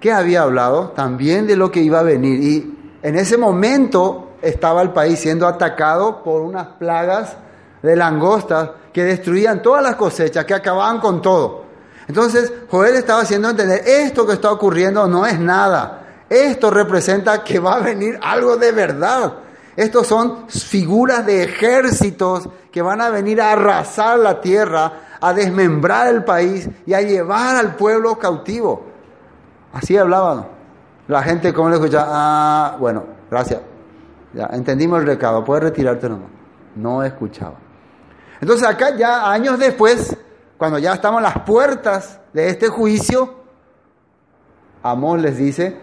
¿qué 0.00 0.12
había 0.12 0.44
hablado? 0.44 0.92
También 0.92 1.46
de 1.46 1.56
lo 1.56 1.70
que 1.70 1.80
iba 1.82 1.98
a 1.98 2.04
venir. 2.04 2.42
Y 2.42 2.78
en 3.02 3.16
ese 3.16 3.36
momento 3.36 4.30
estaba 4.40 4.80
el 4.80 4.92
país 4.94 5.18
siendo 5.18 5.46
atacado 5.46 6.22
por 6.22 6.40
unas 6.40 6.68
plagas 6.78 7.36
de 7.82 7.96
langostas 7.96 8.70
que 8.92 9.04
destruían 9.04 9.62
todas 9.62 9.82
las 9.82 9.96
cosechas, 9.96 10.44
que 10.44 10.54
acababan 10.54 11.00
con 11.00 11.22
todo. 11.22 11.64
Entonces 12.08 12.52
Joel 12.68 12.96
estaba 12.96 13.22
haciendo 13.22 13.50
entender, 13.50 13.82
esto 13.86 14.26
que 14.26 14.32
está 14.32 14.50
ocurriendo 14.50 15.06
no 15.06 15.26
es 15.26 15.38
nada. 15.38 16.00
Esto 16.28 16.70
representa 16.70 17.42
que 17.42 17.58
va 17.58 17.74
a 17.74 17.80
venir 17.80 18.18
algo 18.22 18.56
de 18.56 18.72
verdad. 18.72 19.34
Estos 19.76 20.06
son 20.06 20.48
figuras 20.48 21.24
de 21.24 21.44
ejércitos 21.44 22.48
que 22.70 22.82
van 22.82 23.00
a 23.00 23.10
venir 23.10 23.40
a 23.40 23.52
arrasar 23.52 24.18
la 24.18 24.40
tierra, 24.40 24.92
a 25.20 25.32
desmembrar 25.32 26.08
el 26.08 26.24
país 26.24 26.68
y 26.86 26.94
a 26.94 27.00
llevar 27.00 27.56
al 27.56 27.76
pueblo 27.76 28.18
cautivo. 28.18 28.84
Así 29.72 29.96
hablaban. 29.96 30.46
La 31.08 31.22
gente, 31.22 31.52
¿cómo 31.52 31.68
le 31.68 31.76
escuchaba? 31.76 32.06
Ah, 32.08 32.76
bueno, 32.78 33.04
gracias. 33.30 33.60
Ya, 34.32 34.48
entendimos 34.52 35.00
el 35.00 35.06
recado, 35.06 35.44
puedes 35.44 35.64
retirarte 35.64 36.08
nomás. 36.08 36.28
No 36.76 37.02
escuchaba. 37.02 37.54
Entonces 38.40 38.66
acá 38.66 38.96
ya 38.96 39.30
años 39.30 39.58
después, 39.58 40.16
cuando 40.56 40.78
ya 40.78 40.94
estamos 40.94 41.18
en 41.18 41.24
las 41.24 41.40
puertas 41.40 42.20
de 42.32 42.48
este 42.48 42.68
juicio, 42.68 43.34
Amón 44.82 45.20
les 45.20 45.36
dice, 45.36 45.76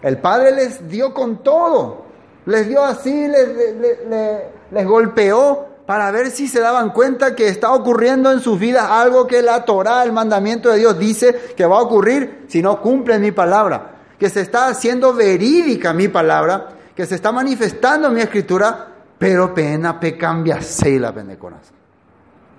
el 0.00 0.18
Padre 0.18 0.52
les 0.52 0.88
dio 0.88 1.12
con 1.12 1.42
todo, 1.42 2.06
les 2.46 2.66
dio 2.68 2.82
así, 2.82 3.28
les, 3.28 4.86
golpeó 4.86 5.66
para 5.86 6.10
ver 6.10 6.30
si 6.30 6.48
se 6.48 6.60
daban 6.60 6.90
cuenta 6.90 7.34
que 7.34 7.48
está 7.48 7.72
ocurriendo 7.72 8.30
en 8.32 8.40
sus 8.40 8.58
vidas 8.58 8.86
algo 8.90 9.26
que 9.26 9.42
la 9.42 9.64
Torah, 9.64 10.02
el 10.02 10.12
mandamiento 10.12 10.70
de 10.70 10.78
Dios 10.78 10.98
dice 10.98 11.52
que 11.56 11.66
va 11.66 11.78
a 11.78 11.82
ocurrir 11.82 12.44
si 12.48 12.62
no 12.62 12.80
cumplen 12.80 13.20
mi 13.20 13.32
palabra, 13.32 13.96
que 14.18 14.30
se 14.30 14.40
está 14.40 14.68
haciendo 14.68 15.12
verídica 15.12 15.92
mi 15.92 16.08
palabra, 16.08 16.68
que 16.94 17.06
se 17.06 17.14
está 17.14 17.32
manifestando 17.32 18.10
mi 18.10 18.20
escritura, 18.20 18.88
pero 19.18 19.52
pena 19.52 19.98
pe 19.98 20.16
cambia 20.16 20.58
la 21.00 21.12
pende 21.12 21.38
corazón. 21.38 21.77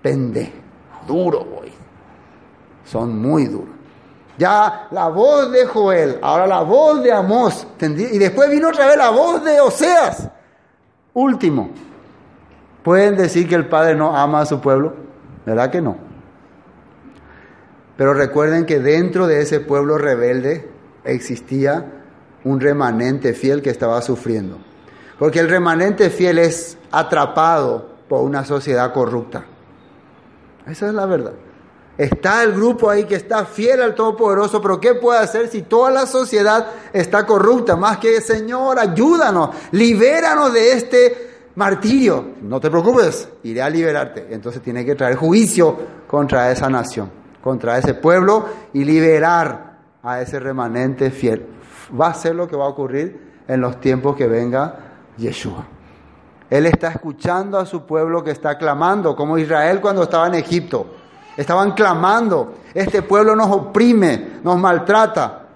Pende, 0.01 0.51
duro 1.07 1.43
voy. 1.43 1.71
Son 2.85 3.19
muy 3.19 3.45
duros. 3.45 3.79
Ya 4.37 4.87
la 4.91 5.09
voz 5.09 5.51
de 5.51 5.65
Joel, 5.65 6.17
ahora 6.21 6.47
la 6.47 6.61
voz 6.61 7.03
de 7.03 7.11
Amós, 7.11 7.67
y 7.81 8.17
después 8.17 8.49
vino 8.49 8.69
otra 8.69 8.87
vez 8.87 8.95
la 8.95 9.09
voz 9.09 9.43
de 9.43 9.59
Oseas. 9.59 10.29
Último, 11.13 11.71
¿pueden 12.81 13.17
decir 13.17 13.49
que 13.49 13.55
el 13.55 13.67
Padre 13.67 13.95
no 13.95 14.15
ama 14.15 14.41
a 14.41 14.45
su 14.45 14.61
pueblo? 14.61 14.93
¿Verdad 15.45 15.69
que 15.69 15.81
no? 15.81 15.97
Pero 17.97 18.13
recuerden 18.13 18.65
que 18.65 18.79
dentro 18.79 19.27
de 19.27 19.41
ese 19.41 19.59
pueblo 19.59 19.97
rebelde 19.97 20.71
existía 21.03 22.03
un 22.45 22.61
remanente 22.61 23.33
fiel 23.33 23.61
que 23.61 23.71
estaba 23.71 24.01
sufriendo. 24.01 24.57
Porque 25.17 25.39
el 25.39 25.49
remanente 25.49 26.09
fiel 26.09 26.39
es 26.39 26.77
atrapado 26.91 27.89
por 28.07 28.21
una 28.21 28.45
sociedad 28.45 28.93
corrupta. 28.93 29.43
Esa 30.69 30.87
es 30.87 30.93
la 30.93 31.05
verdad. 31.05 31.33
Está 31.97 32.43
el 32.43 32.53
grupo 32.53 32.89
ahí 32.89 33.03
que 33.03 33.15
está 33.15 33.43
fiel 33.43 33.81
al 33.81 33.93
Todopoderoso, 33.93 34.61
pero 34.61 34.79
¿qué 34.79 34.95
puede 34.95 35.19
hacer 35.19 35.49
si 35.49 35.63
toda 35.63 35.91
la 35.91 36.05
sociedad 36.05 36.67
está 36.93 37.25
corrupta? 37.25 37.75
Más 37.75 37.97
que, 37.97 38.21
Señor, 38.21 38.79
ayúdanos, 38.79 39.49
libéranos 39.71 40.53
de 40.53 40.71
este 40.71 41.29
martirio. 41.55 42.35
No 42.41 42.61
te 42.61 42.69
preocupes, 42.69 43.27
iré 43.43 43.61
a 43.61 43.69
liberarte. 43.69 44.27
Entonces 44.29 44.61
tiene 44.61 44.85
que 44.85 44.95
traer 44.95 45.17
juicio 45.17 45.77
contra 46.07 46.49
esa 46.51 46.69
nación, 46.69 47.11
contra 47.43 47.77
ese 47.77 47.95
pueblo 47.95 48.45
y 48.71 48.85
liberar 48.85 49.79
a 50.01 50.21
ese 50.21 50.39
remanente 50.39 51.11
fiel. 51.11 51.45
Va 51.99 52.07
a 52.07 52.13
ser 52.13 52.35
lo 52.35 52.47
que 52.47 52.55
va 52.55 52.63
a 52.63 52.69
ocurrir 52.69 53.43
en 53.45 53.59
los 53.59 53.81
tiempos 53.81 54.15
que 54.15 54.27
venga 54.27 54.79
Yeshua. 55.17 55.78
Él 56.49 56.65
está 56.65 56.89
escuchando 56.89 57.57
a 57.59 57.65
su 57.65 57.85
pueblo 57.85 58.23
que 58.23 58.31
está 58.31 58.57
clamando, 58.57 59.15
como 59.15 59.37
Israel 59.37 59.79
cuando 59.81 60.03
estaba 60.03 60.27
en 60.27 60.35
Egipto. 60.35 60.95
Estaban 61.37 61.71
clamando, 61.71 62.55
este 62.73 63.01
pueblo 63.01 63.35
nos 63.35 63.49
oprime, 63.51 64.39
nos 64.43 64.57
maltrata, 64.57 65.47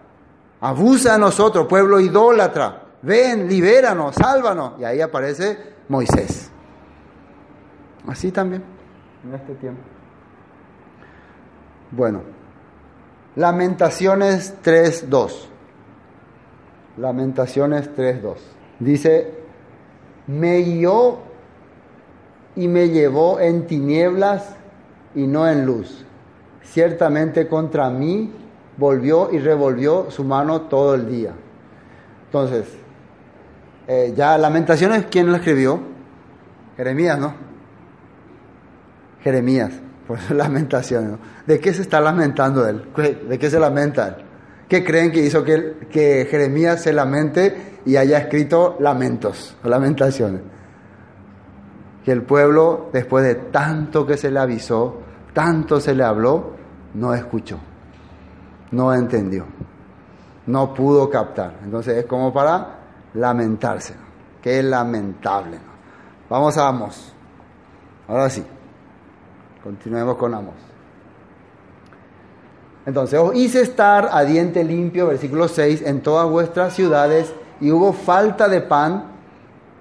abusa 0.61 1.13
de 1.13 1.19
nosotros, 1.19 1.67
pueblo 1.67 1.99
idólatra. 1.99 2.81
Ven, 3.01 3.49
libéranos, 3.49 4.15
sálvanos. 4.15 4.79
Y 4.79 4.85
ahí 4.85 5.01
aparece 5.01 5.75
Moisés. 5.89 6.49
Así 8.07 8.31
también, 8.31 8.63
en 9.25 9.33
este 9.33 9.55
tiempo. 9.55 9.81
Bueno, 11.91 12.21
Lamentaciones 13.35 14.55
3.2. 14.63 15.31
Lamentaciones 16.97 17.89
3.2. 17.95 18.35
Dice, 18.79 19.42
me 20.27 20.59
guió 20.61 21.19
y 22.55 22.67
me 22.67 22.89
llevó 22.89 23.39
en 23.39 23.67
tinieblas 23.67 24.55
y 25.15 25.27
no 25.27 25.47
en 25.47 25.65
luz. 25.65 26.05
Ciertamente 26.63 27.47
contra 27.47 27.89
mí 27.89 28.31
volvió 28.77 29.31
y 29.31 29.39
revolvió 29.39 30.09
su 30.09 30.23
mano 30.23 30.61
todo 30.61 30.95
el 30.95 31.09
día. 31.09 31.33
Entonces, 32.25 32.67
eh, 33.87 34.13
ya 34.15 34.37
Lamentaciones, 34.37 35.05
¿quién 35.09 35.27
lo 35.27 35.35
escribió? 35.35 35.79
Jeremías, 36.77 37.19
¿no? 37.19 37.33
Jeremías, 39.21 39.71
por 40.07 40.19
eso 40.19 40.33
Lamentaciones. 40.33 41.17
¿De 41.45 41.59
qué 41.59 41.73
se 41.73 41.81
está 41.81 41.99
lamentando 41.99 42.67
él? 42.67 42.83
¿De 43.27 43.37
qué 43.37 43.49
se 43.49 43.59
lamenta 43.59 44.07
él? 44.07 44.15
¿Qué 44.73 44.83
creen 44.83 45.11
que 45.11 45.19
hizo 45.19 45.43
que, 45.43 46.27
Jeremías 46.31 46.81
se 46.81 46.93
lamente 46.93 47.77
y 47.85 47.95
haya 47.95 48.17
escrito 48.17 48.75
lamentos, 48.79 49.55
lamentaciones? 49.63 50.41
que 52.03 52.11
el 52.11 52.23
pueblo, 52.23 52.89
después 52.91 53.23
de 53.23 53.35
tanto 53.35 54.03
que 54.03 54.17
se 54.17 54.31
le 54.31 54.39
avisó, 54.39 54.97
tanto 55.31 55.79
se 55.79 55.93
le 55.93 56.03
habló, 56.03 56.53
no 56.95 57.13
escuchó, 57.13 57.59
no 58.71 58.91
entendió, 58.95 59.45
no 60.47 60.73
pudo 60.73 61.07
captar. 61.07 61.59
Entonces 61.63 61.95
es 61.95 62.05
como 62.07 62.33
para 62.33 62.79
lamentarse. 63.13 63.93
Qué 64.41 64.63
lamentable. 64.63 65.59
Vamos 66.27 66.57
a 66.57 66.67
Amos. 66.67 67.13
Ahora 68.07 68.27
sí, 68.27 68.43
continuemos 69.63 70.17
con 70.17 70.33
Amos. 70.33 70.72
Entonces, 72.85 73.19
os 73.19 73.35
hice 73.35 73.61
estar 73.61 74.09
a 74.11 74.23
diente 74.23 74.63
limpio, 74.63 75.07
versículo 75.07 75.47
6, 75.47 75.83
en 75.85 76.01
todas 76.01 76.29
vuestras 76.29 76.73
ciudades, 76.73 77.33
y 77.61 77.71
hubo 77.71 77.93
falta 77.93 78.49
de 78.49 78.61
pan 78.61 79.05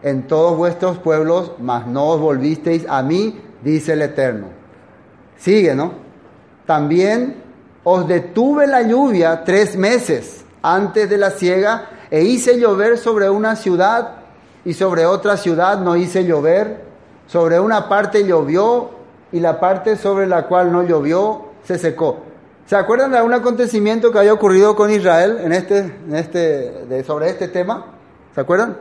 en 0.02 0.26
todos 0.26 0.56
vuestros 0.56 0.98
pueblos, 0.98 1.52
mas 1.58 1.86
no 1.86 2.08
os 2.08 2.20
volvisteis 2.20 2.86
a 2.88 3.02
mí, 3.02 3.40
dice 3.62 3.94
el 3.94 4.02
Eterno. 4.02 4.48
Sigue, 5.36 5.74
¿no? 5.74 5.92
También 6.66 7.42
os 7.84 8.06
detuve 8.06 8.66
la 8.66 8.82
lluvia 8.82 9.42
tres 9.44 9.76
meses 9.76 10.44
antes 10.62 11.10
de 11.10 11.18
la 11.18 11.30
siega 11.30 11.88
e 12.10 12.22
hice 12.22 12.58
llover 12.58 12.98
sobre 12.98 13.28
una 13.28 13.56
ciudad 13.56 14.16
y 14.64 14.74
sobre 14.74 15.06
otra 15.06 15.36
ciudad 15.36 15.80
no 15.80 15.96
hice 15.96 16.24
llover. 16.24 16.92
Sobre 17.26 17.58
una 17.58 17.88
parte 17.88 18.24
llovió 18.24 18.90
y 19.32 19.40
la 19.40 19.58
parte 19.58 19.96
sobre 19.96 20.26
la 20.26 20.46
cual 20.46 20.70
no 20.70 20.82
llovió 20.82 21.46
se 21.64 21.78
secó. 21.78 22.31
¿Se 22.66 22.76
acuerdan 22.76 23.10
de 23.10 23.18
algún 23.18 23.34
acontecimiento 23.34 24.12
que 24.12 24.18
había 24.18 24.32
ocurrido 24.32 24.76
con 24.76 24.90
Israel 24.90 25.38
en 25.40 25.52
este, 25.52 25.78
en 25.78 26.14
este, 26.14 27.04
sobre 27.04 27.28
este 27.28 27.48
tema? 27.48 27.86
¿Se 28.34 28.40
acuerdan? 28.40 28.78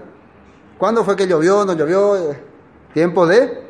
¿Cuándo 0.78 1.04
fue 1.04 1.16
que 1.16 1.28
llovió? 1.28 1.66
¿No 1.66 1.74
llovió? 1.74 2.36
Tiempo 2.94 3.28
de 3.28 3.64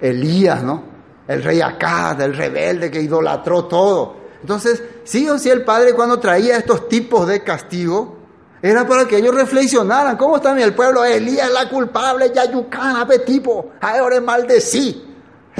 Elías, 0.00 0.62
¿no? 0.62 0.82
El 1.26 1.42
rey 1.42 1.60
Acad, 1.60 2.20
el 2.20 2.36
rebelde 2.36 2.90
que 2.90 3.00
idolatró 3.00 3.64
todo. 3.64 4.16
Entonces, 4.40 4.82
sí 5.04 5.28
o 5.28 5.38
sí 5.38 5.50
el 5.50 5.64
padre 5.64 5.94
cuando 5.94 6.20
traía 6.20 6.56
estos 6.56 6.88
tipos 6.88 7.26
de 7.26 7.42
castigo, 7.42 8.16
era 8.62 8.86
para 8.86 9.06
que 9.06 9.18
ellos 9.18 9.34
reflexionaran. 9.34 10.16
¿Cómo 10.16 10.36
está 10.36 10.60
el 10.60 10.74
pueblo? 10.74 11.04
Elías 11.04 11.48
es 11.48 11.54
la 11.54 11.68
culpable, 11.68 12.30
ya 12.34 12.50
yucana, 12.50 13.06
tipo, 13.24 13.72
ahora 13.80 14.20
maldecí. 14.20 15.02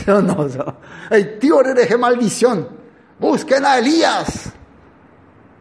No, 0.06 0.20
no, 0.20 0.46
el 1.10 1.38
tío 1.38 1.62
le 1.62 1.72
dejé 1.72 1.96
maldición. 1.96 2.68
Busquen 3.18 3.64
a 3.64 3.78
Elías. 3.78 4.52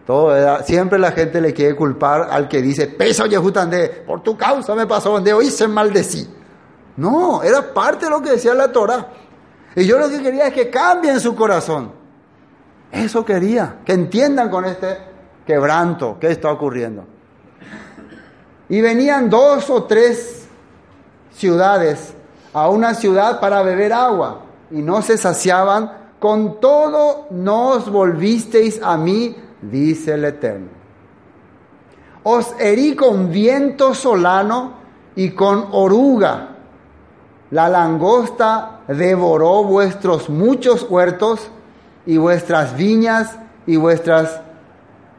Todo 0.05 0.63
siempre 0.63 0.99
la 0.99 1.11
gente 1.11 1.41
le 1.41 1.53
quiere 1.53 1.75
culpar 1.75 2.27
al 2.29 2.47
que 2.47 2.61
dice, 2.61 2.87
peso 2.87 3.25
Yehutandé, 3.25 4.03
por 4.05 4.21
tu 4.21 4.37
causa 4.37 4.75
me 4.75 4.85
pasó 4.85 5.11
donde 5.13 5.33
hoy 5.33 5.49
se 5.49 5.67
maldecí. 5.67 6.29
No, 6.97 7.41
era 7.41 7.73
parte 7.73 8.05
de 8.05 8.11
lo 8.11 8.21
que 8.21 8.31
decía 8.31 8.53
la 8.53 8.71
Torah. 8.71 9.07
Y 9.75 9.85
yo 9.85 9.97
lo 9.97 10.07
que 10.09 10.21
quería 10.21 10.47
es 10.47 10.53
que 10.53 10.69
cambien 10.69 11.19
su 11.19 11.35
corazón. 11.35 11.91
Eso 12.91 13.25
quería, 13.25 13.79
que 13.83 13.93
entiendan 13.93 14.49
con 14.49 14.63
este 14.65 14.97
quebranto 15.45 16.17
que 16.19 16.31
está 16.31 16.51
ocurriendo. 16.51 17.05
Y 18.69 18.81
venían 18.81 19.29
dos 19.29 19.69
o 19.69 19.83
tres 19.83 20.47
ciudades 21.33 22.13
a 22.53 22.69
una 22.69 22.93
ciudad 22.93 23.39
para 23.39 23.61
beber 23.63 23.91
agua 23.91 24.43
y 24.71 24.81
no 24.81 25.01
se 25.01 25.17
saciaban. 25.17 26.04
Con 26.25 26.59
todo 26.59 27.27
no 27.29 27.73
os 27.73 27.87
volvisteis 27.87 28.81
a 28.81 28.97
mí 28.97 29.35
dice 29.61 30.15
el 30.15 30.25
Eterno. 30.25 30.69
Os 32.23 32.55
herí 32.57 32.95
con 32.95 33.29
viento 33.29 33.93
solano 33.93 34.73
y 35.15 35.29
con 35.35 35.67
oruga. 35.71 36.55
La 37.51 37.69
langosta 37.69 38.79
devoró 38.87 39.65
vuestros 39.65 40.27
muchos 40.27 40.89
huertos 40.89 41.41
y 42.07 42.17
vuestras 42.17 42.75
viñas 42.75 43.37
y 43.67 43.75
vuestras 43.75 44.41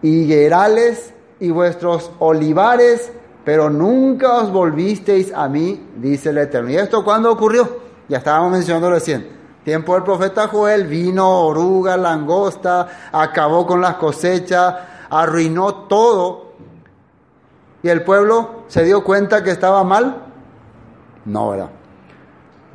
higuerales 0.03 1.15
y 1.39 1.53
vuestros 1.53 2.11
olivares, 2.19 3.13
pero 3.45 3.71
nunca 3.71 4.39
os 4.39 4.51
volvisteis 4.51 5.33
a 5.33 5.49
mí, 5.49 5.87
dice 5.99 6.31
el 6.31 6.39
Eterno. 6.39 6.69
¿Y 6.71 6.77
esto 6.79 7.05
cuándo 7.05 7.31
ocurrió? 7.31 7.79
Ya 8.09 8.19
estábamos 8.19 8.51
mencionando 8.51 8.91
recién. 8.91 9.36
Tiempo 9.67 9.95
del 9.95 10.05
profeta 10.05 10.47
Joel, 10.47 10.87
vino 10.87 11.29
oruga, 11.41 11.97
langosta, 11.97 12.87
acabó 13.11 13.67
con 13.67 13.81
las 13.81 13.97
cosechas, 13.97 14.77
arruinó 15.11 15.75
todo. 15.89 16.53
¿Y 17.83 17.89
el 17.89 18.05
pueblo 18.05 18.63
se 18.69 18.85
dio 18.85 19.03
cuenta 19.03 19.43
que 19.43 19.51
estaba 19.51 19.83
mal? 19.83 20.23
No, 21.25 21.51
¿verdad? 21.51 21.71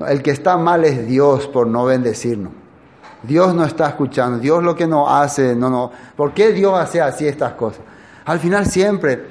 El 0.05 0.21
que 0.21 0.31
está 0.31 0.57
mal 0.57 0.83
es 0.83 1.07
Dios 1.07 1.47
por 1.47 1.65
no 1.65 1.85
bendecirnos. 1.85 2.51
Dios 3.23 3.55
no 3.55 3.63
está 3.63 3.87
escuchando, 3.87 4.37
Dios 4.39 4.61
lo 4.61 4.75
que 4.75 4.85
nos 4.85 5.09
hace, 5.09 5.55
no, 5.55 5.69
no. 5.69 5.91
¿Por 6.17 6.33
qué 6.33 6.51
Dios 6.51 6.77
hace 6.77 6.99
así 6.99 7.25
estas 7.25 7.53
cosas? 7.53 7.83
Al 8.25 8.39
final 8.39 8.65
siempre 8.65 9.27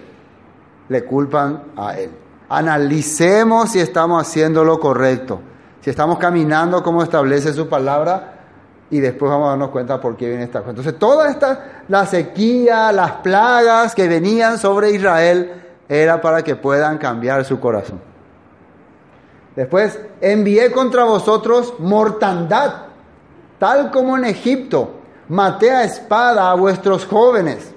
le 0.89 1.05
culpan 1.05 1.65
a 1.77 1.93
Él. 1.99 2.11
Analicemos 2.49 3.73
si 3.73 3.81
estamos 3.81 4.27
haciendo 4.27 4.65
lo 4.65 4.81
correcto, 4.81 5.43
si 5.81 5.91
estamos 5.91 6.19
caminando 6.19 6.83
como 6.83 7.03
establece 7.03 7.53
su 7.53 7.69
palabra 7.69 8.35
y 8.91 9.01
después 9.01 9.31
vamos 9.31 9.47
a 9.47 9.51
darnos 9.51 9.71
cuenta 9.71 10.01
por 10.01 10.17
qué 10.17 10.29
viene 10.29 10.45
esta 10.45 10.61
cosa. 10.61 10.71
Entonces, 10.71 10.99
toda 10.99 11.31
esta, 11.31 11.83
la 11.89 12.07
sequía, 12.07 12.93
las 12.93 13.13
plagas 13.13 13.95
que 13.95 14.09
venían 14.09 14.59
sobre 14.59 14.91
Israel, 14.91 15.53
era 15.89 16.21
para 16.21 16.43
que 16.43 16.57
puedan 16.57 16.99
cambiar 16.99 17.45
su 17.45 17.59
corazón. 17.61 18.01
Después, 19.57 19.99
envié 20.21 20.71
contra 20.71 21.05
vosotros 21.05 21.75
mortandad, 21.79 22.87
tal 23.59 23.91
como 23.91 24.17
en 24.17 24.25
Egipto. 24.25 24.97
Maté 25.29 25.71
a 25.71 25.85
espada 25.85 26.51
a 26.51 26.55
vuestros 26.55 27.07
jóvenes, 27.07 27.73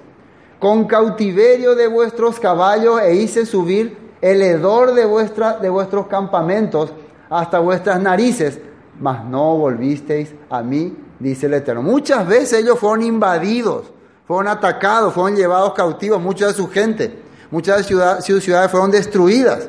con 0.58 0.86
cautiverio 0.86 1.74
de 1.76 1.86
vuestros 1.86 2.40
caballos 2.40 3.00
e 3.00 3.14
hice 3.14 3.46
subir 3.46 3.96
el 4.20 4.42
hedor 4.42 4.94
de, 4.94 5.04
vuestra, 5.04 5.58
de 5.58 5.68
vuestros 5.68 6.06
campamentos 6.08 6.92
hasta 7.30 7.58
vuestras 7.58 8.00
narices, 8.00 8.58
mas 9.00 9.24
no 9.24 9.56
volvisteis 9.56 10.34
a 10.50 10.62
mí, 10.62 10.96
dice 11.18 11.46
el 11.46 11.54
Eterno. 11.54 11.82
Muchas 11.82 12.26
veces 12.26 12.60
ellos 12.60 12.78
fueron 12.78 13.02
invadidos, 13.02 13.92
fueron 14.26 14.48
atacados, 14.48 15.12
fueron 15.12 15.36
llevados 15.36 15.74
cautivos, 15.74 16.20
mucha 16.20 16.48
de 16.48 16.54
su 16.54 16.68
gente, 16.68 17.18
muchas 17.50 17.86
ciudades, 17.86 18.24
ciudades 18.24 18.70
fueron 18.70 18.90
destruidas. 18.90 19.68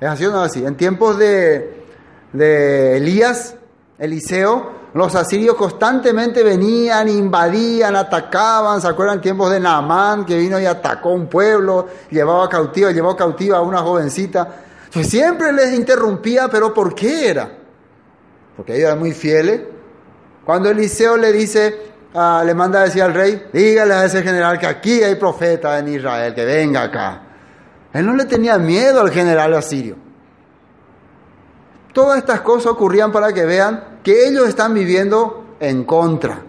¿Es 0.00 0.08
así 0.08 0.26
o 0.26 0.30
no 0.30 0.42
así? 0.42 0.64
En 0.64 0.76
tiempos 0.76 1.18
de, 1.18 1.84
de 2.32 2.98
Elías, 2.98 3.56
Eliseo, 3.98 4.78
los 4.94 5.14
asirios 5.14 5.54
constantemente 5.56 6.42
venían, 6.42 7.08
invadían, 7.08 7.94
atacaban. 7.94 8.80
¿Se 8.80 8.88
acuerdan 8.88 9.20
tiempos 9.20 9.50
de 9.50 9.60
Naamán 9.60 10.24
que 10.24 10.38
vino 10.38 10.58
y 10.58 10.66
atacó 10.66 11.10
un 11.10 11.26
pueblo, 11.26 11.86
llevaba 12.10 12.48
cautiva, 12.48 12.90
llevó 12.90 13.14
cautiva 13.16 13.58
a 13.58 13.60
una 13.60 13.78
jovencita? 13.78 14.48
Entonces 14.88 15.10
siempre 15.10 15.52
les 15.52 15.74
interrumpía, 15.74 16.48
pero 16.48 16.72
¿por 16.72 16.94
qué 16.94 17.28
era? 17.28 17.50
Porque 18.56 18.72
ellos 18.72 18.86
eran 18.86 18.98
muy 18.98 19.12
fieles. 19.12 19.60
Cuando 20.46 20.70
Eliseo 20.70 21.18
le 21.18 21.30
dice, 21.30 21.92
uh, 22.14 22.42
le 22.42 22.54
manda 22.54 22.80
a 22.80 22.84
decir 22.84 23.02
al 23.02 23.12
rey, 23.12 23.48
dígale 23.52 23.92
a 23.92 24.06
ese 24.06 24.22
general 24.22 24.58
que 24.58 24.66
aquí 24.66 25.02
hay 25.02 25.16
profeta 25.16 25.78
en 25.78 25.88
Israel, 25.88 26.34
que 26.34 26.42
venga 26.46 26.84
acá. 26.84 27.22
Él 27.92 28.06
no 28.06 28.14
le 28.14 28.24
tenía 28.24 28.56
miedo 28.56 29.02
al 29.02 29.10
general 29.10 29.52
asirio. 29.52 29.96
Todas 31.92 32.16
estas 32.16 32.40
cosas 32.40 32.72
ocurrían 32.72 33.12
para 33.12 33.34
que 33.34 33.44
vean 33.44 33.98
que 34.02 34.26
ellos 34.26 34.48
están 34.48 34.72
viviendo 34.72 35.56
en 35.60 35.84
contra 35.84 36.40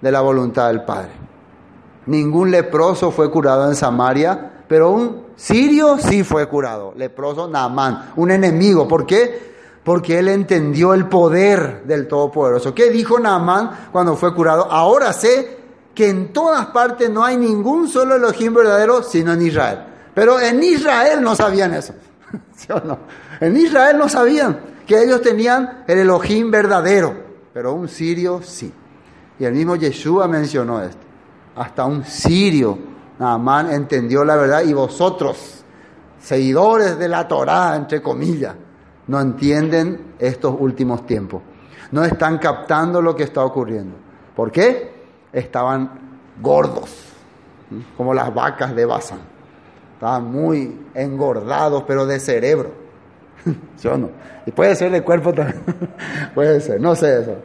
de 0.00 0.10
la 0.10 0.22
voluntad 0.22 0.66
del 0.66 0.82
Padre. 0.82 1.12
Ningún 2.06 2.50
leproso 2.50 3.12
fue 3.12 3.30
curado 3.30 3.68
en 3.68 3.76
Samaria, 3.76 4.64
pero 4.66 4.90
un 4.90 5.29
sirio 5.40 5.98
sí 5.98 6.22
fue 6.22 6.46
curado. 6.48 6.92
Leproso 6.96 7.48
Naamán, 7.48 8.12
un 8.16 8.30
enemigo. 8.30 8.86
¿Por 8.86 9.06
qué? 9.06 9.50
Porque 9.82 10.18
él 10.18 10.28
entendió 10.28 10.92
el 10.92 11.06
poder 11.06 11.84
del 11.84 12.06
Todopoderoso. 12.06 12.74
¿Qué 12.74 12.90
dijo 12.90 13.18
Naamán 13.18 13.88
cuando 13.90 14.16
fue 14.16 14.34
curado? 14.34 14.70
Ahora 14.70 15.12
sé 15.12 15.58
que 15.94 16.08
en 16.08 16.32
todas 16.32 16.66
partes 16.66 17.08
no 17.10 17.24
hay 17.24 17.36
ningún 17.36 17.88
solo 17.88 18.16
Elohim 18.16 18.54
verdadero, 18.54 19.02
sino 19.02 19.32
en 19.32 19.42
Israel. 19.42 19.78
Pero 20.14 20.38
en 20.38 20.62
Israel 20.62 21.22
no 21.22 21.34
sabían 21.34 21.74
eso. 21.74 21.94
¿Sí 22.54 22.66
o 22.70 22.80
no? 22.80 22.98
En 23.40 23.56
Israel 23.56 23.96
no 23.96 24.08
sabían 24.08 24.60
que 24.86 25.02
ellos 25.02 25.22
tenían 25.22 25.84
el 25.86 25.98
Elohim 26.00 26.50
verdadero, 26.50 27.14
pero 27.54 27.72
un 27.72 27.88
sirio 27.88 28.42
sí. 28.42 28.72
Y 29.38 29.44
el 29.44 29.54
mismo 29.54 29.76
Yeshua 29.76 30.28
mencionó 30.28 30.82
esto. 30.82 30.98
Hasta 31.56 31.86
un 31.86 32.04
sirio, 32.04 32.78
Naamán, 33.20 33.70
entendió 33.70 34.24
la 34.24 34.34
verdad 34.34 34.62
y 34.62 34.72
vosotros, 34.72 35.62
seguidores 36.18 36.98
de 36.98 37.06
la 37.06 37.28
Torá, 37.28 37.76
entre 37.76 38.00
comillas, 38.00 38.54
no 39.08 39.20
entienden 39.20 40.14
estos 40.18 40.56
últimos 40.58 41.04
tiempos. 41.04 41.42
No 41.92 42.02
están 42.02 42.38
captando 42.38 43.02
lo 43.02 43.14
que 43.14 43.24
está 43.24 43.44
ocurriendo. 43.44 43.94
¿Por 44.34 44.50
qué? 44.50 45.04
Estaban 45.34 46.18
gordos, 46.40 47.12
como 47.94 48.14
las 48.14 48.32
vacas 48.32 48.74
de 48.74 48.86
Bazán. 48.86 49.20
Estaban 49.94 50.24
muy 50.24 50.86
engordados, 50.94 51.84
pero 51.86 52.06
de 52.06 52.18
cerebro. 52.20 52.70
¿Sí 53.76 53.86
o 53.86 53.98
no? 53.98 54.08
Y 54.46 54.50
puede 54.50 54.74
ser 54.74 54.92
de 54.92 55.02
cuerpo 55.02 55.34
también. 55.34 55.62
puede 56.34 56.58
ser, 56.62 56.80
no 56.80 56.94
sé 56.94 57.20
eso. 57.20 57.36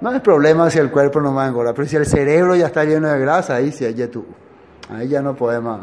No 0.00 0.12
es 0.12 0.20
problema 0.20 0.70
si 0.70 0.78
el 0.78 0.90
cuerpo 0.90 1.20
no 1.20 1.34
va 1.34 1.44
a 1.44 1.48
engordar, 1.48 1.74
pero 1.74 1.88
si 1.88 1.96
el 1.96 2.06
cerebro 2.06 2.54
ya 2.54 2.66
está 2.66 2.84
lleno 2.84 3.08
de 3.08 3.18
grasa, 3.18 3.56
ahí 3.56 3.72
sí, 3.72 3.84
ahí, 3.84 3.94
tú, 4.06 4.24
ahí 4.94 5.08
ya 5.08 5.20
no 5.20 5.34
podemos 5.34 5.80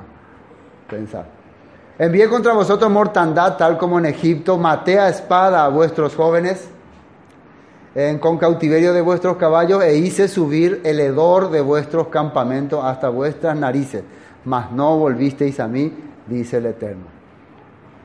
pensar. 0.89 1.25
Envié 1.99 2.29
contra 2.29 2.53
vosotros 2.53 2.89
mortandad, 2.89 3.57
tal 3.57 3.77
como 3.77 3.99
en 3.99 4.05
Egipto, 4.05 4.57
maté 4.57 4.99
a 4.99 5.09
espada 5.09 5.65
a 5.65 5.67
vuestros 5.67 6.15
jóvenes, 6.15 6.69
en, 7.93 8.19
con 8.19 8.37
cautiverio 8.37 8.93
de 8.93 9.01
vuestros 9.01 9.35
caballos, 9.35 9.83
e 9.83 9.97
hice 9.97 10.29
subir 10.29 10.81
el 10.85 10.99
hedor 10.99 11.51
de 11.51 11.61
vuestros 11.61 12.07
campamentos 12.07 12.83
hasta 12.83 13.09
vuestras 13.09 13.57
narices, 13.57 14.03
mas 14.45 14.71
no 14.71 14.97
volvisteis 14.97 15.59
a 15.59 15.67
mí, 15.67 15.93
dice 16.25 16.57
el 16.57 16.67
Eterno. 16.67 17.05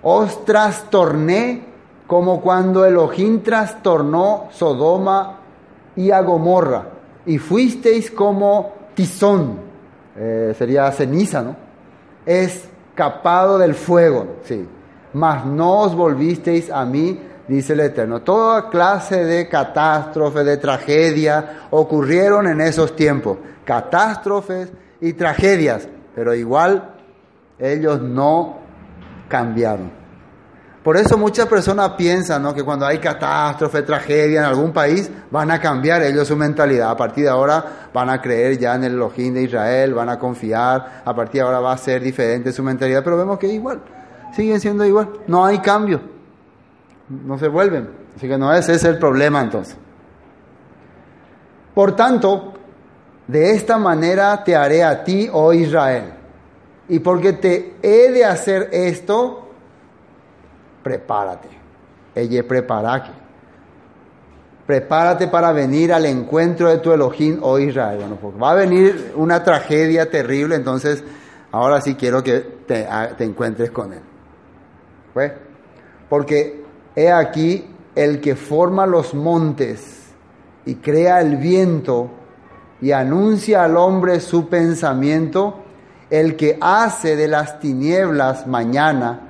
Os 0.02 0.44
trastorné 0.44 1.66
como 2.06 2.40
cuando 2.40 2.84
Elohim 2.84 3.42
trastornó 3.42 4.48
Sodoma 4.50 5.39
y 6.00 6.10
a 6.10 6.20
Gomorra, 6.22 6.86
y 7.26 7.36
fuisteis 7.36 8.10
como 8.10 8.72
tizón, 8.94 9.58
eh, 10.16 10.54
sería 10.56 10.90
ceniza, 10.92 11.42
¿no? 11.42 11.56
Escapado 12.24 13.58
del 13.58 13.74
fuego, 13.74 14.36
sí. 14.44 14.66
Mas 15.12 15.44
no 15.44 15.80
os 15.80 15.94
volvisteis 15.94 16.70
a 16.70 16.86
mí, 16.86 17.20
dice 17.46 17.74
el 17.74 17.80
Eterno. 17.80 18.22
Toda 18.22 18.70
clase 18.70 19.24
de 19.24 19.46
catástrofe, 19.48 20.42
de 20.42 20.56
tragedia, 20.56 21.66
ocurrieron 21.70 22.46
en 22.46 22.62
esos 22.62 22.96
tiempos. 22.96 23.36
Catástrofes 23.66 24.72
y 25.02 25.12
tragedias, 25.12 25.86
pero 26.14 26.34
igual 26.34 26.94
ellos 27.58 28.00
no 28.00 28.56
cambiaron. 29.28 29.99
Por 30.82 30.96
eso 30.96 31.18
muchas 31.18 31.46
personas 31.46 31.90
piensan 31.90 32.54
que 32.54 32.62
cuando 32.62 32.86
hay 32.86 32.98
catástrofe, 32.98 33.82
tragedia 33.82 34.40
en 34.40 34.46
algún 34.46 34.72
país, 34.72 35.10
van 35.30 35.50
a 35.50 35.60
cambiar 35.60 36.02
ellos 36.02 36.26
su 36.26 36.36
mentalidad. 36.36 36.90
A 36.90 36.96
partir 36.96 37.24
de 37.24 37.30
ahora 37.30 37.88
van 37.92 38.08
a 38.08 38.20
creer 38.20 38.58
ya 38.58 38.76
en 38.76 38.84
el 38.84 38.92
Elohim 38.94 39.34
de 39.34 39.42
Israel, 39.42 39.92
van 39.92 40.08
a 40.08 40.18
confiar, 40.18 41.02
a 41.04 41.14
partir 41.14 41.42
de 41.42 41.46
ahora 41.46 41.60
va 41.60 41.72
a 41.72 41.78
ser 41.78 42.02
diferente 42.02 42.50
su 42.50 42.62
mentalidad, 42.62 43.04
pero 43.04 43.18
vemos 43.18 43.38
que 43.38 43.46
es 43.46 43.52
igual, 43.52 43.80
siguen 44.34 44.58
siendo 44.58 44.86
igual, 44.86 45.10
no 45.26 45.44
hay 45.44 45.58
cambio, 45.58 46.00
no 47.08 47.38
se 47.38 47.48
vuelven. 47.48 48.00
Así 48.16 48.26
que 48.26 48.38
no 48.38 48.52
ese 48.52 48.74
es 48.74 48.84
el 48.84 48.98
problema 48.98 49.40
entonces. 49.40 49.76
Por 51.74 51.94
tanto, 51.94 52.54
de 53.26 53.52
esta 53.52 53.78
manera 53.78 54.42
te 54.42 54.56
haré 54.56 54.82
a 54.82 55.04
ti, 55.04 55.28
oh 55.32 55.52
Israel. 55.52 56.14
Y 56.88 56.98
porque 56.98 57.34
te 57.34 57.76
he 57.82 58.10
de 58.10 58.24
hacer 58.24 58.70
esto, 58.72 59.49
prepárate. 60.82 61.48
Ella 62.14 62.46
preparaque. 62.46 63.10
Prepárate 64.66 65.28
para 65.28 65.52
venir 65.52 65.92
al 65.92 66.06
encuentro 66.06 66.68
de 66.68 66.78
tu 66.78 66.92
Elohim, 66.92 67.38
oh 67.42 67.58
Israel. 67.58 67.98
Bueno, 67.98 68.18
porque 68.20 68.38
va 68.38 68.52
a 68.52 68.54
venir 68.54 69.12
una 69.16 69.42
tragedia 69.42 70.10
terrible, 70.10 70.54
entonces 70.54 71.02
ahora 71.50 71.80
sí 71.80 71.94
quiero 71.94 72.22
que 72.22 72.38
te, 72.66 72.86
te 73.16 73.24
encuentres 73.24 73.70
con 73.70 73.92
él. 73.92 74.02
¿Pues? 75.12 75.32
Porque 76.08 76.64
he 76.94 77.10
aquí 77.10 77.66
el 77.94 78.20
que 78.20 78.36
forma 78.36 78.86
los 78.86 79.14
montes 79.14 80.12
y 80.64 80.76
crea 80.76 81.20
el 81.20 81.36
viento 81.36 82.10
y 82.80 82.92
anuncia 82.92 83.64
al 83.64 83.76
hombre 83.76 84.20
su 84.20 84.48
pensamiento, 84.48 85.64
el 86.10 86.36
que 86.36 86.58
hace 86.60 87.16
de 87.16 87.28
las 87.28 87.58
tinieblas 87.60 88.46
mañana 88.46 89.29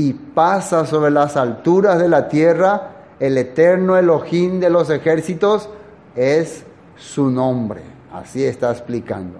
y 0.00 0.14
pasa 0.14 0.86
sobre 0.86 1.10
las 1.10 1.36
alturas 1.36 1.98
de 1.98 2.08
la 2.08 2.26
tierra, 2.26 2.92
el 3.20 3.36
eterno 3.36 3.98
Elohim 3.98 4.58
de 4.58 4.70
los 4.70 4.88
ejércitos 4.88 5.68
es 6.16 6.64
su 6.96 7.30
nombre. 7.30 7.82
Así 8.10 8.42
está 8.42 8.70
explicando. 8.70 9.38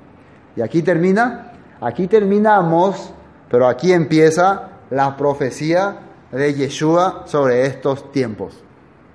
Y 0.54 0.60
aquí 0.60 0.82
termina, 0.82 1.52
aquí 1.80 2.08
terminamos, 2.08 3.10
pero 3.50 3.66
aquí 3.66 3.90
empieza 3.90 4.68
la 4.90 5.16
profecía 5.16 5.96
de 6.30 6.52
Yeshua 6.52 7.22
sobre 7.24 7.64
estos 7.64 8.12
tiempos. 8.12 8.62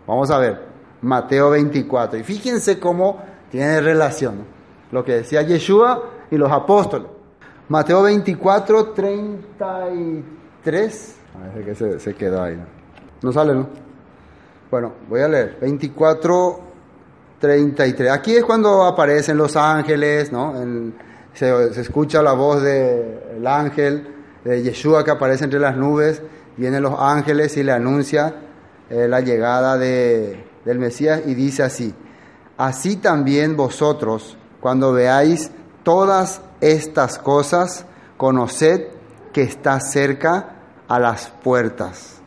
Vamos 0.07 0.31
a 0.31 0.39
ver, 0.39 0.63
Mateo 1.01 1.51
24. 1.51 2.17
Y 2.17 2.23
fíjense 2.23 2.79
cómo 2.79 3.19
tiene 3.51 3.81
relación. 3.81 4.55
lo 4.91 5.05
que 5.05 5.17
decía 5.17 5.43
Yeshua 5.43 6.09
y 6.31 6.37
los 6.37 6.51
apóstoles. 6.51 7.07
Mateo 7.69 8.01
24, 8.01 8.93
33. 8.93 11.17
Ver 11.53 11.65
que 11.65 11.75
se, 11.75 11.99
se 11.99 12.13
quedó 12.13 12.43
ahí. 12.43 12.59
¿no? 13.21 13.31
sale, 13.31 13.53
¿no? 13.53 13.67
Bueno, 14.69 14.93
voy 15.09 15.21
a 15.21 15.27
leer. 15.27 15.57
24, 15.61 16.59
33. 17.39 18.11
Aquí 18.11 18.35
es 18.35 18.43
cuando 18.43 18.83
aparecen 18.83 19.37
los 19.37 19.55
ángeles, 19.55 20.31
¿no? 20.31 20.53
Se, 21.33 21.73
se, 21.73 21.81
escucha 21.81 22.21
la 22.21 22.33
voz 22.33 22.61
del 22.61 23.45
ángel 23.45 24.07
de 24.43 24.63
Yeshua 24.63 25.03
que 25.03 25.11
aparece 25.11 25.43
entre 25.43 25.59
las 25.59 25.75
nubes. 25.75 26.21
Vienen 26.57 26.83
los 26.83 26.99
ángeles 26.99 27.57
y 27.57 27.63
le 27.63 27.73
anuncia 27.73 28.33
eh, 28.89 29.07
la 29.07 29.19
llegada 29.19 29.77
de, 29.77 30.45
del 30.63 30.79
Mesías 30.79 31.21
y 31.25 31.33
dice 31.33 31.63
así. 31.63 31.93
Así 32.57 32.97
también 32.97 33.57
vosotros, 33.57 34.37
cuando 34.61 34.93
veáis 34.93 35.51
todas 35.83 36.41
estas 36.61 37.19
cosas, 37.19 37.85
conoced 38.17 38.87
que 39.33 39.41
está 39.41 39.79
cerca 39.81 40.54
a 40.87 40.99
las 40.99 41.29
puertas. 41.29 42.19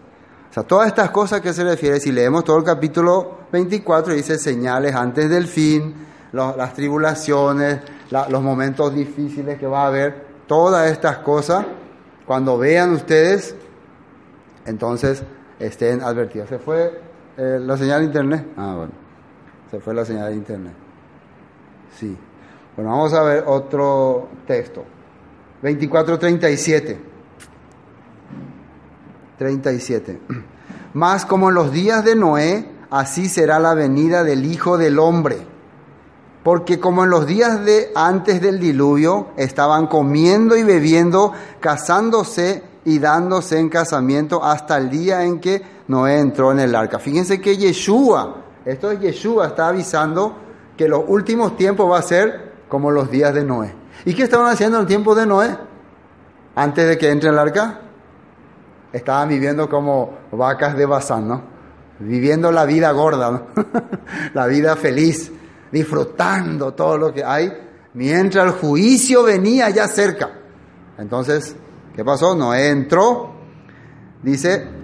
O 0.51 0.53
sea, 0.53 0.63
todas 0.63 0.89
estas 0.89 1.11
cosas 1.11 1.41
que 1.41 1.53
se 1.53 1.65
refiere, 1.65 2.01
si 2.01 2.13
leemos 2.13 2.45
todo 2.45 2.59
el 2.59 2.65
capítulo 2.65 3.39
24, 3.53 4.15
dice 4.15 4.39
señales 4.39 4.95
antes 4.95 5.29
del 5.29 5.47
fin, 5.47 5.95
las 6.33 6.75
tribulaciones, 6.75 7.81
la, 8.11 8.29
los 8.29 8.43
momentos 8.43 8.95
difíciles 8.95 9.59
que 9.59 9.67
va 9.67 9.85
a 9.85 9.87
haber, 9.89 10.27
todas 10.47 10.91
estas 10.91 11.19
cosas, 11.19 11.67
cuando 12.27 12.59
vean 12.59 12.93
ustedes, 12.93 13.55
entonces 14.67 15.23
estén 15.59 16.03
advertidos. 16.03 16.49
¿Se 16.49 16.59
fue 16.59 17.01
eh, 17.37 17.59
la 17.61 17.77
señal 17.77 18.01
de 18.01 18.07
internet? 18.07 18.47
Ah, 18.57 18.75
bueno, 18.77 18.93
se 19.71 19.81
fue 19.81 19.95
la 19.95 20.05
señal 20.05 20.31
de 20.31 20.35
internet. 20.35 20.75
Sí. 21.99 22.17
Bueno, 22.77 22.91
vamos 22.91 23.13
a 23.13 23.23
ver 23.23 23.45
otro 23.47 24.29
texto. 24.47 24.85
24:37. 25.63 27.08
37. 29.39 30.21
Más 30.95 31.25
como 31.25 31.49
en 31.49 31.55
los 31.55 31.73
días 31.73 32.05
de 32.05 32.17
Noé, 32.17 32.69
así 32.91 33.29
será 33.29 33.59
la 33.59 33.75
venida 33.75 34.25
del 34.25 34.45
Hijo 34.45 34.79
del 34.79 34.99
Hombre. 34.99 35.47
Porque 36.43 36.81
como 36.81 37.05
en 37.05 37.11
los 37.11 37.27
días 37.27 37.65
de 37.65 37.93
antes 37.95 38.41
del 38.41 38.59
diluvio, 38.59 39.29
estaban 39.37 39.87
comiendo 39.87 40.57
y 40.57 40.63
bebiendo, 40.63 41.33
casándose 41.61 42.63
y 42.85 42.99
dándose 42.99 43.59
en 43.59 43.69
casamiento 43.69 44.43
hasta 44.43 44.79
el 44.79 44.89
día 44.89 45.25
en 45.25 45.41
que 45.41 45.63
Noé 45.89 46.19
entró 46.19 46.53
en 46.53 46.61
el 46.61 46.75
arca. 46.75 46.99
Fíjense 46.99 47.41
que 47.41 47.57
Yeshua, 47.57 48.37
esto 48.65 48.91
es 48.91 49.01
Yeshua, 49.01 49.49
está 49.49 49.69
avisando 49.69 50.37
que 50.77 50.89
los 50.89 51.03
últimos 51.07 51.57
tiempos 51.57 51.91
va 51.91 51.99
a 51.99 52.03
ser 52.03 52.53
como 52.69 52.91
los 52.91 53.11
días 53.11 53.35
de 53.35 53.45
Noé. 53.45 53.75
¿Y 54.05 54.15
qué 54.15 54.23
estaban 54.23 54.51
haciendo 54.51 54.79
en 54.79 54.83
el 54.83 54.87
tiempo 54.87 55.15
de 55.15 55.27
Noé? 55.27 55.57
Antes 56.55 56.89
de 56.89 56.97
que 56.97 57.11
entre 57.11 57.29
en 57.29 57.35
el 57.35 57.41
arca, 57.41 57.81
estaban 58.93 59.29
viviendo 59.29 59.69
como 59.69 60.19
vacas 60.33 60.77
de 60.77 60.87
Bazán, 60.87 61.29
¿no? 61.29 61.43
Viviendo 62.01 62.53
la 62.53 62.65
vida 62.65 62.91
gorda, 62.93 63.31
¿no? 63.31 63.47
la 64.35 64.47
vida 64.47 64.77
feliz, 64.77 65.33
disfrutando 65.71 66.75
todo 66.75 66.97
lo 66.97 67.13
que 67.13 67.25
hay, 67.25 67.53
mientras 67.95 68.47
el 68.47 68.53
juicio 68.53 69.23
venía 69.25 69.71
ya 69.71 69.89
cerca. 69.89 70.31
Entonces, 70.97 71.55
¿qué 71.95 72.05
pasó? 72.05 72.35
Noé 72.35 72.69
entró, 72.69 73.33
dice, 74.23 74.78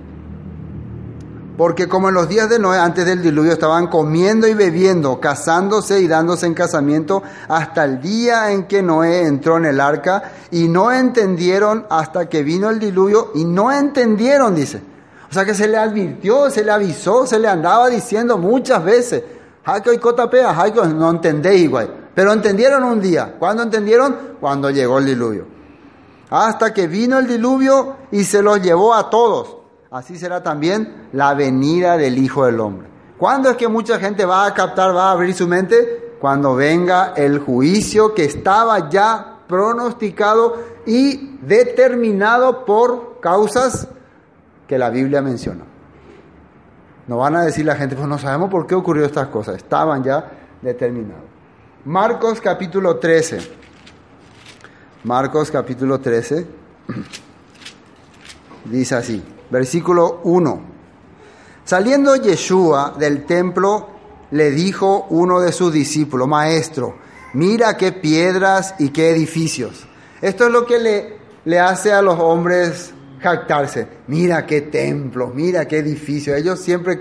porque 1.56 1.88
como 1.88 2.08
en 2.08 2.14
los 2.14 2.28
días 2.28 2.48
de 2.48 2.58
Noé, 2.58 2.78
antes 2.78 3.06
del 3.06 3.22
diluvio, 3.22 3.52
estaban 3.52 3.86
comiendo 3.86 4.48
y 4.48 4.54
bebiendo, 4.54 5.20
casándose 5.20 6.00
y 6.00 6.08
dándose 6.08 6.46
en 6.46 6.54
casamiento, 6.54 7.22
hasta 7.48 7.84
el 7.84 8.00
día 8.00 8.50
en 8.50 8.64
que 8.64 8.82
Noé 8.82 9.26
entró 9.26 9.56
en 9.58 9.66
el 9.66 9.80
arca, 9.80 10.32
y 10.50 10.66
no 10.66 10.90
entendieron 10.90 11.86
hasta 11.90 12.28
que 12.28 12.42
vino 12.42 12.70
el 12.70 12.80
diluvio, 12.80 13.30
y 13.34 13.44
no 13.44 13.70
entendieron, 13.70 14.54
dice. 14.54 14.82
O 15.30 15.32
sea 15.32 15.44
que 15.44 15.54
se 15.54 15.68
le 15.68 15.76
advirtió, 15.76 16.50
se 16.50 16.64
le 16.64 16.72
avisó, 16.72 17.26
se 17.26 17.38
le 17.38 17.48
andaba 17.48 17.88
diciendo 17.88 18.36
muchas 18.36 18.84
veces, 18.84 19.22
Jaco 19.64 19.92
y 19.92 19.98
Cotapea, 19.98 20.54
Jaco, 20.54 20.84
no 20.86 21.10
entendéis 21.10 21.62
igual. 21.62 22.08
Pero 22.14 22.32
entendieron 22.32 22.84
un 22.84 23.00
día. 23.00 23.34
¿Cuándo 23.38 23.62
entendieron? 23.62 24.16
Cuando 24.38 24.70
llegó 24.70 24.98
el 24.98 25.06
diluvio. 25.06 25.46
Hasta 26.30 26.72
que 26.72 26.86
vino 26.86 27.18
el 27.18 27.26
diluvio 27.26 27.96
y 28.12 28.24
se 28.24 28.42
los 28.42 28.60
llevó 28.62 28.94
a 28.94 29.10
todos 29.10 29.63
así 29.94 30.18
será 30.18 30.42
también 30.42 31.08
la 31.12 31.34
venida 31.34 31.96
del 31.96 32.18
Hijo 32.18 32.46
del 32.46 32.58
Hombre. 32.58 32.88
¿Cuándo 33.16 33.48
es 33.50 33.56
que 33.56 33.68
mucha 33.68 34.00
gente 34.00 34.24
va 34.24 34.44
a 34.44 34.52
captar, 34.52 34.94
va 34.94 35.10
a 35.10 35.12
abrir 35.12 35.34
su 35.34 35.46
mente? 35.46 36.16
Cuando 36.20 36.56
venga 36.56 37.12
el 37.16 37.38
juicio 37.38 38.12
que 38.12 38.24
estaba 38.24 38.90
ya 38.90 39.38
pronosticado 39.46 40.60
y 40.84 41.36
determinado 41.42 42.64
por 42.64 43.20
causas 43.20 43.86
que 44.66 44.78
la 44.78 44.90
Biblia 44.90 45.22
menciona. 45.22 45.62
No 47.06 47.18
van 47.18 47.36
a 47.36 47.44
decir 47.44 47.64
la 47.64 47.76
gente, 47.76 47.94
pues 47.94 48.08
no 48.08 48.18
sabemos 48.18 48.50
por 48.50 48.66
qué 48.66 48.74
ocurrió 48.74 49.04
estas 49.04 49.28
cosas, 49.28 49.56
estaban 49.56 50.02
ya 50.02 50.28
determinados. 50.60 51.22
Marcos 51.84 52.40
capítulo 52.40 52.96
13. 52.96 53.38
Marcos 55.04 55.52
capítulo 55.52 56.00
13 56.00 56.46
dice 58.64 58.96
así 58.96 59.33
versículo 59.50 60.20
1. 60.24 60.74
Saliendo 61.64 62.14
Yeshua 62.16 62.94
del 62.98 63.24
templo, 63.24 63.88
le 64.30 64.50
dijo 64.50 65.06
uno 65.10 65.40
de 65.40 65.52
sus 65.52 65.72
discípulos, 65.72 66.28
Maestro, 66.28 66.96
mira 67.32 67.76
qué 67.76 67.92
piedras 67.92 68.74
y 68.78 68.90
qué 68.90 69.10
edificios. 69.10 69.86
Esto 70.20 70.46
es 70.46 70.52
lo 70.52 70.66
que 70.66 70.78
le, 70.78 71.16
le 71.44 71.60
hace 71.60 71.92
a 71.92 72.02
los 72.02 72.18
hombres 72.18 72.92
jactarse. 73.20 73.88
Mira 74.08 74.44
qué 74.44 74.62
templos, 74.62 75.34
mira 75.34 75.66
qué 75.66 75.78
edificios. 75.78 76.36
Ellos 76.36 76.60
siempre, 76.60 77.00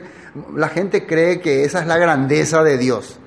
la 0.55 0.69
gente 0.69 1.05
cree 1.05 1.41
que 1.41 1.65
esa 1.65 1.81
es 1.81 1.87
la 1.87 1.97
grandeza 1.97 2.63
de 2.63 2.77
Dios. 2.77 3.19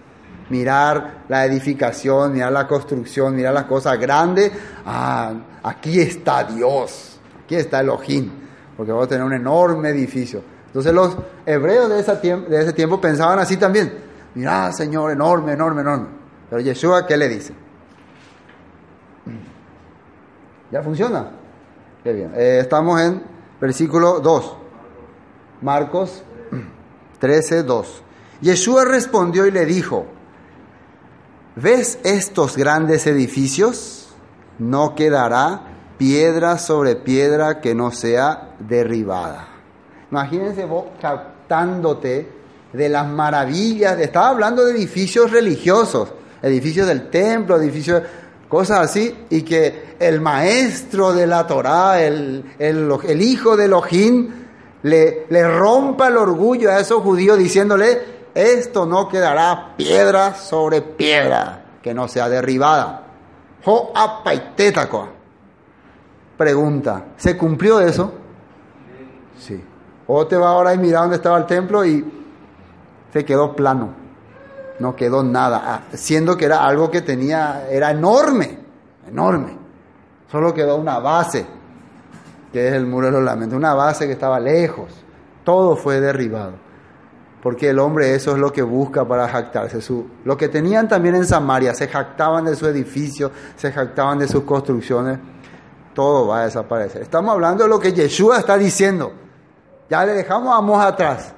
Mirar 0.48 1.24
la 1.28 1.44
edificación, 1.44 2.32
mirar 2.32 2.52
la 2.52 2.66
construcción, 2.66 3.34
mirar 3.34 3.52
las 3.52 3.64
cosas 3.64 3.98
grandes. 3.98 4.52
Ah, 4.86 5.34
aquí 5.62 6.00
está 6.00 6.44
Dios, 6.44 7.18
aquí 7.44 7.56
está 7.56 7.80
Elohim 7.80 8.45
porque 8.76 8.92
vamos 8.92 9.06
a 9.06 9.08
tener 9.08 9.24
un 9.24 9.32
enorme 9.32 9.90
edificio. 9.90 10.42
Entonces 10.66 10.92
los 10.92 11.16
hebreos 11.46 11.88
de 11.88 12.16
tiempo, 12.16 12.50
de 12.50 12.60
ese 12.60 12.72
tiempo 12.72 13.00
pensaban 13.00 13.38
así 13.38 13.56
también. 13.56 13.92
Mirá, 14.34 14.70
Señor, 14.72 15.12
enorme, 15.12 15.52
enorme, 15.52 15.80
enorme. 15.80 16.06
Pero 16.50 16.60
Yeshua, 16.60 17.06
¿qué 17.06 17.16
le 17.16 17.28
dice? 17.28 17.54
¿Ya 20.70 20.82
funciona? 20.82 21.30
Qué 22.04 22.12
bien. 22.12 22.32
Eh, 22.36 22.58
estamos 22.60 23.00
en 23.00 23.22
versículo 23.60 24.20
2. 24.20 24.56
Marcos 25.62 26.22
13, 27.18 27.62
2. 27.62 28.02
Yeshua 28.42 28.84
respondió 28.84 29.46
y 29.46 29.50
le 29.50 29.64
dijo, 29.64 30.06
¿ves 31.56 31.98
estos 32.04 32.56
grandes 32.56 33.06
edificios? 33.06 34.14
No 34.58 34.94
quedará 34.94 35.75
piedra 35.98 36.58
sobre 36.58 36.96
piedra 36.96 37.60
que 37.60 37.74
no 37.74 37.90
sea 37.90 38.54
derribada. 38.58 39.48
Imagínense 40.10 40.64
vos 40.64 40.86
captándote 41.00 42.32
de 42.72 42.88
las 42.88 43.06
maravillas, 43.06 43.98
estaba 43.98 44.28
hablando 44.28 44.64
de 44.64 44.72
edificios 44.72 45.30
religiosos, 45.30 46.12
edificios 46.42 46.86
del 46.86 47.08
templo, 47.08 47.56
edificios, 47.56 48.02
cosas 48.48 48.80
así, 48.80 49.26
y 49.30 49.42
que 49.42 49.96
el 49.98 50.20
maestro 50.20 51.12
de 51.12 51.26
la 51.26 51.46
Torá, 51.46 52.02
el, 52.02 52.44
el, 52.58 53.22
hijo 53.22 53.56
de 53.56 53.64
Elohim, 53.64 54.30
le, 54.82 55.26
le 55.28 55.48
rompa 55.48 56.08
el 56.08 56.16
orgullo 56.16 56.70
a 56.70 56.78
esos 56.78 57.02
judíos 57.02 57.38
diciéndole, 57.38 58.16
esto 58.34 58.84
no 58.84 59.08
quedará 59.08 59.74
piedra 59.76 60.34
sobre 60.34 60.82
piedra 60.82 61.64
que 61.82 61.94
no 61.94 62.06
sea 62.06 62.28
derribada. 62.28 63.02
Jo 63.64 63.92
Pregunta, 66.36 67.06
¿se 67.16 67.36
cumplió 67.36 67.80
eso? 67.80 68.12
Sí. 69.38 69.62
O 70.06 70.26
te 70.26 70.36
va 70.36 70.50
ahora 70.50 70.74
y 70.74 70.78
mira 70.78 71.00
dónde 71.00 71.16
estaba 71.16 71.38
el 71.38 71.46
templo 71.46 71.84
y 71.84 72.04
se 73.12 73.24
quedó 73.24 73.56
plano. 73.56 73.90
No 74.78 74.94
quedó 74.94 75.22
nada. 75.22 75.62
Ah, 75.64 75.82
siendo 75.94 76.36
que 76.36 76.44
era 76.44 76.66
algo 76.66 76.90
que 76.90 77.00
tenía, 77.00 77.66
era 77.70 77.90
enorme, 77.90 78.58
enorme. 79.08 79.56
Solo 80.30 80.52
quedó 80.52 80.76
una 80.76 80.98
base, 80.98 81.46
que 82.52 82.68
es 82.68 82.74
el 82.74 82.86
muro 82.86 83.06
de 83.06 83.12
los 83.12 83.22
lamentos, 83.22 83.56
una 83.56 83.72
base 83.72 84.06
que 84.06 84.12
estaba 84.12 84.38
lejos. 84.38 84.92
Todo 85.44 85.76
fue 85.76 86.00
derribado. 86.00 86.66
Porque 87.42 87.70
el 87.70 87.78
hombre 87.78 88.14
eso 88.14 88.32
es 88.32 88.38
lo 88.38 88.52
que 88.52 88.62
busca 88.62 89.06
para 89.06 89.28
jactarse. 89.28 89.80
Su, 89.80 90.06
lo 90.24 90.36
que 90.36 90.48
tenían 90.48 90.88
también 90.88 91.14
en 91.14 91.24
Samaria, 91.24 91.74
se 91.74 91.88
jactaban 91.88 92.44
de 92.44 92.56
su 92.56 92.66
edificio, 92.66 93.30
se 93.56 93.72
jactaban 93.72 94.18
de 94.18 94.28
sus 94.28 94.42
construcciones 94.42 95.18
todo 95.96 96.26
va 96.26 96.42
a 96.42 96.44
desaparecer. 96.44 97.00
Estamos 97.00 97.32
hablando 97.32 97.64
de 97.64 97.70
lo 97.70 97.80
que 97.80 97.94
Yeshua 97.94 98.38
está 98.38 98.58
diciendo. 98.58 99.12
Ya 99.88 100.04
le 100.04 100.12
dejamos 100.12 100.54
a 100.54 100.58
Amos 100.58 100.84
atrás. 100.84 101.32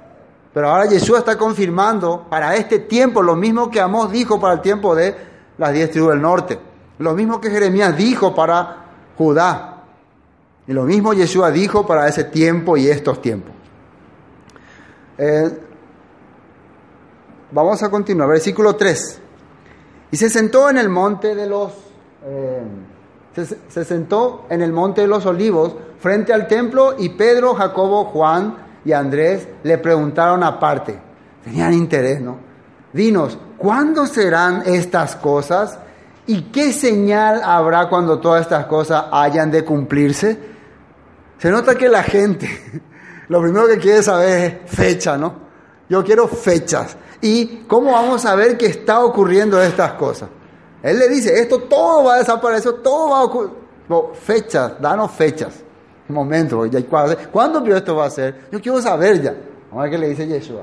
Pero 0.53 0.69
ahora 0.69 0.87
Yeshua 0.87 1.21
está 1.21 1.39
confirmando 1.39 2.27
para 2.29 2.57
este 2.57 2.81
tiempo 2.81 3.23
lo 3.23 3.37
mismo 3.37 3.71
que 3.71 3.81
Amos 3.81 4.11
dijo 4.11 4.41
para 4.41 4.55
el 4.55 4.61
tiempo 4.61 4.97
de 4.97 5.15
las 5.59 5.73
diez 5.73 5.93
tribus 5.93 6.11
del 6.11 6.21
norte. 6.21 6.59
Lo 6.99 7.15
mismo 7.15 7.41
que 7.41 7.51
Jeremías 7.51 7.97
dijo 7.97 8.35
para 8.35 8.87
Judá. 9.17 9.85
Y 10.67 10.73
lo 10.73 10.83
mismo 10.83 11.15
Yeshua 11.15 11.53
dijo 11.53 11.87
para 11.87 12.09
ese 12.09 12.25
tiempo 12.25 12.77
y 12.77 12.89
estos 12.89 13.23
tiempos. 13.23 13.53
Eh, 15.19 15.61
vamos 17.53 17.81
a 17.85 17.91
continuar, 17.91 18.29
versículo 18.29 18.75
3. 18.75 19.21
Y 20.11 20.17
se 20.17 20.29
sentó 20.29 20.69
en 20.69 20.79
el 20.79 20.89
monte 20.89 21.37
de 21.37 21.47
los... 21.47 21.73
Eh, 22.25 22.63
se, 23.45 23.59
se, 23.69 23.85
sentó 23.85 24.47
en 24.49 24.63
el 24.63 24.73
monte 24.73 25.03
de 25.03 25.07
los 25.07 25.27
olivos 25.27 25.75
frente 25.99 26.33
al 26.33 26.47
templo 26.47 26.95
y 26.99 27.11
Pedro, 27.11 27.55
Jacobo, 27.55 28.07
Juan 28.07 28.57
y 28.85 28.93
Andrés 28.93 29.49
le 29.63 29.79
preguntaron 29.79 30.43
aparte. 30.43 30.99
Tenían 31.45 31.75
interés, 31.75 32.21
¿no? 32.21 32.39
Dinos, 32.93 33.39
¿cuándo 33.57 34.07
serán 34.07 34.63
estas 34.67 35.17
cosas? 35.17 35.79
¿Y 36.27 36.43
qué 36.43 36.73
señal 36.73 37.43
habrá 37.45 37.89
cuando 37.89 38.19
todas 38.19 38.43
estas 38.43 38.67
cosas 38.67 39.07
hayan 39.13 39.51
de 39.51 39.65
cumplirse? 39.65 40.39
Se 41.39 41.51
nota 41.51 41.75
que 41.75 41.89
la 41.89 42.03
gente 42.03 42.49
lo 43.29 43.41
primero 43.43 43.67
que 43.67 43.79
quiere 43.79 44.03
saber 44.03 44.63
es 44.65 44.71
fecha, 44.71 45.17
¿no? 45.17 45.49
Yo 45.89 46.05
quiero 46.05 46.29
fechas. 46.29 46.97
¿Y 47.21 47.65
cómo 47.67 47.93
vamos 47.93 48.25
a 48.25 48.35
ver 48.35 48.57
que 48.57 48.67
está 48.67 49.01
ocurriendo 49.01 49.61
estas 49.63 49.93
cosas? 49.93 50.29
Él 50.83 50.99
le 50.99 51.09
dice, 51.09 51.39
esto 51.41 51.59
todo 51.61 52.05
va 52.05 52.15
a 52.15 52.19
desaparecer, 52.19 52.75
todo 52.83 53.11
va 53.11 53.19
a 53.21 53.25
ocurrir. 53.25 53.51
fechas, 54.15 54.73
danos 54.81 55.11
fechas. 55.11 55.55
Un 56.09 56.15
momento, 56.15 56.65
¿cuándo 57.31 57.65
esto 57.77 57.97
va 57.97 58.07
a 58.07 58.11
ser? 58.11 58.49
Yo 58.51 58.61
quiero 58.61 58.81
saber 58.81 59.21
ya. 59.21 59.35
Vamos 59.71 59.81
a 59.81 59.83
ver 59.83 59.91
qué 59.91 59.99
le 59.99 60.09
dice 60.09 60.27
Yeshua. 60.27 60.63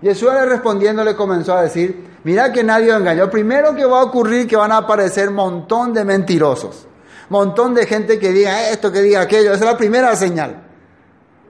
Yeshua 0.00 0.34
le 0.34 0.46
respondiendo 0.46 1.02
le 1.02 1.16
comenzó 1.16 1.54
a 1.54 1.62
decir, 1.62 2.18
mira 2.24 2.52
que 2.52 2.62
nadie 2.62 2.92
engañó. 2.92 3.28
Primero 3.30 3.74
que 3.74 3.84
va 3.84 4.00
a 4.00 4.04
ocurrir 4.04 4.46
que 4.46 4.56
van 4.56 4.70
a 4.70 4.78
aparecer 4.78 5.30
montón 5.30 5.92
de 5.92 6.04
mentirosos. 6.04 6.86
Montón 7.30 7.74
de 7.74 7.86
gente 7.86 8.18
que 8.18 8.30
diga 8.30 8.70
esto, 8.70 8.92
que 8.92 9.00
diga 9.00 9.22
aquello. 9.22 9.52
Esa 9.52 9.64
es 9.64 9.70
la 9.72 9.78
primera 9.78 10.14
señal. 10.14 10.62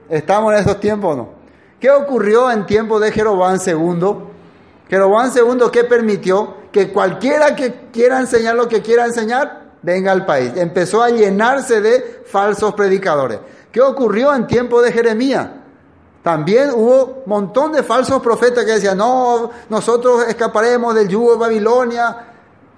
¿Estamos 0.09 0.53
en 0.53 0.59
estos 0.59 0.79
tiempos 0.79 1.13
o 1.13 1.17
no? 1.17 1.29
¿Qué 1.79 1.91
ocurrió 1.91 2.49
en 2.49 2.65
tiempo 2.65 2.99
de 2.99 3.11
Jeroboam 3.11 3.59
II? 3.63 4.15
Jeroboam 4.89 5.31
II, 5.35 5.65
¿qué 5.71 5.83
permitió? 5.83 6.64
Que 6.75 6.91
cualquiera 6.91 7.55
que 7.55 7.87
quiera 7.89 8.19
enseñar 8.19 8.53
lo 8.53 8.67
que 8.67 8.81
quiera 8.81 9.05
enseñar, 9.05 9.77
venga 9.81 10.11
al 10.11 10.25
país. 10.25 10.51
Empezó 10.57 11.01
a 11.01 11.09
llenarse 11.09 11.79
de 11.79 12.23
falsos 12.25 12.73
predicadores. 12.73 13.39
¿Qué 13.71 13.79
ocurrió 13.79 14.35
en 14.35 14.45
tiempo 14.45 14.81
de 14.81 14.91
Jeremías? 14.91 15.47
También 16.21 16.71
hubo 16.71 17.21
un 17.23 17.29
montón 17.29 17.71
de 17.71 17.81
falsos 17.81 18.21
profetas 18.21 18.65
que 18.65 18.73
decían, 18.73 18.97
no, 18.97 19.51
nosotros 19.69 20.25
escaparemos 20.27 20.93
del 20.93 21.07
yugo 21.07 21.31
de 21.31 21.37
Babilonia. 21.37 22.33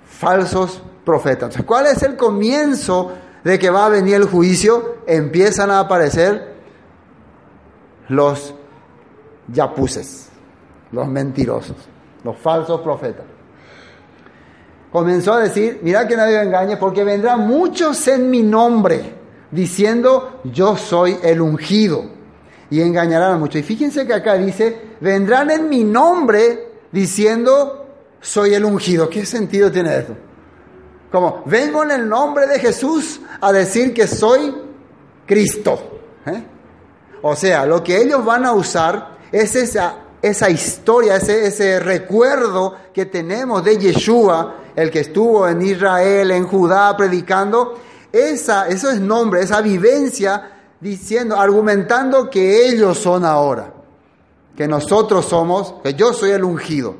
Falsos 0.06 0.80
profetas. 1.04 1.45
Entonces, 1.45 1.66
¿cuál 1.66 1.88
es 1.88 2.04
el 2.04 2.16
comienzo 2.16 3.14
de 3.43 3.58
que 3.58 3.72
va 3.72 3.88
a 3.88 3.89
venir 3.89 4.14
el 4.14 4.26
juicio? 4.26 4.98
Empiezan 5.08 5.72
a 5.72 5.80
aparecer 5.80 6.54
los 8.10 8.54
yapuses, 9.48 10.30
los 10.91 11.08
mentirosos, 11.08 11.78
los 12.24 12.38
falsos 12.38 12.82
profetas. 12.82 13.36
Comenzó 14.91 15.33
a 15.33 15.41
decir, 15.41 15.79
mira 15.83 16.07
que 16.07 16.15
nadie 16.15 16.38
me 16.38 16.43
engañe, 16.43 16.77
porque 16.77 17.03
vendrán 17.03 17.47
muchos 17.47 18.07
en 18.07 18.29
mi 18.29 18.41
nombre, 18.41 19.13
diciendo, 19.51 20.41
yo 20.45 20.77
soy 20.77 21.17
el 21.23 21.41
ungido 21.41 22.05
y 22.69 22.81
engañarán 22.81 23.33
a 23.33 23.38
muchos. 23.38 23.61
Y 23.61 23.63
fíjense 23.63 24.05
que 24.05 24.13
acá 24.13 24.35
dice, 24.35 24.95
vendrán 24.99 25.51
en 25.51 25.69
mi 25.69 25.83
nombre 25.83 26.69
diciendo, 26.91 27.85
soy 28.21 28.53
el 28.53 28.65
ungido. 28.65 29.09
¿Qué 29.09 29.25
sentido 29.25 29.71
tiene 29.71 29.97
eso? 29.97 30.15
Como, 31.11 31.43
vengo 31.45 31.83
en 31.83 31.91
el 31.91 32.07
nombre 32.07 32.47
de 32.47 32.59
Jesús 32.59 33.21
a 33.39 33.51
decir 33.51 33.93
que 33.93 34.07
soy 34.07 34.53
Cristo. 35.25 36.01
¿eh? 36.25 36.43
O 37.21 37.35
sea, 37.35 37.65
lo 37.65 37.83
que 37.83 38.01
ellos 38.01 38.23
van 38.25 38.45
a 38.45 38.51
usar 38.51 39.17
es 39.31 39.55
esa, 39.55 39.95
esa 40.21 40.49
historia, 40.49 41.15
ese, 41.15 41.47
ese 41.47 41.79
recuerdo 41.79 42.75
que 42.93 43.05
tenemos 43.05 43.63
de 43.63 43.77
Yeshua, 43.77 44.55
el 44.78 44.91
que 44.91 44.99
estuvo 44.99 45.47
en 45.47 45.59
Israel, 45.63 46.30
en 46.30 46.45
Judá, 46.45 46.95
predicando. 46.95 47.80
Esa, 48.11 48.67
eso 48.67 48.91
es 48.91 49.01
nombre, 49.01 49.41
esa 49.41 49.59
vivencia 49.59 50.51
diciendo, 50.80 51.36
argumentando 51.36 52.30
que 52.30 52.67
ellos 52.67 52.99
son 52.99 53.25
ahora, 53.25 53.73
que 54.55 54.67
nosotros 54.67 55.25
somos, 55.25 55.73
que 55.84 55.95
yo 55.95 56.13
soy 56.13 56.30
el 56.30 56.43
ungido. 56.43 56.95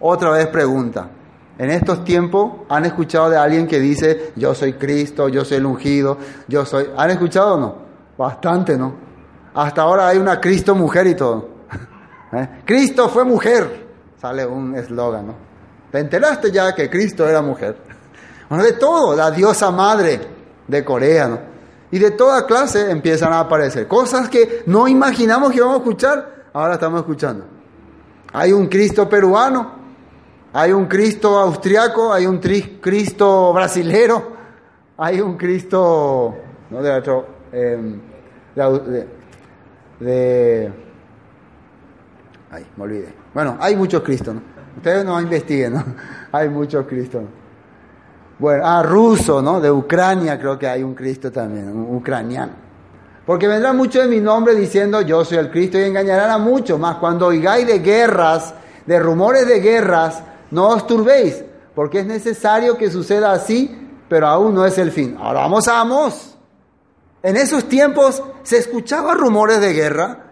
Otra 0.00 0.30
vez 0.30 0.48
pregunta, 0.48 1.08
en 1.56 1.70
estos 1.70 2.02
tiempos 2.02 2.62
han 2.68 2.84
escuchado 2.86 3.30
de 3.30 3.36
alguien 3.36 3.68
que 3.68 3.78
dice, 3.78 4.32
yo 4.34 4.52
soy 4.52 4.72
Cristo, 4.72 5.28
yo 5.28 5.44
soy 5.44 5.58
el 5.58 5.66
ungido, 5.66 6.18
yo 6.48 6.66
soy... 6.66 6.90
¿Han 6.96 7.10
escuchado 7.10 7.54
o 7.54 7.60
no? 7.60 7.74
Bastante, 8.18 8.76
¿no? 8.76 8.92
Hasta 9.54 9.82
ahora 9.82 10.08
hay 10.08 10.18
una 10.18 10.40
Cristo 10.40 10.74
mujer 10.74 11.06
y 11.06 11.14
todo. 11.14 11.48
¿Eh? 12.32 12.62
Cristo 12.64 13.08
fue 13.08 13.24
mujer, 13.24 13.86
sale 14.20 14.44
un 14.44 14.74
eslogan, 14.74 15.28
¿no? 15.28 15.49
¿Te 15.90 15.98
enteraste 15.98 16.50
ya 16.50 16.74
que 16.74 16.88
Cristo 16.88 17.28
era 17.28 17.42
mujer? 17.42 17.76
Bueno, 18.48 18.64
de 18.64 18.72
todo, 18.74 19.16
la 19.16 19.30
diosa 19.30 19.70
madre 19.70 20.20
de 20.66 20.84
Corea, 20.84 21.28
¿no? 21.28 21.38
Y 21.90 21.98
de 21.98 22.12
toda 22.12 22.46
clase 22.46 22.90
empiezan 22.90 23.32
a 23.32 23.40
aparecer. 23.40 23.88
Cosas 23.88 24.28
que 24.28 24.62
no 24.66 24.86
imaginamos 24.86 25.50
que 25.50 25.56
íbamos 25.56 25.76
a 25.76 25.78
escuchar, 25.78 26.44
ahora 26.52 26.74
estamos 26.74 27.00
escuchando. 27.00 27.44
Hay 28.32 28.52
un 28.52 28.68
Cristo 28.68 29.08
peruano, 29.08 29.72
hay 30.52 30.72
un 30.72 30.86
Cristo 30.86 31.38
austriaco, 31.38 32.12
hay 32.12 32.26
un 32.26 32.38
Cristo 32.38 33.52
brasilero, 33.52 34.32
hay 34.96 35.20
un 35.20 35.36
Cristo, 35.36 36.36
no 36.70 36.82
de 36.82 36.90
otro, 36.92 37.26
eh, 37.52 38.00
de, 38.54 39.08
de, 39.98 40.72
ay, 42.50 42.66
me 42.76 42.84
olvidé. 42.84 43.14
Bueno, 43.34 43.56
hay 43.60 43.74
muchos 43.74 44.02
Cristos, 44.02 44.34
¿no? 44.34 44.59
Ustedes 44.76 45.04
no 45.04 45.20
investiguen, 45.20 45.74
¿no? 45.74 45.84
Hay 46.32 46.48
muchos 46.48 46.86
Cristos. 46.86 47.22
Bueno, 48.38 48.64
ah, 48.64 48.82
ruso, 48.82 49.42
¿no? 49.42 49.60
De 49.60 49.70
Ucrania 49.70 50.38
creo 50.38 50.58
que 50.58 50.66
hay 50.66 50.82
un 50.82 50.94
Cristo 50.94 51.30
también, 51.30 51.68
un 51.68 51.94
ucraniano. 51.94 52.52
Porque 53.26 53.46
vendrán 53.46 53.76
muchos 53.76 54.02
de 54.02 54.08
mi 54.08 54.18
nombre 54.18 54.54
diciendo 54.54 55.02
yo 55.02 55.26
soy 55.26 55.36
el 55.36 55.50
Cristo 55.50 55.78
y 55.78 55.82
engañarán 55.82 56.30
a 56.30 56.38
muchos. 56.38 56.80
Más 56.80 56.96
cuando 56.96 57.26
oigáis 57.26 57.66
de 57.66 57.80
guerras, 57.80 58.54
de 58.86 58.98
rumores 58.98 59.46
de 59.46 59.60
guerras, 59.60 60.22
no 60.50 60.68
os 60.68 60.86
turbéis, 60.86 61.44
porque 61.74 62.00
es 62.00 62.06
necesario 62.06 62.78
que 62.78 62.90
suceda 62.90 63.32
así, 63.32 63.88
pero 64.08 64.26
aún 64.26 64.54
no 64.54 64.64
es 64.64 64.78
el 64.78 64.90
fin. 64.90 65.18
Ahora 65.20 65.40
vamos 65.40 65.68
a 65.68 65.78
Amos. 65.78 66.38
En 67.22 67.36
esos 67.36 67.64
tiempos 67.64 68.22
se 68.42 68.56
escuchaban 68.56 69.18
rumores 69.18 69.60
de 69.60 69.74
guerra. 69.74 70.30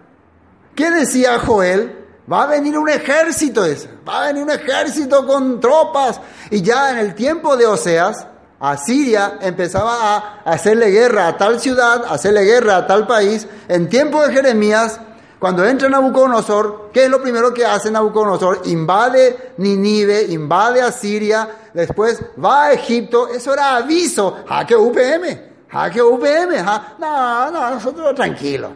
¿Qué 0.74 0.90
decía 0.90 1.38
Joel? 1.40 2.06
Va 2.30 2.42
a 2.42 2.46
venir 2.46 2.76
un 2.76 2.88
ejército 2.88 3.64
ese, 3.64 3.88
va 4.06 4.24
a 4.24 4.26
venir 4.26 4.42
un 4.42 4.50
ejército 4.50 5.26
con 5.26 5.60
tropas. 5.60 6.20
Y 6.50 6.60
ya 6.60 6.90
en 6.90 6.98
el 6.98 7.14
tiempo 7.14 7.56
de 7.56 7.66
Oseas, 7.66 8.26
Asiria 8.60 9.38
empezaba 9.40 10.16
a 10.16 10.42
hacerle 10.44 10.90
guerra 10.90 11.28
a 11.28 11.36
tal 11.36 11.60
ciudad, 11.60 12.04
a 12.04 12.14
hacerle 12.14 12.42
guerra 12.42 12.76
a 12.76 12.86
tal 12.86 13.06
país. 13.06 13.46
En 13.68 13.88
tiempo 13.88 14.20
de 14.26 14.32
Jeremías, 14.32 15.00
cuando 15.38 15.64
entra 15.64 15.88
Nabucodonosor, 15.88 16.90
¿qué 16.92 17.04
es 17.04 17.10
lo 17.10 17.22
primero 17.22 17.54
que 17.54 17.64
hace 17.64 17.90
Nabucodonosor? 17.90 18.62
Invade 18.64 19.52
Ninive, 19.58 20.24
invade 20.24 20.82
Asiria, 20.82 21.48
después 21.72 22.20
va 22.42 22.64
a 22.64 22.72
Egipto. 22.72 23.28
Eso 23.28 23.52
era 23.52 23.76
aviso. 23.76 24.38
Jaque 24.46 24.74
UPM, 24.74 25.40
jaque 25.68 26.02
UPM. 26.02 26.64
No, 26.98 27.50
no, 27.52 27.70
nosotros 27.70 28.14
tranquilos. 28.16 28.72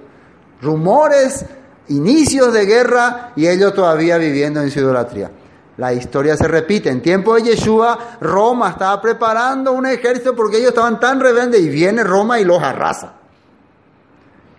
Rumores 0.60 1.44
inicios 1.88 2.52
de 2.52 2.66
guerra 2.66 3.32
y 3.36 3.46
ellos 3.46 3.74
todavía 3.74 4.18
viviendo 4.18 4.60
en 4.60 4.70
su 4.70 4.80
idolatría. 4.80 5.30
La 5.78 5.92
historia 5.92 6.36
se 6.36 6.46
repite. 6.46 6.90
En 6.90 7.00
tiempo 7.00 7.34
de 7.34 7.42
Yeshua, 7.42 8.16
Roma 8.20 8.70
estaba 8.70 9.00
preparando 9.00 9.72
un 9.72 9.86
ejército 9.86 10.36
porque 10.36 10.58
ellos 10.58 10.70
estaban 10.70 11.00
tan 11.00 11.20
rebeldes 11.20 11.60
y 11.60 11.68
viene 11.68 12.04
Roma 12.04 12.38
y 12.38 12.44
los 12.44 12.62
arrasa. 12.62 13.14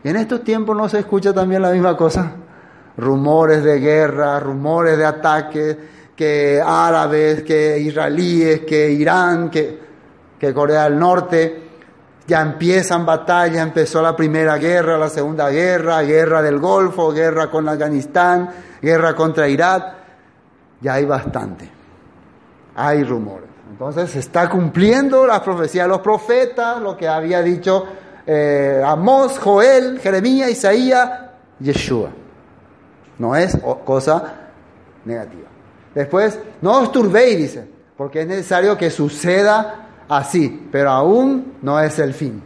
En 0.03 0.15
estos 0.15 0.43
tiempos 0.43 0.75
no 0.75 0.89
se 0.89 0.99
escucha 0.99 1.33
también 1.33 1.61
la 1.61 1.71
misma 1.71 1.95
cosa. 1.95 2.31
Rumores 2.97 3.63
de 3.63 3.79
guerra, 3.79 4.39
rumores 4.39 4.97
de 4.97 5.05
ataques, 5.05 5.77
que 6.15 6.61
árabes, 6.63 7.43
que 7.43 7.79
israelíes, 7.79 8.61
que 8.61 8.91
Irán, 8.91 9.49
que 9.49 9.81
Corea 10.53 10.83
del 10.83 10.99
Norte 10.99 11.62
ya 12.27 12.41
empiezan 12.41 13.05
batallas, 13.05 13.61
empezó 13.61 14.01
la 14.01 14.15
primera 14.15 14.57
guerra, 14.57 14.97
la 14.97 15.09
segunda 15.09 15.49
guerra, 15.49 16.01
guerra 16.01 16.41
del 16.41 16.59
Golfo, 16.59 17.11
guerra 17.11 17.49
con 17.51 17.67
Afganistán, 17.67 18.49
guerra 18.81 19.15
contra 19.15 19.47
Irak, 19.47 19.93
ya 20.81 20.93
hay 20.93 21.05
bastante, 21.05 21.69
hay 22.75 23.03
rumores. 23.03 23.49
Entonces 23.69 24.11
se 24.11 24.19
está 24.19 24.49
cumpliendo 24.49 25.25
la 25.25 25.43
profecía 25.43 25.83
de 25.83 25.89
los 25.89 25.99
profetas, 25.99 26.81
lo 26.81 26.95
que 26.95 27.07
había 27.07 27.41
dicho 27.41 27.85
eh, 28.25 28.81
Amós, 28.85 29.39
Joel, 29.39 29.99
Jeremías, 29.99 30.49
Isaías, 30.49 31.09
Yeshua. 31.59 32.09
No 33.17 33.35
es 33.35 33.57
cosa 33.85 34.33
negativa. 35.05 35.49
Después, 35.93 36.39
no 36.61 36.79
os 36.79 36.91
turbéis, 36.91 37.37
dice, 37.37 37.67
porque 37.95 38.21
es 38.21 38.27
necesario 38.27 38.77
que 38.77 38.89
suceda 38.89 39.82
así, 40.09 40.67
pero 40.71 40.89
aún 40.91 41.57
no 41.61 41.79
es 41.79 41.99
el 41.99 42.13
fin. 42.13 42.43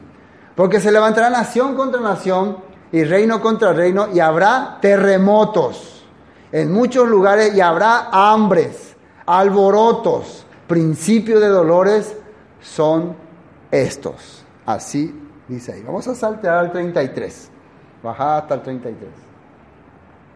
Porque 0.55 0.80
se 0.80 0.91
levantará 0.91 1.30
nación 1.30 1.76
contra 1.76 2.01
nación 2.01 2.58
y 2.91 3.03
reino 3.03 3.41
contra 3.41 3.74
reino 3.74 4.08
y 4.14 4.20
habrá 4.20 4.78
terremotos 4.82 6.05
en 6.51 6.72
muchos 6.72 7.08
lugares 7.08 7.55
y 7.55 7.62
habrá 7.62 8.10
hambres, 8.12 8.95
alborotos, 9.26 10.45
principio 10.68 11.39
de 11.39 11.47
dolores 11.47 12.16
son 12.62 13.16
estos. 13.72 14.45
Así 14.66 15.14
dice 15.47 15.74
ahí. 15.74 15.84
Vamos 15.84 16.08
a 16.08 16.16
saltear 16.16 16.58
al 16.58 16.72
33. 16.72 17.51
Bajad 18.03 18.38
hasta 18.38 18.55
el 18.55 18.62
33. 18.62 19.10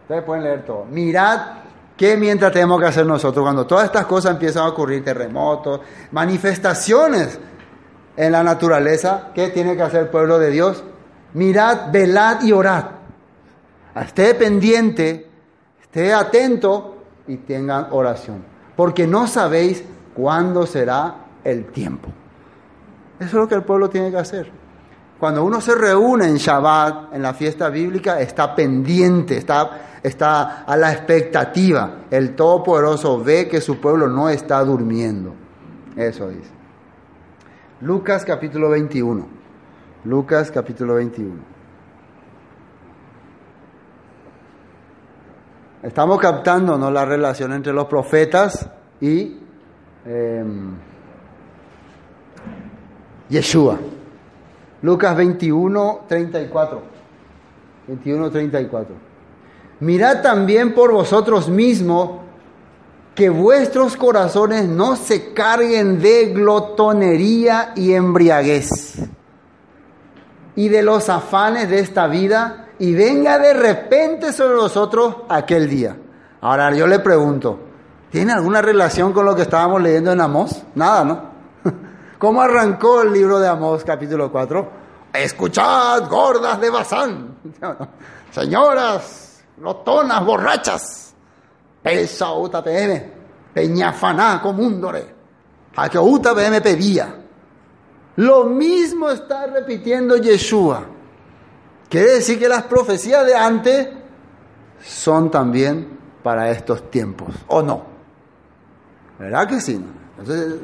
Ustedes 0.02 0.22
pueden 0.24 0.44
leer 0.44 0.64
todo. 0.64 0.84
Mirad 0.84 1.61
qué 1.96 2.16
mientras 2.16 2.52
tenemos 2.52 2.80
que 2.80 2.86
hacer 2.86 3.06
nosotros 3.06 3.44
cuando 3.44 3.66
todas 3.66 3.86
estas 3.86 4.06
cosas 4.06 4.32
empiezan 4.32 4.64
a 4.64 4.68
ocurrir, 4.68 5.04
terremotos, 5.04 5.80
manifestaciones 6.10 7.38
en 8.16 8.32
la 8.32 8.42
naturaleza, 8.42 9.30
¿qué 9.34 9.48
tiene 9.48 9.76
que 9.76 9.82
hacer 9.82 10.02
el 10.02 10.08
pueblo 10.08 10.38
de 10.38 10.50
Dios? 10.50 10.84
Mirad, 11.34 11.90
velad 11.90 12.42
y 12.42 12.52
orad. 12.52 12.84
Esté 13.94 14.34
pendiente, 14.34 15.30
esté 15.80 16.12
atento 16.12 17.04
y 17.26 17.38
tengan 17.38 17.88
oración. 17.90 18.44
Porque 18.76 19.06
no 19.06 19.26
sabéis 19.26 19.84
cuándo 20.14 20.66
será 20.66 21.16
el 21.44 21.66
tiempo. 21.66 22.08
Eso 23.18 23.28
es 23.28 23.34
lo 23.34 23.48
que 23.48 23.54
el 23.54 23.62
pueblo 23.62 23.88
tiene 23.88 24.10
que 24.10 24.18
hacer. 24.18 24.50
Cuando 25.18 25.44
uno 25.44 25.60
se 25.60 25.74
reúne 25.74 26.26
en 26.26 26.36
Shabbat, 26.36 27.14
en 27.14 27.22
la 27.22 27.32
fiesta 27.32 27.68
bíblica, 27.68 28.20
está 28.20 28.54
pendiente, 28.56 29.36
está, 29.36 29.91
está 30.02 30.62
a 30.62 30.76
la 30.76 30.92
expectativa. 30.92 31.98
El 32.10 32.34
Todopoderoso 32.34 33.22
ve 33.22 33.48
que 33.48 33.60
su 33.60 33.80
pueblo 33.80 34.08
no 34.08 34.28
está 34.28 34.62
durmiendo. 34.64 35.34
Eso 35.96 36.28
dice. 36.28 36.50
Lucas 37.80 38.24
capítulo 38.24 38.70
21. 38.70 39.26
Lucas 40.04 40.50
capítulo 40.50 40.94
21. 40.94 41.52
Estamos 45.82 46.20
captando 46.20 46.78
¿no? 46.78 46.90
la 46.90 47.04
relación 47.04 47.52
entre 47.52 47.72
los 47.72 47.86
profetas 47.86 48.70
y 49.00 49.36
eh, 50.04 50.44
Yeshua. 53.28 53.78
Lucas 54.82 55.16
21, 55.16 56.00
34. 56.08 56.82
21, 57.88 58.30
34. 58.30 59.11
Mirad 59.82 60.22
también 60.22 60.74
por 60.74 60.92
vosotros 60.92 61.48
mismos 61.48 62.20
que 63.16 63.28
vuestros 63.28 63.96
corazones 63.96 64.68
no 64.68 64.94
se 64.94 65.32
carguen 65.32 66.00
de 66.00 66.26
glotonería 66.26 67.72
y 67.74 67.92
embriaguez 67.92 69.02
y 70.54 70.68
de 70.68 70.82
los 70.84 71.08
afanes 71.08 71.68
de 71.68 71.80
esta 71.80 72.06
vida 72.06 72.68
y 72.78 72.94
venga 72.94 73.40
de 73.40 73.54
repente 73.54 74.32
sobre 74.32 74.54
vosotros 74.54 75.16
aquel 75.28 75.68
día. 75.68 75.96
Ahora 76.42 76.72
yo 76.72 76.86
le 76.86 77.00
pregunto, 77.00 77.58
¿tiene 78.08 78.34
alguna 78.34 78.62
relación 78.62 79.12
con 79.12 79.26
lo 79.26 79.34
que 79.34 79.42
estábamos 79.42 79.82
leyendo 79.82 80.12
en 80.12 80.20
Amós? 80.20 80.62
Nada, 80.76 81.02
¿no? 81.04 81.22
¿Cómo 82.20 82.40
arrancó 82.40 83.02
el 83.02 83.12
libro 83.12 83.40
de 83.40 83.48
Amós 83.48 83.82
capítulo 83.82 84.30
4? 84.30 84.70
Escuchad, 85.12 86.08
gordas 86.08 86.60
de 86.60 86.70
Bazán. 86.70 87.34
Señoras, 88.30 89.31
lotonas, 89.62 90.24
borrachas. 90.24 91.14
Pesa 91.82 92.32
uta 92.32 92.62
PM. 92.62 93.10
Peñafaná 93.54 94.40
comúndore. 94.42 95.14
A 95.76 95.88
que 95.88 95.98
uta 95.98 96.34
PM 96.34 96.60
pedía. 96.60 97.14
Lo 98.16 98.44
mismo 98.44 99.08
está 99.08 99.46
repitiendo 99.46 100.16
Yeshua. 100.16 100.84
Quiere 101.88 102.14
decir 102.14 102.38
que 102.38 102.48
las 102.48 102.64
profecías 102.64 103.24
de 103.26 103.34
antes 103.34 103.88
son 104.82 105.30
también 105.30 105.98
para 106.22 106.50
estos 106.50 106.90
tiempos, 106.90 107.34
¿o 107.48 107.62
no? 107.62 107.82
¿Verdad 109.18 109.48
que 109.48 109.60
sí? 109.60 109.84
Entonces, 110.18 110.54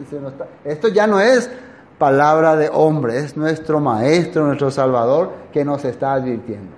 esto 0.64 0.88
ya 0.88 1.06
no 1.06 1.20
es 1.20 1.50
palabra 1.98 2.56
de 2.56 2.70
hombre, 2.72 3.18
es 3.18 3.36
nuestro 3.36 3.80
Maestro, 3.80 4.46
nuestro 4.46 4.70
Salvador, 4.70 5.32
que 5.52 5.64
nos 5.64 5.84
está 5.84 6.14
advirtiendo. 6.14 6.77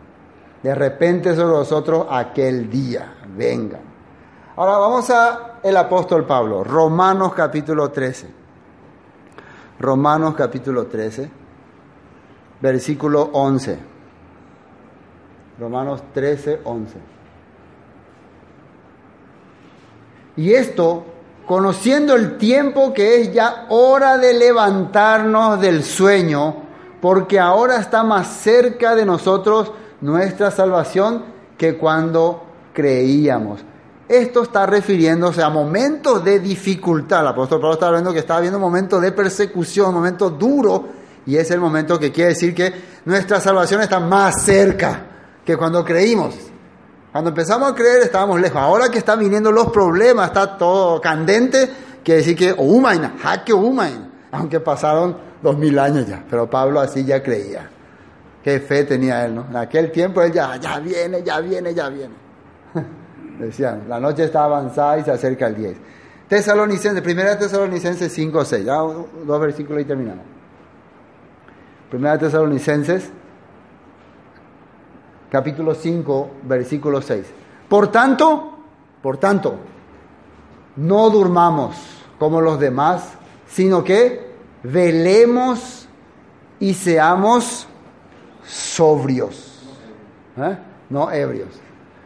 De 0.63 0.75
repente 0.75 1.35
sobre 1.35 1.57
nosotros 1.57 2.07
aquel 2.11 2.69
día, 2.69 3.15
vengan. 3.37 3.81
Ahora 4.57 4.77
vamos 4.77 5.09
a 5.11 5.59
el 5.63 5.77
apóstol 5.77 6.27
Pablo, 6.27 6.65
Romanos 6.65 7.33
capítulo 7.35 7.91
13. 7.91 8.29
Romanos 9.79 10.35
capítulo 10.35 10.87
13, 10.87 11.31
versículo 12.61 13.31
11. 13.33 13.79
Romanos 15.59 16.03
13, 16.13 16.61
11. 16.65 16.99
Y 20.37 20.53
esto 20.53 21.05
conociendo 21.47 22.15
el 22.15 22.37
tiempo 22.37 22.93
que 22.93 23.21
es 23.21 23.33
ya 23.33 23.67
hora 23.71 24.19
de 24.19 24.35
levantarnos 24.35 25.61
del 25.61 25.83
sueño, 25.83 26.57
porque 27.01 27.41
ahora 27.41 27.79
está 27.79 28.05
más 28.05 28.29
cerca 28.29 28.95
de 28.95 29.07
nosotros 29.07 29.73
nuestra 30.01 30.51
salvación 30.51 31.25
que 31.57 31.77
cuando 31.77 32.45
creíamos. 32.73 33.61
Esto 34.09 34.43
está 34.43 34.67
refiriéndose 34.67 35.43
a 35.43 35.51
momentos 35.51 36.25
de 36.25 36.41
dificultad. 36.41 37.21
El 37.21 37.29
apóstol 37.29 37.61
Pablo 37.61 37.75
está 37.75 37.87
hablando 37.87 38.13
que 38.13 38.19
está 38.19 38.37
habiendo 38.37 38.59
momentos 38.59 39.01
de 39.01 39.13
persecución, 39.13 39.95
momentos 39.95 40.37
duros, 40.39 40.83
y 41.27 41.37
es 41.37 41.51
el 41.51 41.61
momento 41.61 41.99
que 41.99 42.11
quiere 42.11 42.31
decir 42.31 42.55
que 42.55 42.73
nuestra 43.05 43.41
salvación 43.41 43.83
está 43.83 44.01
más 44.01 44.43
cerca 44.43 45.07
que 45.45 45.57
cuando 45.57 45.85
creímos. 45.85 46.35
Cuando 47.13 47.31
empezamos 47.31 47.71
a 47.71 47.75
creer 47.75 48.03
estábamos 48.03 48.41
lejos. 48.41 48.61
Ahora 48.61 48.89
que 48.89 48.99
están 48.99 49.19
viniendo 49.19 49.53
los 49.53 49.71
problemas, 49.71 50.29
está 50.29 50.57
todo 50.57 51.01
candente, 51.01 51.71
quiere 52.03 52.19
decir 52.19 52.37
que 52.37 52.55
Umaina, 52.57 53.15
jaque 53.21 53.53
Umaina, 53.53 54.09
aunque 54.33 54.61
pasaron 54.61 55.17
dos 55.43 55.57
mil 55.57 55.79
años 55.79 56.07
ya. 56.07 56.25
Pero 56.29 56.49
Pablo 56.49 56.81
así 56.81 57.05
ya 57.05 57.23
creía. 57.23 57.71
Qué 58.43 58.61
fe 58.61 58.85
tenía 58.85 59.25
él, 59.25 59.35
¿no? 59.35 59.47
En 59.51 59.57
aquel 59.57 59.93
tiempo 59.93 60.23
él 60.23 60.33
ya, 60.33 60.57
ya 60.57 60.79
viene, 60.81 61.23
ya 61.23 61.41
viene, 61.41 61.75
ya 61.75 61.89
viene. 61.89 62.15
Decían, 63.39 63.85
la 63.89 64.01
noche 64.01 64.25
está 64.25 64.45
avanzada 64.45 64.99
y 64.99 65.05
se 65.05 65.11
acerca 65.11 65.47
el 65.47 65.57
10. 65.57 65.77
Tesalonicenses, 66.29 67.03
primera 67.03 67.39
Tesalonicenses 67.39 68.13
5, 68.13 68.45
6. 68.45 68.65
Ya 68.65 68.77
dos 68.77 69.41
versículos 69.41 69.83
y 69.83 69.85
terminamos. 69.85 70.25
Primera 71.91 72.19
Tesalonicenses 72.19 73.11
capítulo 75.31 75.75
5, 75.75 76.31
versículo 76.43 77.01
6. 77.01 77.27
Por 77.69 77.89
tanto, 77.89 78.59
por 79.01 79.17
tanto, 79.17 79.57
no 80.77 81.09
durmamos 81.11 81.77
como 82.19 82.41
los 82.41 82.59
demás, 82.59 83.13
sino 83.47 83.85
que 83.85 84.31
velemos 84.63 85.89
y 86.59 86.75
seamos 86.75 87.67
sobrios, 88.51 89.61
¿eh? 90.37 90.57
no 90.91 91.11
ebrios. 91.11 91.49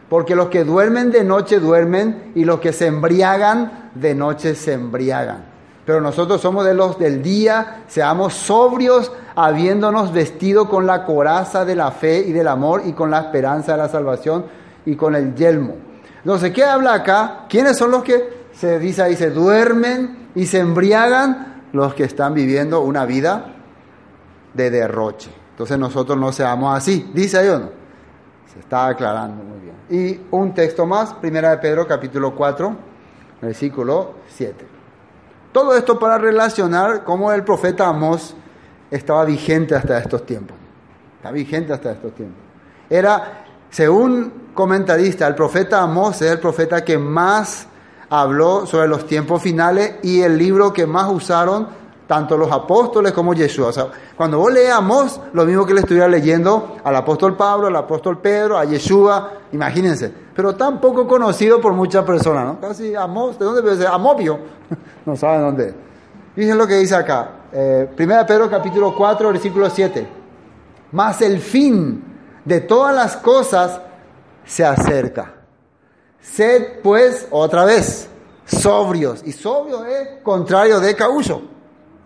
Porque 0.08 0.36
los 0.36 0.48
que 0.48 0.64
duermen 0.64 1.10
de 1.10 1.24
noche 1.24 1.58
duermen 1.58 2.32
y 2.34 2.44
los 2.44 2.60
que 2.60 2.72
se 2.72 2.86
embriagan 2.86 3.90
de 3.94 4.14
noche 4.14 4.54
se 4.54 4.74
embriagan. 4.74 5.46
Pero 5.86 6.00
nosotros 6.00 6.40
somos 6.40 6.64
de 6.64 6.74
los 6.74 6.98
del 6.98 7.22
día, 7.22 7.84
seamos 7.88 8.34
sobrios, 8.34 9.10
habiéndonos 9.34 10.12
vestido 10.12 10.68
con 10.68 10.86
la 10.86 11.04
coraza 11.04 11.64
de 11.64 11.74
la 11.74 11.90
fe 11.90 12.20
y 12.20 12.32
del 12.32 12.48
amor 12.48 12.82
y 12.84 12.92
con 12.92 13.10
la 13.10 13.20
esperanza 13.20 13.72
de 13.72 13.78
la 13.78 13.88
salvación 13.88 14.46
y 14.86 14.96
con 14.96 15.14
el 15.14 15.34
yelmo. 15.34 15.76
Entonces, 16.18 16.52
¿qué 16.52 16.64
habla 16.64 16.94
acá? 16.94 17.46
¿Quiénes 17.48 17.76
son 17.76 17.90
los 17.90 18.02
que 18.02 18.44
se 18.52 18.78
dice 18.78 19.02
ahí, 19.02 19.16
se 19.16 19.30
duermen 19.30 20.28
y 20.34 20.46
se 20.46 20.58
embriagan? 20.58 21.62
Los 21.72 21.94
que 21.94 22.04
están 22.04 22.34
viviendo 22.34 22.82
una 22.82 23.04
vida 23.04 23.46
de 24.54 24.70
derroche. 24.70 25.43
Entonces 25.54 25.78
nosotros 25.78 26.18
no 26.18 26.32
seamos 26.32 26.76
así. 26.76 27.08
¿Dice 27.14 27.38
ahí 27.38 27.46
o 27.48 27.60
no? 27.60 27.68
Se 28.52 28.58
está 28.58 28.88
aclarando 28.88 29.44
muy 29.44 29.60
bien. 29.60 29.76
Y 29.88 30.20
un 30.32 30.52
texto 30.52 30.84
más, 30.84 31.14
Primera 31.14 31.50
de 31.50 31.58
Pedro 31.58 31.86
capítulo 31.86 32.34
4, 32.34 32.76
versículo 33.40 34.14
7. 34.30 34.66
Todo 35.52 35.76
esto 35.76 35.96
para 35.96 36.18
relacionar 36.18 37.04
cómo 37.04 37.30
el 37.30 37.44
profeta 37.44 37.86
Amós 37.86 38.34
estaba 38.90 39.24
vigente 39.24 39.76
hasta 39.76 39.96
estos 39.98 40.26
tiempos. 40.26 40.56
Está 41.18 41.30
vigente 41.30 41.72
hasta 41.72 41.92
estos 41.92 42.12
tiempos. 42.16 42.42
Era, 42.90 43.44
según 43.70 44.50
comentarista, 44.54 45.24
el 45.28 45.36
profeta 45.36 45.82
Amós 45.82 46.20
es 46.20 46.32
el 46.32 46.40
profeta 46.40 46.84
que 46.84 46.98
más 46.98 47.68
habló 48.10 48.66
sobre 48.66 48.88
los 48.88 49.06
tiempos 49.06 49.40
finales 49.40 49.94
y 50.02 50.22
el 50.22 50.36
libro 50.36 50.72
que 50.72 50.84
más 50.84 51.08
usaron 51.12 51.83
tanto 52.06 52.36
los 52.36 52.50
apóstoles 52.50 53.12
como 53.12 53.34
Yeshua. 53.34 53.68
O 53.68 53.72
sea, 53.72 53.88
cuando 54.16 54.38
vos 54.38 54.52
lees 54.52 54.70
Amós, 54.70 55.20
lo 55.32 55.44
mismo 55.44 55.64
que 55.64 55.74
le 55.74 55.80
estuviera 55.80 56.08
leyendo 56.08 56.76
al 56.84 56.96
apóstol 56.96 57.36
Pablo, 57.36 57.68
al 57.68 57.76
apóstol 57.76 58.18
Pedro, 58.18 58.58
a 58.58 58.64
Yeshua, 58.64 59.32
imagínense. 59.52 60.12
Pero 60.34 60.54
tan 60.54 60.80
poco 60.80 61.06
conocido 61.06 61.60
por 61.60 61.72
muchas 61.72 62.04
personas, 62.04 62.44
¿no? 62.46 62.60
Casi 62.60 62.94
Amós, 62.94 63.38
¿de 63.38 63.44
dónde 63.44 63.76
ser? 63.76 63.86
Amopio. 63.86 64.38
no 65.06 65.16
saben 65.16 65.40
dónde. 65.42 65.74
Fíjense 66.34 66.56
lo 66.56 66.66
que 66.66 66.76
dice 66.76 66.94
acá. 66.94 67.30
Eh, 67.52 67.88
Primera 67.94 68.26
Pedro 68.26 68.50
capítulo 68.50 68.94
4, 68.94 69.28
versículo 69.28 69.70
7. 69.70 70.06
Mas 70.92 71.22
el 71.22 71.38
fin 71.38 72.02
de 72.44 72.60
todas 72.60 72.94
las 72.94 73.16
cosas 73.16 73.80
se 74.44 74.64
acerca. 74.64 75.32
Sed 76.20 76.80
pues 76.82 77.28
otra 77.30 77.64
vez 77.64 78.08
sobrios. 78.44 79.22
Y 79.24 79.32
sobrio 79.32 79.84
es 79.84 80.20
contrario 80.22 80.80
de 80.80 80.94
caullo. 80.94 81.53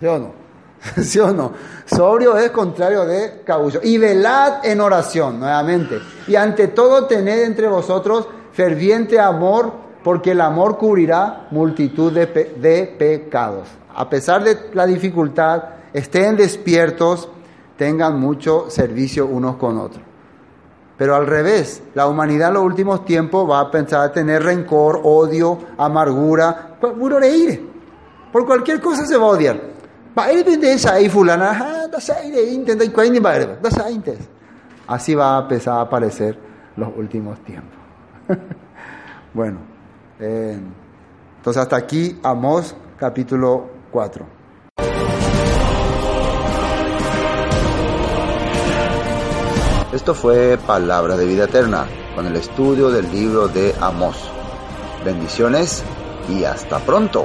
¿Sí 0.00 0.06
o 0.06 0.18
no? 0.18 0.32
¿Sí 1.02 1.18
o 1.18 1.32
no? 1.32 1.52
Sobrio 1.86 2.36
es 2.36 2.50
contrario 2.50 3.04
de 3.04 3.42
cabullo. 3.44 3.80
Y 3.82 3.98
velad 3.98 4.64
en 4.64 4.80
oración, 4.80 5.40
nuevamente. 5.40 5.98
Y 6.26 6.36
ante 6.36 6.68
todo 6.68 7.06
tened 7.06 7.42
entre 7.42 7.68
vosotros 7.68 8.28
ferviente 8.52 9.18
amor, 9.18 9.72
porque 10.02 10.32
el 10.32 10.40
amor 10.40 10.78
cubrirá 10.78 11.48
multitud 11.50 12.12
de, 12.12 12.26
de 12.26 12.94
pecados. 12.98 13.68
A 13.94 14.08
pesar 14.08 14.44
de 14.44 14.70
la 14.74 14.86
dificultad, 14.86 15.62
estén 15.92 16.36
despiertos, 16.36 17.28
tengan 17.76 18.18
mucho 18.18 18.66
servicio 18.68 19.26
unos 19.26 19.56
con 19.56 19.78
otros. 19.78 20.02
Pero 20.96 21.14
al 21.14 21.26
revés, 21.26 21.82
la 21.94 22.08
humanidad 22.08 22.48
en 22.48 22.54
los 22.54 22.64
últimos 22.64 23.04
tiempos 23.04 23.48
va 23.48 23.60
a 23.60 23.70
pensar 23.70 24.02
a 24.02 24.12
tener 24.12 24.42
rencor, 24.42 25.00
odio, 25.04 25.58
amargura, 25.78 26.76
por 28.32 28.44
cualquier 28.46 28.80
cosa 28.80 29.06
se 29.06 29.16
va 29.16 29.24
a 29.24 29.28
odiar. 29.28 29.77
Así 34.86 35.14
va 35.14 35.36
a 35.36 35.42
empezar 35.42 35.78
a 35.78 35.80
aparecer 35.82 36.38
los 36.76 36.90
últimos 36.96 37.38
tiempos. 37.40 37.78
bueno, 39.34 39.58
eh, 40.18 40.58
entonces 41.36 41.62
hasta 41.62 41.76
aquí 41.76 42.18
Amós 42.22 42.74
capítulo 42.98 43.68
4. 43.90 44.38
Esto 49.92 50.14
fue 50.14 50.58
Palabra 50.58 51.16
de 51.16 51.26
Vida 51.26 51.44
Eterna 51.44 51.86
con 52.14 52.26
el 52.26 52.36
estudio 52.36 52.90
del 52.90 53.10
libro 53.10 53.48
de 53.48 53.74
Amós. 53.80 54.30
Bendiciones 55.04 55.82
y 56.28 56.44
hasta 56.44 56.78
pronto. 56.78 57.24